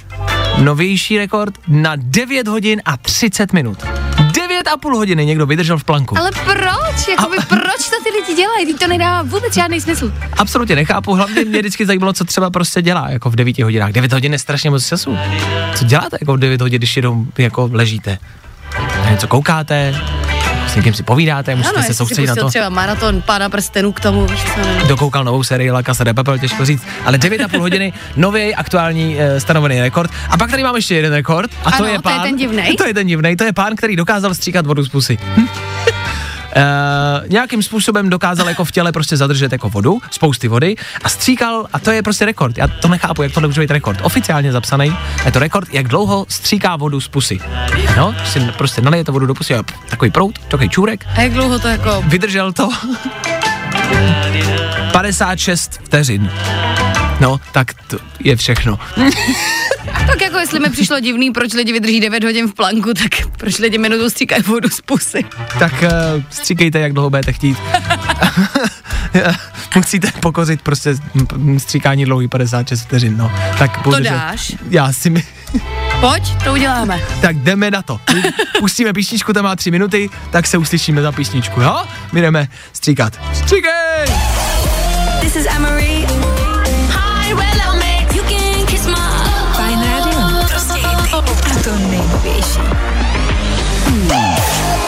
novější 0.57 1.17
rekord 1.17 1.53
na 1.67 1.93
9 1.95 2.47
hodin 2.47 2.82
a 2.86 2.97
30 2.97 3.53
minut. 3.53 3.86
9 4.34 4.67
a 4.67 4.78
půl 4.78 4.97
hodiny 4.97 5.25
někdo 5.25 5.45
vydržel 5.45 5.78
v 5.78 5.84
planku. 5.84 6.17
Ale 6.17 6.32
proč? 6.45 7.07
Jakoby, 7.07 7.38
proč 7.47 7.89
to 7.89 8.03
ty 8.03 8.09
lidi 8.19 8.36
dělají? 8.36 8.65
Teď 8.65 8.80
to 8.80 8.88
nedává 8.88 9.21
vůbec 9.21 9.53
žádný 9.53 9.82
smysl. 9.82 10.13
Absolutně 10.38 10.75
nechápu, 10.75 11.13
hlavně 11.13 11.45
mě 11.45 11.59
vždycky 11.59 11.86
zajímalo, 11.86 12.13
co 12.13 12.25
třeba 12.25 12.49
prostě 12.49 12.82
dělá, 12.82 13.09
jako 13.09 13.30
v 13.30 13.36
9 13.36 13.59
hodinách. 13.59 13.91
9 13.91 14.13
hodin 14.13 14.34
je 14.34 14.39
strašně 14.39 14.69
moc 14.69 14.88
času. 14.88 15.17
Co 15.75 15.86
děláte 15.86 16.17
jako 16.21 16.34
v 16.34 16.39
9 16.39 16.61
hodin, 16.61 16.78
když 16.78 16.95
jenom 16.95 17.28
jako 17.38 17.69
ležíte? 17.73 18.17
Něco 19.11 19.28
koukáte, 19.28 20.01
s 20.68 20.76
někým 20.76 20.93
si 20.93 21.03
povídáte, 21.03 21.55
musíte 21.55 21.76
Ano, 21.76 21.84
se 21.88 21.93
soustředit 21.93 22.28
na 22.28 22.36
to. 22.36 22.47
třeba 22.49 22.70
maraton 22.70 23.22
pána 23.22 23.49
prstenů 23.49 23.91
k 23.91 23.99
tomu, 23.99 24.28
co, 24.28 24.88
dokoukal 24.88 25.24
novou 25.24 25.43
sérii 25.43 25.72
La 25.72 25.84
Casa 25.84 26.03
de 26.03 26.13
Papel, 26.13 26.38
těžko 26.39 26.65
říct, 26.65 26.84
ale 27.05 27.18
9,5 27.18 27.59
hodiny, 27.59 27.93
nový 28.15 28.55
aktuální 28.55 29.20
e, 29.20 29.39
stanovený 29.39 29.82
rekord. 29.82 30.11
A 30.30 30.38
pak 30.38 30.51
tady 30.51 30.63
mám 30.63 30.76
ještě 30.76 30.95
jeden 30.95 31.13
rekord, 31.13 31.51
a 31.65 31.72
to 31.72 31.78
Ano, 31.78 31.86
je 31.86 31.99
to 32.01 32.09
je 32.09 32.15
pán. 32.15 32.24
ten 32.24 32.36
divnej. 32.36 32.76
To 32.76 32.86
je 32.88 32.93
ten 32.93 33.07
divnej, 33.07 33.36
to 33.36 33.43
je 33.43 33.53
pán, 33.53 33.76
který 33.76 33.95
dokázal 33.95 34.34
stříkat 34.34 34.65
vodu 34.65 34.84
z 34.84 34.89
pusy. 34.89 35.18
Hm. 35.38 35.47
Uh, 36.58 37.28
nějakým 37.30 37.64
způsobem 37.64 38.10
dokázal 38.10 38.49
jako 38.49 38.66
v 38.66 38.72
těle 38.72 38.91
prostě 38.91 39.18
zadržet 39.18 39.51
jako 39.51 39.70
vodu, 39.70 39.99
spousty 40.12 40.47
vody 40.47 40.76
a 41.03 41.10
stříkal, 41.10 41.68
a 41.74 41.80
to 41.80 41.91
je 41.91 42.03
prostě 42.03 42.26
rekord. 42.26 42.58
Já 42.58 42.68
to 42.68 42.88
nechápu, 42.88 43.24
jak 43.24 43.32
to 43.32 43.41
může 43.41 43.62
být 43.62 43.72
rekord. 43.72 43.99
Oficiálně 44.03 44.51
zapsaný, 44.51 44.97
je 45.26 45.32
to 45.32 45.39
rekord, 45.39 45.74
jak 45.74 45.88
dlouho 45.88 46.26
stříká 46.30 46.76
vodu 46.76 47.01
z 47.01 47.08
pusy. 47.08 47.39
No, 47.97 48.16
si 48.26 48.39
prostě 48.39 48.82
nalijete 48.82 49.12
vodu 49.12 49.26
do 49.26 49.34
pusy 49.34 49.55
a 49.55 49.64
takový 49.89 50.12
prout, 50.12 50.39
takový 50.39 50.70
čůrek, 50.70 51.05
A 51.16 51.22
jak 51.22 51.34
dlouho 51.34 51.60
to 51.60 51.68
jako... 51.68 52.03
vydržel 52.08 52.53
to 52.53 52.70
56 54.91 55.80
vteřin. 55.84 56.32
No, 57.20 57.39
tak 57.51 57.74
to 57.88 57.97
je 58.20 58.36
všechno. 58.36 58.80
Tak 60.07 60.22
jako 60.22 60.38
jestli 60.38 60.59
mi 60.59 60.70
přišlo 60.70 60.99
divný, 60.99 61.32
proč 61.32 61.53
lidi 61.53 61.74
vydrží 61.74 61.99
9 61.99 62.24
hodin 62.24 62.47
v 62.47 62.53
planku, 62.53 62.93
tak 62.93 63.28
proč 63.38 63.57
lidi 63.59 63.78
minutu 63.78 64.09
stříkají 64.09 64.43
vodu 64.43 64.70
z 64.70 64.82
pusy. 64.82 65.26
Tak 65.59 65.74
uh, 65.84 66.24
stříkejte, 66.30 66.80
jak 66.80 66.93
dlouho 66.93 67.09
budete 67.09 67.34
chtít. 67.34 67.57
Musíte 69.76 70.11
pokořit 70.20 70.61
prostě 70.61 70.95
stříkání 71.57 72.05
dlouhý 72.05 72.28
56 72.28 72.82
vteřin, 72.82 73.18
no. 73.18 73.32
Tak 73.59 73.78
To 73.78 73.89
bože, 73.89 74.03
že- 74.03 74.09
dáš? 74.09 74.55
Já 74.70 74.93
si 74.93 75.09
mi... 75.09 75.24
Pojď, 75.99 76.43
to 76.43 76.53
uděláme. 76.53 77.01
Tak 77.22 77.38
jdeme 77.38 77.72
na 77.72 77.82
to. 77.82 77.99
Pustíme 78.59 78.93
písničku, 78.93 79.34
ta 79.34 79.41
má 79.41 79.55
tři 79.55 79.72
minuty, 79.72 80.09
tak 80.32 80.47
se 80.47 80.57
uslyšíme 80.57 81.01
za 81.01 81.11
písničku, 81.11 81.61
jo? 81.61 81.84
My 82.11 82.22
jdeme 82.22 82.47
stříkat. 82.74 83.20
Stříkej! 83.34 84.15
This 85.22 85.36
is 85.36 85.45
Emery. 85.55 85.76
Nejnovější. 92.38 92.60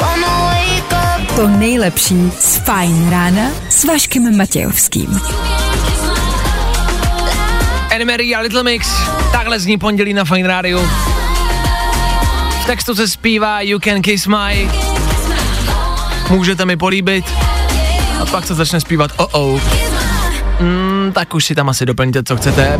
Wanna 0.02 0.28
wake 0.28 1.22
up. 1.22 1.36
To 1.36 1.48
nejlepší 1.48 2.32
z 2.40 2.58
Fajn 2.58 3.10
rána 3.10 3.42
s 3.70 3.84
Vaškem 3.84 4.38
Matějovským. 4.38 5.22
Anne 7.96 8.16
a 8.36 8.40
Little 8.40 8.64
Mix, 8.64 8.88
takhle 9.32 9.60
zní 9.60 9.78
pondělí 9.78 10.14
na 10.14 10.26
Fine 10.26 10.48
Radio. 10.48 10.80
V 12.62 12.66
textu 12.66 12.96
se 12.96 13.08
zpívá 13.08 13.62
You 13.62 13.80
can 13.80 14.02
kiss 14.02 14.28
my, 14.28 14.70
můžete 16.30 16.66
mi 16.66 16.78
políbit, 16.78 17.26
a 18.22 18.26
pak 18.26 18.48
se 18.48 18.56
začne 18.56 18.82
zpívat 18.82 19.12
oh 19.18 19.28
oh. 19.32 19.62
Mm, 20.60 21.12
tak 21.14 21.34
už 21.34 21.46
si 21.46 21.56
tam 21.56 21.70
asi 21.70 21.86
doplňte, 21.86 22.24
co 22.24 22.38
chcete. 22.38 22.80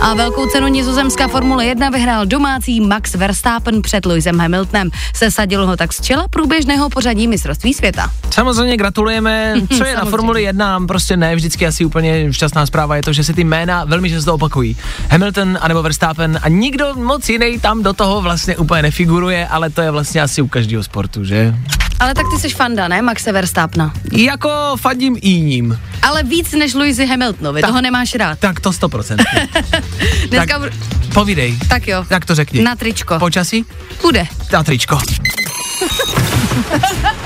A 0.00 0.14
velkou 0.14 0.46
cenu 0.46 0.66
nizozemská 0.68 1.28
Formule 1.28 1.66
1 1.66 1.90
vyhrál 1.90 2.26
domácí 2.26 2.80
Max 2.80 3.14
Verstappen 3.14 3.82
před 3.82 4.06
Lewisem 4.06 4.38
Hamiltonem. 4.38 4.90
Sesadil 5.14 5.66
ho 5.66 5.76
tak 5.76 5.92
z 5.92 6.00
čela 6.00 6.28
průběžného 6.28 6.90
pořadí 6.90 7.28
mistrovství 7.28 7.74
světa. 7.74 8.10
Samozřejmě 8.30 8.76
gratulujeme, 8.76 9.54
co 9.76 9.84
je 9.84 9.96
na. 9.96 10.04
Formuli 10.12 10.42
1, 10.42 10.80
prostě 10.86 11.16
ne 11.16 11.34
vždycky 11.36 11.66
asi 11.66 11.84
úplně 11.84 12.32
šťastná 12.32 12.66
zpráva 12.66 12.96
je 12.96 13.02
to, 13.02 13.12
že 13.12 13.24
se 13.24 13.32
ty 13.32 13.44
jména 13.44 13.84
velmi 13.84 14.10
často 14.10 14.34
opakují. 14.34 14.76
Hamilton 15.10 15.58
anebo 15.60 15.82
Verstappen 15.82 16.38
a 16.42 16.48
nikdo 16.48 16.94
moc 16.94 17.28
jiný 17.28 17.58
tam 17.60 17.82
do 17.82 17.92
toho 17.92 18.20
vlastně 18.22 18.56
úplně 18.56 18.82
nefiguruje, 18.82 19.46
ale 19.48 19.70
to 19.70 19.82
je 19.82 19.90
vlastně 19.90 20.22
asi 20.22 20.42
u 20.42 20.48
každého 20.48 20.82
sportu, 20.82 21.24
že? 21.24 21.54
Ale 22.00 22.14
tak 22.14 22.26
ty 22.34 22.40
jsi 22.40 22.48
fanda, 22.48 22.88
ne, 22.88 23.02
Maxe 23.02 23.32
Verstappena? 23.32 23.92
Jako 24.12 24.50
fandím 24.76 25.16
i 25.20 25.40
ním. 25.40 25.78
Ale 26.02 26.22
víc 26.22 26.52
než 26.52 26.74
Louisi 26.74 27.06
Hamiltonovi, 27.06 27.60
Tak. 27.60 27.68
toho 27.70 27.80
nemáš 27.80 28.14
rád. 28.14 28.38
Tak 28.38 28.60
to 28.60 28.70
100%. 28.70 29.16
Dneska 30.28 30.58
tak, 30.58 30.72
tak, 30.72 31.14
povídej. 31.14 31.58
tak 31.68 31.88
jo, 31.88 32.04
Tak 32.08 32.24
to 32.24 32.34
řekni. 32.34 32.62
na 32.62 32.76
tričko. 32.76 33.18
Počasí? 33.18 33.64
Bude. 34.02 34.26
Na 34.52 34.62
tričko. 34.64 34.98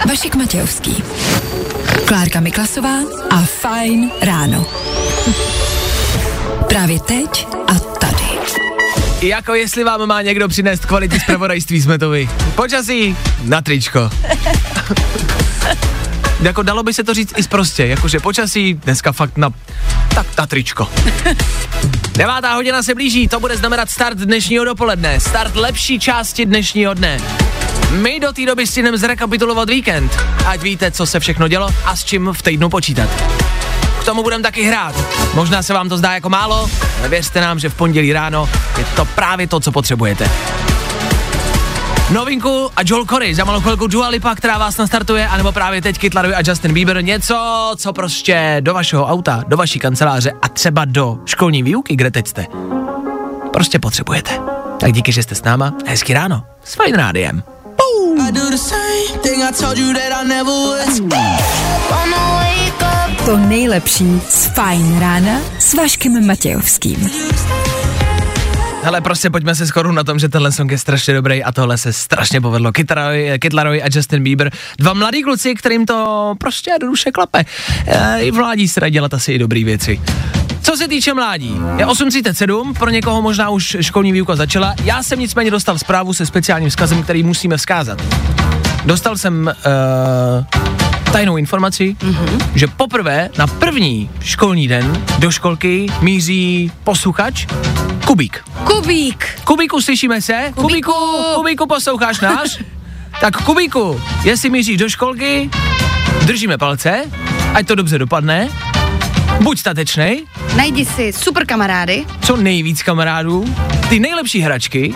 Vašek 0.09 0.35
Matějovský. 0.35 1.03
Klárka 2.07 2.41
Miklasová 2.41 2.99
a 3.31 3.37
Fajn 3.43 4.11
ráno. 4.23 4.67
Právě 6.69 7.01
teď 7.01 7.49
a 7.69 7.75
tady. 7.79 8.25
Jako 9.23 9.55
jestli 9.55 9.85
vám 9.85 10.07
má 10.07 10.23
někdo 10.23 10.49
přinést 10.49 10.87
kvalitní 10.87 11.21
zpravodajství, 11.21 11.83
jsme 11.83 11.99
to 11.99 12.11
vy. 12.11 12.29
Počasí 12.55 13.17
na 13.43 13.61
tričko. 13.63 14.11
jako 16.41 16.63
dalo 16.63 16.83
by 16.83 16.95
se 16.95 17.05
to 17.05 17.15
říct 17.15 17.33
i 17.37 17.43
prostě, 17.43 17.87
jakože 17.87 18.21
počasí 18.21 18.75
dneska 18.75 19.13
fakt 19.13 19.37
na, 19.37 19.51
tak 20.15 20.27
na 20.39 20.47
tričko. 20.47 20.89
Devátá 22.13 22.55
hodina 22.55 22.83
se 22.83 22.95
blíží, 22.95 23.29
to 23.29 23.41
bude 23.41 23.57
znamenat 23.57 23.91
start 23.91 24.19
dnešního 24.19 24.65
dopoledne, 24.65 25.21
start 25.21 25.57
lepší 25.57 25.99
části 25.99 26.47
dnešního 26.47 26.95
dne. 26.95 27.21
My 27.91 28.21
do 28.21 28.33
té 28.33 28.47
doby 28.47 28.67
stihneme 28.67 28.99
zrekapitulovat 28.99 29.71
víkend, 29.71 30.13
ať 30.47 30.61
víte, 30.61 30.91
co 30.91 31.07
se 31.07 31.21
všechno 31.21 31.49
dělo 31.49 31.69
a 31.85 31.97
s 31.97 32.05
čím 32.05 32.31
v 32.33 32.43
týdnu 32.43 32.69
počítat. 32.69 33.11
K 34.01 34.05
tomu 34.05 34.23
budeme 34.23 34.43
taky 34.43 34.63
hrát. 34.63 34.95
Možná 35.35 35.63
se 35.63 35.75
vám 35.75 35.89
to 35.89 35.99
zdá 35.99 36.13
jako 36.13 36.29
málo, 36.29 36.71
ale 36.99 37.09
věřte 37.09 37.41
nám, 37.41 37.59
že 37.59 37.69
v 37.69 37.75
pondělí 37.75 38.13
ráno 38.13 38.49
je 38.79 38.85
to 38.85 39.05
právě 39.05 39.47
to, 39.47 39.61
co 39.61 39.73
potřebujete. 39.73 40.31
Novinku 42.11 42.71
a 42.77 42.81
Joel 42.85 43.05
Corey, 43.05 43.35
za 43.35 43.45
malou 43.45 43.61
chvilku 43.61 43.87
Dua 43.87 44.09
Lipa, 44.09 44.35
která 44.35 44.59
vás 44.59 44.77
nastartuje, 44.77 45.29
anebo 45.29 45.53
právě 45.53 45.83
teď 45.83 45.99
Kid 45.99 46.15
Laroi 46.15 46.35
a 46.35 46.41
Justin 46.47 46.73
Bieber, 46.73 47.05
něco, 47.05 47.73
co 47.77 47.93
prostě 47.93 48.57
do 48.61 48.75
vašeho 48.75 49.07
auta, 49.07 49.45
do 49.49 49.57
vaší 49.57 49.79
kanceláře 49.79 50.33
a 50.43 50.49
třeba 50.49 50.85
do 50.85 51.19
školní 51.25 51.63
výuky, 51.63 51.97
kde 51.97 52.11
teď 52.11 52.29
jste, 52.29 52.47
prostě 53.53 53.79
potřebujete. 53.79 54.41
Tak 54.81 54.93
díky, 54.93 55.13
že 55.13 55.23
jste 55.23 55.35
s 55.35 55.43
náma, 55.43 55.75
hezky 55.87 56.15
ráno, 56.15 56.43
s 56.65 56.75
Fajn 56.75 56.95
rádiem. 56.95 57.43
To 63.25 63.37
nejlepší 63.37 64.21
z 64.29 64.47
Fajn 64.47 65.01
rána 65.01 65.39
s 65.59 65.75
Vaškem 65.75 66.27
Matějovským. 66.27 67.11
Hele, 68.87 69.01
prostě 69.01 69.31
pojďme 69.31 69.55
se 69.55 69.67
skoro 69.67 69.93
na 69.93 70.05
tom, 70.05 70.19
že 70.19 70.29
tenhle 70.29 70.53
song 70.53 70.71
je 70.71 70.79
strašně 70.79 71.15
dobrý 71.15 71.45
a 71.45 71.53
tohle 71.53 71.79
se 71.79 71.93
strašně 71.93 72.41
povedlo. 72.41 72.73
Kytarovi, 72.73 73.39
Kytlarovi 73.39 73.83
a 73.83 73.87
Justin 73.93 74.23
Bieber. 74.23 74.51
Dva 74.79 74.95
mladí 74.95 75.23
kluci, 75.23 75.55
kterým 75.55 75.87
to 75.87 76.35
prostě 76.39 76.71
jednoduše 76.71 77.11
klape. 77.11 77.45
E, 77.87 78.21
I 78.21 78.31
vládí 78.31 78.69
se 78.69 78.91
dělat 78.91 79.15
asi 79.15 79.33
i 79.33 79.39
dobrý 79.39 79.65
věci. 79.65 80.01
Co 80.63 80.77
se 80.77 80.89
týče 80.89 81.15
mládí, 81.15 81.57
je 81.77 81.87
8.37, 81.87 82.75
pro 82.79 82.91
někoho 82.91 83.23
možná 83.23 83.51
už 83.51 83.77
školní 83.81 84.13
výuka 84.13 84.37
začala. 84.37 84.75
Já 84.85 85.03
jsem 85.03 85.19
nicméně 85.19 85.51
dostal 85.51 85.79
zprávu 85.79 86.15
se 86.15 86.27
speciálním 86.27 86.71
vzkazem, 86.71 87.03
který 87.03 87.23
musíme 87.23 87.57
vzkázat. 87.57 88.03
Dostal 88.85 89.17
jsem 89.17 89.55
uh, 89.67 90.86
tajnou 91.13 91.37
informaci, 91.37 91.97
mm-hmm. 91.99 92.51
že 92.55 92.67
poprvé 92.67 93.31
na 93.39 93.47
první 93.47 94.11
školní 94.21 94.69
den 94.69 95.05
do 95.19 95.31
školky 95.31 95.87
míří 96.01 96.73
posluchač 96.85 97.47
Kubík. 98.05 98.45
Kubík. 98.65 99.27
Kubíku, 99.45 99.81
slyšíme 99.83 100.21
se? 100.23 100.53
Kubíku. 100.55 100.93
Kubíku, 100.93 101.35
Kubíku 101.35 101.67
posloucháš 101.67 102.21
náš? 102.21 102.59
tak 103.21 103.43
Kubíku, 103.43 104.01
jestli 104.25 104.51
míříš 104.51 104.77
do 104.77 104.89
školky, 104.89 105.51
držíme 106.27 106.59
palce, 106.59 107.05
ať 107.55 107.67
to 107.67 107.75
dobře 107.75 107.99
dopadne. 107.99 108.49
Buď 109.41 109.59
statečnej, 109.59 110.25
Najdi 110.57 110.85
si 110.85 111.13
super 111.13 111.47
kamarády 111.47 112.05
co 112.21 112.37
nejvíc 112.37 112.83
kamarádů, 112.83 113.55
ty 113.89 114.01
nejlepší 114.01 114.41
hračky, 114.41 114.95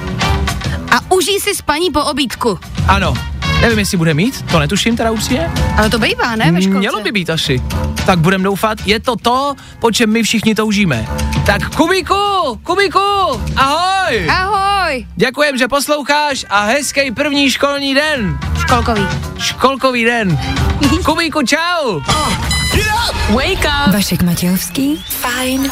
a 0.91 1.13
užij 1.13 1.41
si 1.41 1.55
spaní 1.55 1.91
po 1.91 2.05
obídku. 2.05 2.59
ano, 2.89 3.15
nevím, 3.61 3.79
jestli 3.79 3.97
bude 3.99 4.15
mít, 4.15 4.43
to 4.51 4.59
netuším 4.59 4.97
teda 4.97 5.11
určitě. 5.11 5.51
Ale 5.77 5.91
to 5.91 5.99
bývá, 5.99 6.37
ne, 6.37 6.53
ve 6.53 6.63
školce? 6.63 6.79
Mělo 6.79 7.01
by 7.01 7.13
být 7.13 7.31
asi. 7.31 7.63
Tak 8.07 8.19
budem 8.19 8.43
doufat, 8.43 8.79
je 8.87 9.01
to 9.01 9.17
to, 9.17 9.55
po 9.79 9.91
čem 9.93 10.11
my 10.11 10.23
všichni 10.23 10.55
toužíme. 10.55 11.07
Tak 11.47 11.75
Kubíku, 11.77 12.15
Kubíku, 12.63 12.99
ahoj! 13.57 14.29
Ahoj. 14.31 15.07
Děkujem, 15.17 15.59
že 15.59 15.69
posloucháš 15.69 16.45
a 16.51 16.65
hezký 16.65 17.11
první 17.11 17.51
školní 17.51 17.95
den. 17.95 18.39
Školkový. 18.61 19.07
Školkový 19.39 20.05
den. 20.05 20.39
Kubíku, 21.05 21.43
čau. 21.43 22.01
Wake 23.31 23.65
up! 23.87 23.95
Vašek 23.95 24.23
Matějovský. 24.23 25.05
Fajn 25.09 25.61
up, 25.61 25.71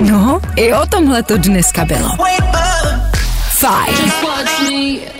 No, 0.00 0.40
i 0.56 0.72
o 0.74 0.86
tomhle 0.86 1.22
to 1.22 1.36
dneska 1.36 1.84
bylo. 1.84 2.08
wake 2.08 2.42
up. 2.48 3.16
Fajn. 3.50 3.94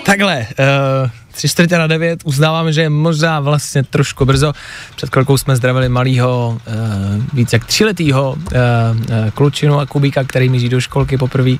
Takhle, 0.04 0.46
uh, 0.58 1.10
tři 1.32 1.48
čtvrtě 1.48 1.78
na 1.78 1.86
devět, 1.86 2.20
uznávám, 2.24 2.72
že 2.72 2.82
je 2.82 2.90
možná 2.90 3.40
vlastně 3.40 3.82
trošku 3.82 4.24
brzo. 4.24 4.52
Před 4.96 5.10
chvilkou 5.10 5.38
jsme 5.38 5.56
zdravili 5.56 5.88
malýho, 5.88 6.58
uh, 6.66 7.24
víc 7.32 7.52
jak 7.52 7.64
tříletýho 7.64 8.30
uh, 8.30 8.36
uh, 8.36 9.30
klučinu 9.34 9.80
a 9.80 9.86
Kubíka, 9.86 10.24
který 10.24 10.48
míří 10.48 10.68
do 10.68 10.80
školky 10.80 11.18
poprvé. 11.18 11.50
Uh, 11.50 11.58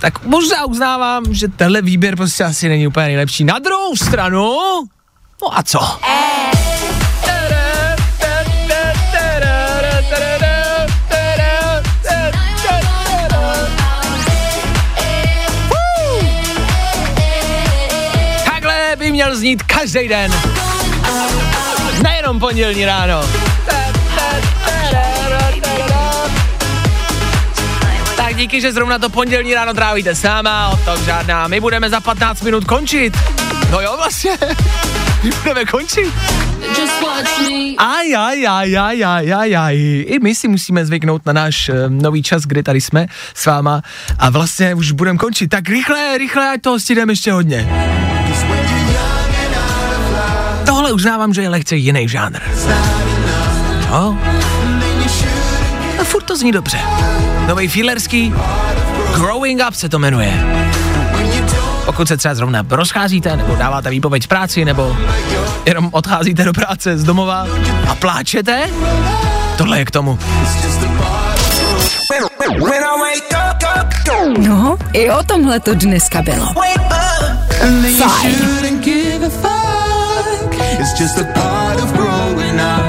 tak 0.00 0.24
možná 0.24 0.64
uznávám, 0.64 1.24
že 1.30 1.48
tenhle 1.48 1.82
výběr 1.82 2.16
prostě 2.16 2.44
asi 2.44 2.68
není 2.68 2.86
úplně 2.86 3.06
nejlepší. 3.06 3.44
Na 3.44 3.58
druhou 3.58 3.96
stranu, 3.96 4.58
no 5.42 5.58
a 5.58 5.62
co? 5.62 5.78
Takhle 5.78 6.73
měl 19.14 19.36
znít 19.36 19.62
každý 19.62 20.08
den. 20.08 20.32
Nejenom 22.02 22.40
pondělní 22.40 22.84
ráno. 22.84 23.22
Tak 28.16 28.36
díky, 28.36 28.60
že 28.60 28.72
zrovna 28.72 28.98
to 28.98 29.08
pondělní 29.08 29.54
ráno 29.54 29.74
trávíte 29.74 30.14
s 30.14 30.22
náma, 30.22 30.68
o 30.68 30.76
tom 30.76 31.04
žádná. 31.04 31.48
My 31.48 31.60
budeme 31.60 31.90
za 31.90 32.00
15 32.00 32.42
minut 32.42 32.64
končit. 32.64 33.16
No 33.70 33.80
jo, 33.80 33.94
vlastně. 33.96 34.38
My 35.22 35.30
budeme 35.30 35.64
končit. 35.64 36.12
Aj, 37.78 38.16
aj, 38.16 38.46
aj, 38.46 38.76
aj, 38.76 39.04
aj, 39.04 39.32
aj, 39.32 39.56
aj. 39.56 39.76
I 40.04 40.18
my 40.20 40.34
si 40.34 40.48
musíme 40.48 40.84
zvyknout 40.84 41.26
na 41.26 41.32
náš 41.32 41.68
uh, 41.68 41.88
nový 41.88 42.22
čas, 42.22 42.42
kdy 42.42 42.62
tady 42.62 42.80
jsme 42.80 43.06
s 43.34 43.46
váma 43.46 43.82
a 44.18 44.30
vlastně 44.30 44.74
už 44.74 44.92
budeme 44.92 45.18
končit. 45.18 45.48
Tak 45.48 45.68
rychle, 45.68 46.18
rychle, 46.18 46.48
ať 46.48 46.60
toho 46.60 46.80
stihneme 46.80 47.12
ještě 47.12 47.32
hodně. 47.32 47.68
Tohle 50.66 50.92
uznávám, 50.92 51.34
že 51.34 51.42
je 51.42 51.48
lehce 51.48 51.76
jiný 51.76 52.08
žánr. 52.08 52.38
No. 53.90 54.18
A 56.00 56.04
furt 56.04 56.22
to 56.22 56.36
zní 56.36 56.52
dobře. 56.52 56.78
Nový 57.48 57.68
Feelerský, 57.68 58.34
Growing 59.14 59.62
Up 59.68 59.74
se 59.74 59.88
to 59.88 59.98
jmenuje. 59.98 60.44
Pokud 61.84 62.08
se 62.08 62.16
třeba 62.16 62.34
zrovna 62.34 62.66
rozcházíte, 62.70 63.36
nebo 63.36 63.56
dáváte 63.56 63.90
výpověď 63.90 64.22
z 64.22 64.26
práci, 64.26 64.64
nebo 64.64 64.96
jenom 65.66 65.88
odcházíte 65.92 66.44
do 66.44 66.52
práce 66.52 66.98
z 66.98 67.04
domova 67.04 67.46
a 67.88 67.94
pláčete, 67.94 68.70
tohle 69.56 69.78
je 69.78 69.84
k 69.84 69.90
tomu. 69.90 70.18
No, 74.38 74.76
i 74.92 75.10
o 75.10 75.22
tomhle 75.22 75.60
to 75.60 75.74
dneska 75.74 76.22
bylo. 76.22 76.46
wake 76.54 76.84
It's 80.84 80.92
just 80.98 81.18
a 81.18 81.24
part 81.24 81.80
of 81.80 81.94
growing 81.94 82.60
up. 82.60 82.84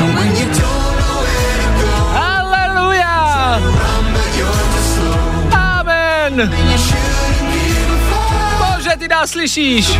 And 0.00 0.08
when 0.16 0.30
you 0.40 0.46
don't 0.56 0.94
know 1.00 1.16
where 1.20 1.56
to 1.60 1.70
go, 1.84 1.94
Haleluja! 2.16 3.60
Amen! 5.52 6.48
Bože, 8.58 8.96
ty 8.96 9.08
nás 9.08 9.30
slyšíš! 9.30 9.98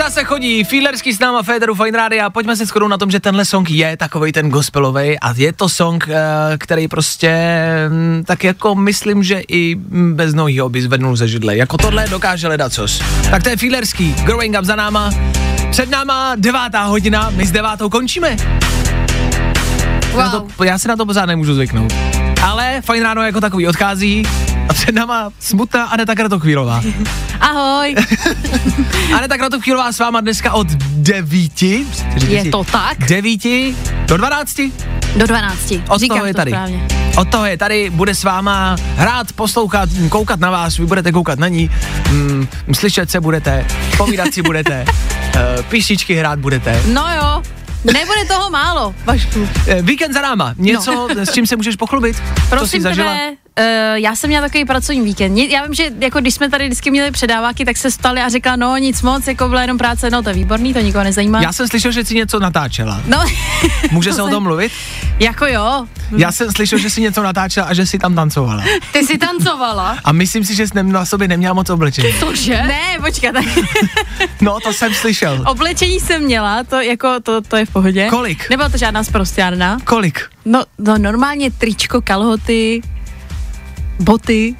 Zase 0.00 0.24
chodí 0.24 0.64
Feelerský 0.64 1.12
s 1.12 1.18
náma 1.18 1.42
Federu 1.42 1.74
Fine 1.74 1.98
Radio. 1.98 2.30
Pojďme 2.30 2.56
se 2.56 2.66
skoro 2.66 2.88
na 2.88 2.98
tom, 2.98 3.10
že 3.10 3.20
tenhle 3.20 3.44
song 3.44 3.70
je 3.70 3.96
takový 3.96 4.32
ten 4.32 4.50
gospelový 4.50 5.18
a 5.20 5.34
je 5.36 5.52
to 5.52 5.68
song, 5.68 6.08
eh, 6.08 6.58
který 6.58 6.88
prostě 6.88 7.32
mm, 7.88 8.24
tak 8.26 8.44
jako 8.44 8.74
myslím, 8.74 9.22
že 9.22 9.42
i 9.48 9.74
bez 10.14 10.34
nohýho 10.34 10.68
by 10.68 10.82
zvednul 10.82 11.16
ze 11.16 11.28
židle. 11.28 11.56
Jako 11.56 11.76
tohle 11.76 12.08
dokáže 12.08 12.48
ledacos. 12.48 13.02
Tak 13.30 13.42
to 13.42 13.48
je 13.48 13.56
Feelerský, 13.56 14.14
Growing 14.24 14.56
Up 14.58 14.64
za 14.64 14.76
náma. 14.76 15.10
Před 15.70 15.90
náma 15.90 16.32
devátá 16.36 16.84
hodina, 16.84 17.30
my 17.30 17.46
s 17.46 17.52
devátou 17.52 17.88
končíme. 17.88 18.36
Já, 20.12 20.18
na 20.18 20.30
to, 20.30 20.64
já 20.64 20.78
se 20.78 20.88
na 20.88 20.96
to 20.96 21.06
pořád 21.06 21.26
nemůžu 21.26 21.54
zvyknout. 21.54 21.92
Ale 22.42 22.82
fajn 22.84 23.02
ráno 23.02 23.22
jako 23.22 23.40
takový 23.40 23.68
odchází 23.68 24.22
a 24.70 24.72
před 24.72 24.94
náma 24.94 25.30
smutná 25.40 25.84
Aneta 25.84 26.14
Kratochvílová. 26.14 26.82
Ahoj. 27.40 27.94
Aneta 29.16 29.38
Kratochvílová 29.38 29.92
s 29.92 29.98
váma 29.98 30.20
dneska 30.20 30.52
od 30.52 30.66
devíti. 30.96 31.86
Je 32.28 32.50
to 32.50 32.64
tak? 32.64 32.98
Devíti 32.98 33.76
do 34.06 34.16
dvanácti. 34.16 34.72
Do 35.16 35.26
12. 35.26 35.72
Od 35.88 36.00
Říkám 36.00 36.16
toho 36.16 36.26
je 36.26 36.34
to 36.34 36.36
tady. 36.36 36.50
správně. 36.50 36.86
Od 37.16 37.28
toho 37.28 37.46
je 37.46 37.58
tady, 37.58 37.90
bude 37.90 38.14
s 38.14 38.24
váma 38.24 38.76
hrát, 38.96 39.32
poslouchat, 39.32 39.88
koukat 40.08 40.40
na 40.40 40.50
vás, 40.50 40.76
vy 40.78 40.86
budete 40.86 41.12
koukat 41.12 41.38
na 41.38 41.48
ní, 41.48 41.70
mm, 42.10 42.48
slyšet 42.72 43.10
se 43.10 43.20
budete, 43.20 43.66
povídat 43.96 44.34
si 44.34 44.42
budete, 44.42 44.84
uh, 44.86 45.62
písničky 45.68 46.14
hrát 46.14 46.38
budete. 46.38 46.82
No 46.92 47.04
jo. 47.16 47.42
Nebude 47.84 48.24
toho 48.28 48.50
málo, 48.50 48.94
Vašku. 49.04 49.48
Eh, 49.66 49.82
Víkend 49.82 50.12
za 50.14 50.20
náma, 50.22 50.54
něco, 50.56 50.92
no. 50.92 51.26
s 51.26 51.32
čím 51.32 51.46
se 51.46 51.56
můžeš 51.56 51.76
pochlubit? 51.76 52.16
Co 52.16 52.22
jsi 52.22 52.48
Prosím 52.48 52.82
zažila? 52.82 53.12
tebe, 53.12 53.36
já 53.94 54.16
jsem 54.16 54.28
měla 54.30 54.46
takový 54.46 54.64
pracovní 54.64 55.00
víkend. 55.02 55.36
Já 55.38 55.64
vím, 55.64 55.74
že 55.74 55.90
jako 55.98 56.20
když 56.20 56.34
jsme 56.34 56.50
tady 56.50 56.64
vždycky 56.66 56.90
měli 56.90 57.10
předáváky, 57.10 57.64
tak 57.64 57.76
se 57.76 57.90
stali 57.90 58.20
a 58.20 58.28
řekla, 58.28 58.56
no 58.56 58.76
nic 58.76 59.02
moc, 59.02 59.26
jako 59.26 59.48
byla 59.48 59.60
jenom 59.62 59.78
práce, 59.78 60.10
no 60.10 60.22
to 60.22 60.28
je 60.28 60.34
výborný, 60.34 60.74
to 60.74 60.80
nikoho 60.80 61.04
nezajímá. 61.04 61.42
Já 61.42 61.52
jsem 61.52 61.68
slyšel, 61.68 61.92
že 61.92 62.04
jsi 62.04 62.14
něco 62.14 62.38
natáčela. 62.40 63.00
No, 63.06 63.24
Může 63.90 64.10
To 64.10 64.16
se 64.16 64.22
o 64.22 64.28
tom 64.28 64.42
mluvit? 64.42 64.72
jako 65.18 65.46
jo. 65.46 65.86
Já 66.16 66.32
jsem 66.32 66.52
slyšel, 66.52 66.78
že 66.78 66.90
jsi 66.90 67.00
něco 67.00 67.22
natáčela 67.22 67.66
a 67.66 67.74
že 67.74 67.86
jsi 67.86 67.98
tam 67.98 68.14
tancovala. 68.14 68.62
Ty 68.92 68.98
jsi 69.06 69.18
tancovala? 69.18 69.98
A 70.04 70.12
myslím 70.12 70.44
si, 70.44 70.54
že 70.54 70.66
jsi 70.66 70.82
na 70.82 71.04
sobě 71.04 71.28
neměla 71.28 71.54
moc 71.54 71.70
oblečení. 71.70 72.08
Cože? 72.20 72.62
Ne, 72.62 72.98
počkat, 73.06 73.32
tak 73.32 73.44
No, 74.40 74.58
to 74.60 74.72
jsem 74.72 74.94
slyšel. 74.94 75.44
oblečení 75.46 76.00
jsem 76.00 76.22
měla, 76.22 76.64
to 76.64 76.80
jako, 76.80 77.20
to, 77.22 77.40
to 77.40 77.56
je 77.56 77.66
v 77.66 77.70
pohodě. 77.70 78.06
Kolik? 78.10 78.50
Nebyla 78.50 78.68
to 78.68 78.76
žádná 78.78 79.04
sprostárna. 79.04 79.78
Kolik? 79.84 80.20
No, 80.44 80.64
no 80.78 80.98
normálně 80.98 81.50
tričko, 81.50 82.00
kalhoty, 82.02 82.80
boty, 84.00 84.54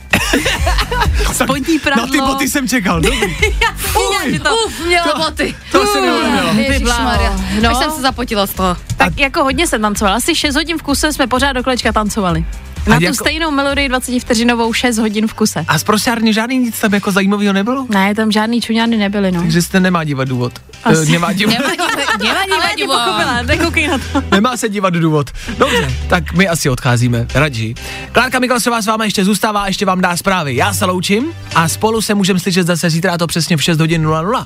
spodní 1.33 1.79
prádlo. 1.79 2.07
Na 2.07 2.13
ty 2.13 2.19
boty 2.19 2.49
jsem 2.49 2.69
čekal, 2.69 3.01
dobrý. 3.01 3.35
Fuj, 3.77 4.39
to, 4.39 4.55
Uf, 4.67 4.87
měla 4.87 5.15
boty. 5.19 5.55
to 5.73 5.87
se 5.87 6.01
mi 6.01 6.11
ulevilo. 6.11 6.53
Ježišmarja. 6.55 7.37
No. 7.63 7.71
Až 7.71 7.77
jsem 7.77 7.91
se 7.91 8.01
zapotila 8.01 8.47
z 8.47 8.51
toho. 8.55 8.77
Tak 8.97 9.19
jako 9.19 9.43
hodně 9.45 9.67
jsem 9.67 9.83
tancovala, 9.83 10.17
asi 10.17 10.35
6 10.35 10.55
hodin 10.55 10.79
v 10.79 10.83
kuse 10.83 11.13
jsme 11.13 11.27
pořád 11.27 11.53
do 11.53 11.63
kolečka 11.63 11.93
tancovali. 11.93 12.45
Na 12.87 12.97
A 12.97 12.99
tu 12.99 13.05
jako- 13.05 13.15
stejnou 13.15 13.51
melodii 13.51 13.89
20 13.89 14.21
vteřinovou 14.21 14.73
6 14.73 14.99
hodin 14.99 15.27
v 15.29 15.35
kuse. 15.35 15.65
A 15.69 15.79
z 15.79 15.85
prosárně 15.85 16.33
žádný 16.33 16.59
nic 16.59 16.81
tam 16.81 16.95
jako 16.95 17.13
zajímavého 17.13 17.53
nebylo? 17.53 17.87
Ne, 17.89 18.15
tam 18.15 18.33
žádný 18.33 18.61
čuňány 18.61 18.97
nebyly, 18.97 19.33
no. 19.33 19.41
Takže 19.43 19.63
jste 19.63 19.81
nemá 19.81 20.05
dívat 20.05 20.29
důvod. 20.29 20.53
Asi. 20.85 21.03
Eh, 21.03 21.11
Nemá 21.11 21.33
dívat, 21.33 21.55
pochopila, 22.87 23.43
nekoukej 23.43 23.89
na 23.89 23.99
to. 23.99 24.23
nemá 24.31 24.57
se 24.57 24.69
dívat 24.69 24.95
důvod. 24.95 25.31
Dobře, 25.59 25.93
tak 26.09 26.33
my 26.33 26.49
asi 26.49 26.71
odcházíme, 26.71 27.27
radši. 27.35 27.75
Klárka 28.13 28.39
Miklasová 28.39 28.83
s 28.83 28.87
váma 28.87 29.05
ještě 29.05 29.25
zůstává, 29.25 29.67
ještě 29.67 29.87
vám 29.87 30.01
dá 30.01 30.17
zprávy. 30.17 30.57
Já 30.57 30.75
se 30.75 30.85
loučím 30.85 31.33
a 31.55 31.69
spolu 31.69 32.03
se 32.03 32.15
můžeme 32.15 32.41
slyšet 32.41 32.67
zase 32.67 32.91
zítra 32.91 33.13
a 33.13 33.19
to 33.19 33.27
přesně 33.27 33.57
v 33.57 33.63
6 33.63 33.81
hodin 33.81 34.03
00. 34.03 34.45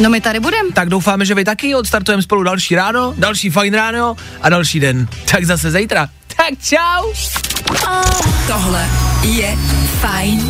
No 0.00 0.10
my 0.10 0.20
tady 0.20 0.40
budeme. 0.40 0.68
Tak 0.74 0.88
doufáme, 0.88 1.24
že 1.24 1.34
vy 1.34 1.44
taky 1.44 1.74
odstartujeme 1.74 2.22
spolu 2.22 2.42
další 2.42 2.74
ráno, 2.74 3.14
další 3.18 3.50
fajn 3.50 3.74
ráno 3.74 4.16
a 4.42 4.48
další 4.48 4.80
den. 4.80 5.08
Tak 5.32 5.44
zase 5.44 5.70
zítra. 5.70 6.08
Tak 6.40 6.56
čau. 6.64 7.12
Tohle 8.46 8.88
je 9.22 9.56
Fajn 10.00 10.40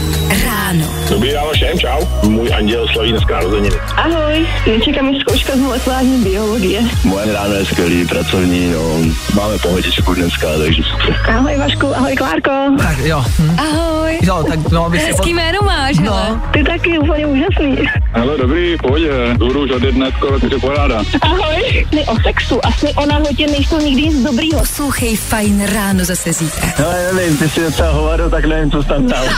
ráno. 0.60 0.84
Dobrý 1.08 1.32
ráno 1.32 1.50
všem, 1.52 1.78
čau. 1.78 2.00
Můj 2.28 2.54
anděl 2.54 2.88
slaví 2.92 3.10
dneska 3.10 3.34
narozeniny. 3.34 3.76
Ahoj, 3.96 4.46
nečeká 4.66 5.02
mi 5.02 5.20
zkouška 5.20 5.52
z 5.52 5.58
molekulární 5.58 6.24
biologie. 6.24 6.80
Moje 7.04 7.32
ráno 7.32 7.54
je 7.54 7.64
skvělý, 7.66 8.06
pracovní, 8.06 8.72
no. 8.72 8.98
Máme 9.34 9.58
pohodičku 9.58 10.14
dneska, 10.14 10.46
takže 10.58 10.82
super. 10.82 11.16
Ahoj 11.36 11.56
Vašku, 11.58 11.96
ahoj 11.96 12.16
Klárko. 12.16 12.50
Tak 12.78 12.98
jo. 12.98 13.24
Hm. 13.38 13.56
Ahoj. 13.58 14.18
Jo, 14.22 14.44
tak 14.48 14.58
no, 14.72 14.84
aby 14.86 14.98
si 14.98 15.04
Hezký 15.06 15.34
jméno 15.34 15.58
máš, 15.64 15.98
No. 15.98 16.12
hele. 16.12 16.40
Ty 16.52 16.64
taky 16.64 16.98
úplně 16.98 17.26
úžasný. 17.26 17.78
Ale 18.14 18.38
dobrý, 18.38 18.76
pohodě, 18.76 19.10
budu 19.38 19.62
už 19.62 19.70
ode 19.70 19.92
dnes 19.92 20.14
skoro 20.16 20.40
ty 20.40 20.48
poráda. 20.48 21.02
Ahoj. 21.22 21.86
Sny 21.88 22.04
o 22.06 22.16
sexu 22.22 22.66
a 22.66 22.72
sny 22.72 22.94
o 22.96 23.06
nahotě 23.06 23.46
nejsou 23.46 23.78
nikdy 23.80 24.02
nic 24.02 24.22
dobrýho. 24.22 24.58
Poslouchej 24.60 25.16
Fajn 25.16 25.66
ráno 25.74 26.04
zase 26.04 26.32
zítra. 26.32 26.68
No, 26.78 26.86
nevím, 27.16 27.36
ty 27.36 27.48
si 27.48 27.60
docela 27.60 27.90
hovado, 27.92 28.30
tak 28.30 28.44
nevím, 28.44 28.70
co 28.70 28.82
jsi 28.82 28.88
tam 28.88 29.06
dal. 29.06 29.24